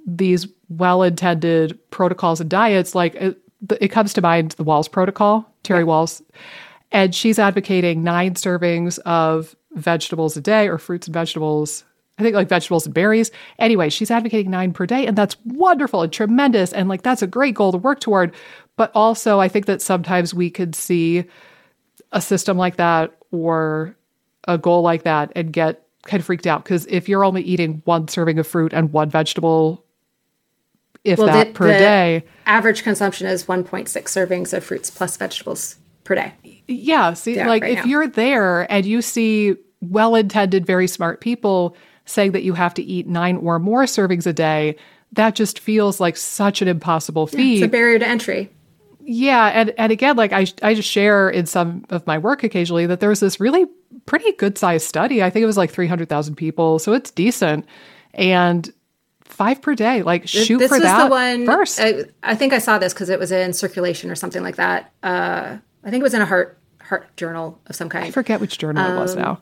[0.05, 3.37] these well intended protocols and diets, like it,
[3.81, 5.87] it, comes to mind the Wahls protocol, Terry yeah.
[5.87, 6.21] Wahls.
[6.91, 11.83] And she's advocating nine servings of vegetables a day or fruits and vegetables
[12.19, 13.31] I think like vegetables and berries.
[13.59, 16.73] Anyway, she's advocating nine per day, and that's wonderful and tremendous.
[16.73, 18.35] And like that's a great goal to work toward.
[18.75, 21.23] But also, I think that sometimes we could see
[22.11, 23.95] a system like that or
[24.47, 27.81] a goal like that and get kind of freaked out because if you're only eating
[27.85, 29.85] one serving of fruit and one vegetable,
[31.05, 35.15] if well, that the, per the day, average consumption is 1.6 servings of fruits plus
[35.15, 35.77] vegetables
[36.09, 36.33] per day.
[36.67, 37.13] Yeah.
[37.13, 37.85] See, yeah, like right if now.
[37.85, 41.75] you're there and you see well intended, very smart people
[42.05, 44.75] saying that you have to eat nine or more servings a day,
[45.11, 47.59] that just feels like such an impossible feat.
[47.59, 48.51] Yeah, it's a barrier to entry.
[49.01, 52.87] Yeah, and and again, like I I just share in some of my work occasionally
[52.87, 53.67] that there was this really
[54.07, 55.21] pretty good sized study.
[55.21, 57.65] I think it was like three hundred thousand people, so it's decent.
[58.15, 58.73] and
[59.25, 60.01] five per day.
[60.01, 61.79] Like shoot this for was that the one first.
[61.79, 64.91] I, I think I saw this because it was in circulation or something like that.
[65.01, 68.05] Uh, I think it was in a heart heart journal of some kind.
[68.05, 69.41] I forget which journal it was now.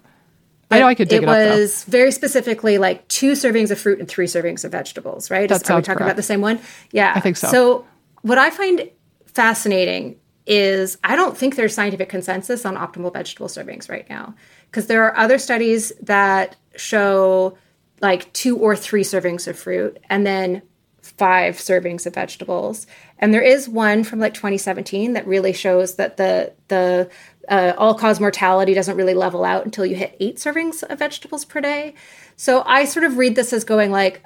[0.69, 1.57] I know I could dig it, Um, it up.
[1.59, 5.47] was very specifically like two servings of fruit and three servings of vegetables, right?
[5.47, 6.01] That Is- Are we talking correct.
[6.01, 6.59] about the same one?
[6.91, 7.13] Yeah.
[7.15, 7.47] I think so.
[7.47, 7.85] So
[8.21, 8.89] what I find
[9.27, 14.35] fascinating is I don't think there's scientific consensus on optimal vegetable servings right now.
[14.69, 17.57] Because there are other studies that show
[18.01, 20.61] like two or three servings of fruit and then
[21.17, 22.87] five servings of vegetables.
[23.19, 27.09] And there is one from like 2017 that really shows that the the
[27.49, 31.45] uh, all cause mortality doesn't really level out until you hit eight servings of vegetables
[31.45, 31.95] per day.
[32.35, 34.21] So I sort of read this as going like,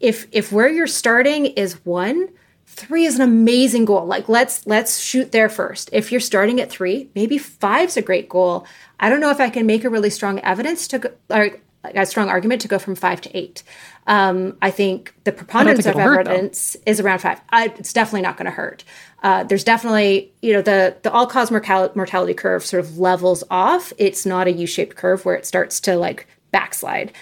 [0.00, 2.28] if if where you're starting is one,
[2.66, 4.06] three is an amazing goal.
[4.06, 5.90] Like let's let's shoot there first.
[5.92, 8.66] If you're starting at three, maybe five's a great goal.
[8.98, 11.50] I don't know if I can make a really strong evidence to or
[11.84, 13.62] a strong argument to go from five to eight.
[14.06, 17.40] Um, I think the preponderance think of it'll hurt, evidence is around five.
[17.50, 18.84] I, it's definitely not going to hurt.
[19.22, 23.44] Uh, there's definitely, you know, the the all cause mortality, mortality curve sort of levels
[23.50, 23.92] off.
[23.98, 27.12] It's not a U shaped curve where it starts to like backslide,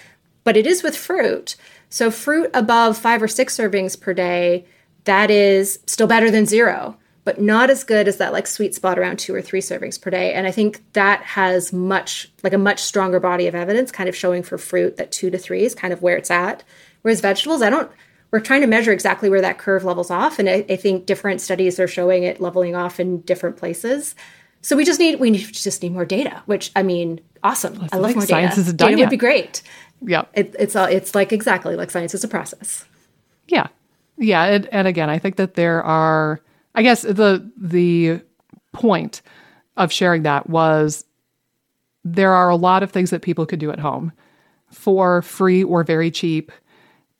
[0.43, 1.55] but it is with fruit.
[1.89, 4.65] So fruit above five or six servings per day,
[5.03, 8.97] that is still better than zero, but not as good as that like sweet spot
[8.97, 10.33] around two or three servings per day.
[10.33, 14.15] And I think that has much like a much stronger body of evidence, kind of
[14.15, 16.63] showing for fruit that two to three is kind of where it's at.
[17.03, 17.91] Whereas vegetables, I don't
[18.31, 21.41] we're trying to measure exactly where that curve levels off and I, I think different
[21.41, 24.15] studies are showing it leveling off in different places
[24.61, 27.97] so we just need we need, just need more data which i mean awesome i
[27.97, 29.05] love like more science data isn't done data yet.
[29.07, 29.61] would be great
[30.03, 30.29] Yep.
[30.33, 32.85] it, it's all it's like exactly like science is a process
[33.49, 33.67] Yeah.
[34.17, 36.41] Yeah, and, and again, I think that there are
[36.75, 38.21] I guess the the
[38.73, 39.21] point
[39.77, 41.05] of sharing that was
[42.03, 44.11] there are a lot of things that people could do at home
[44.71, 46.51] for free or very cheap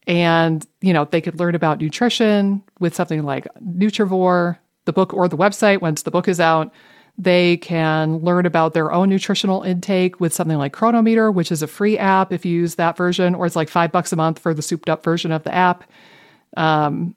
[0.07, 5.27] and you know, they could learn about nutrition with something like Nutrivore, the book or
[5.27, 6.73] the website once the book is out.
[7.17, 11.67] They can learn about their own nutritional intake with something like Cronometer, which is a
[11.67, 14.53] free app if you use that version, or it's like five bucks a month for
[14.53, 15.83] the souped up version of the app
[16.57, 17.15] um,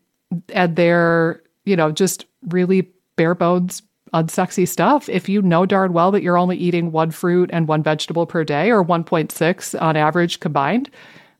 [0.52, 3.82] and they're you know just really bare bones
[4.12, 5.09] unsexy stuff.
[5.09, 8.45] If you know darn well that you're only eating one fruit and one vegetable per
[8.45, 10.89] day or 1.6 on average combined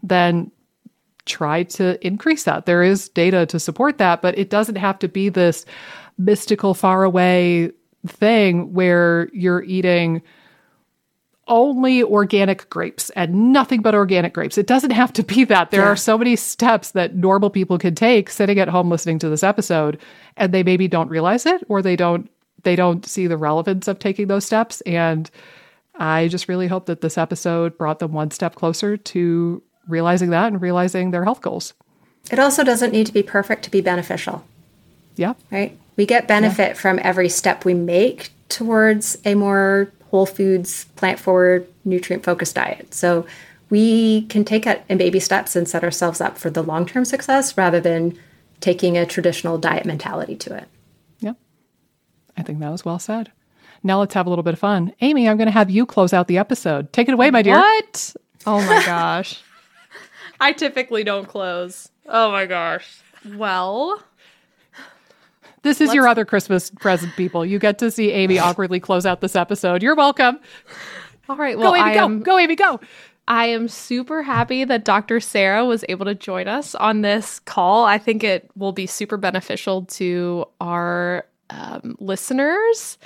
[0.03, 0.51] then
[1.25, 2.67] try to increase that.
[2.67, 5.65] There is data to support that but it doesn't have to be this
[6.19, 7.71] mystical far away
[8.07, 10.21] thing where you're eating
[11.49, 14.57] only organic grapes and nothing but organic grapes.
[14.57, 15.71] It doesn't have to be that.
[15.71, 15.89] There Yeah.
[15.89, 19.43] are so many steps that normal people can take sitting at home listening to this
[19.43, 19.99] episode
[20.37, 22.31] and they maybe don't realize it or they don't
[22.63, 25.31] they don't see the relevance of taking those steps and
[25.97, 30.47] I just really hope that this episode brought them one step closer to realizing that
[30.51, 31.75] and realizing their health goals.
[32.33, 34.45] it also doesn't need to be perfect to be beneficial
[35.17, 35.35] Yeah.
[35.53, 41.19] right we get benefit from every step we make towards a more whole foods plant
[41.19, 43.27] forward nutrient focused diet so
[43.69, 47.05] we can take it in baby steps and set ourselves up for the long term
[47.05, 48.17] success rather than
[48.61, 50.69] taking a traditional diet mentality to it
[51.19, 51.37] Yep.
[52.37, 53.33] I think that was well said.
[53.83, 54.93] Now let's have a little bit of fun.
[55.01, 56.93] Amy, I'm going to have you close out the episode.
[56.93, 57.57] Take it away, my dear.
[57.57, 58.15] What?
[58.47, 59.43] Oh my gosh.
[60.41, 61.91] I typically don't close.
[62.07, 63.01] Oh my gosh.
[63.35, 64.01] Well,
[65.65, 67.45] This is your other Christmas present, people.
[67.45, 69.83] You get to see Amy awkwardly close out this episode.
[69.83, 70.39] You're welcome.
[71.29, 71.59] all right.
[71.59, 72.05] Well, Go, Amy, I go.
[72.05, 72.81] am Go, Amy, go.
[73.27, 75.19] I am super happy that Dr.
[75.19, 77.85] Sarah was able to join us on this call.
[77.85, 82.99] I think it will be super beneficial to our um, listeners.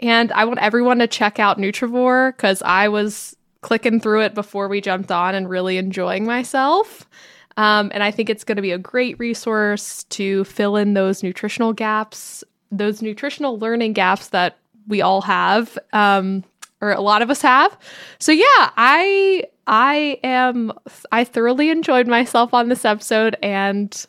[0.00, 4.66] And I want everyone to check out Nutrivore because I was clicking through it before
[4.66, 7.08] we jumped on and really enjoying myself.
[7.56, 11.22] Um, and I think it's going to be a great resource to fill in those
[11.22, 14.56] nutritional gaps, those nutritional learning gaps that
[14.88, 15.78] we all have.
[15.92, 16.44] Um,
[16.80, 17.78] or a lot of us have.
[18.18, 18.44] So yeah,
[18.76, 20.72] I I am
[21.12, 24.04] I thoroughly enjoyed myself on this episode and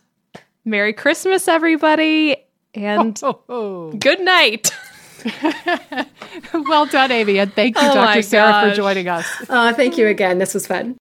[0.65, 2.35] Merry Christmas everybody
[2.73, 3.91] and Oh, oh.
[3.91, 4.71] good night.
[6.53, 7.37] Well done, Amy.
[7.39, 8.21] And thank you, Oh Dr.
[8.23, 9.25] Sarah, for joining us.
[9.49, 10.97] uh, thank you again this was fun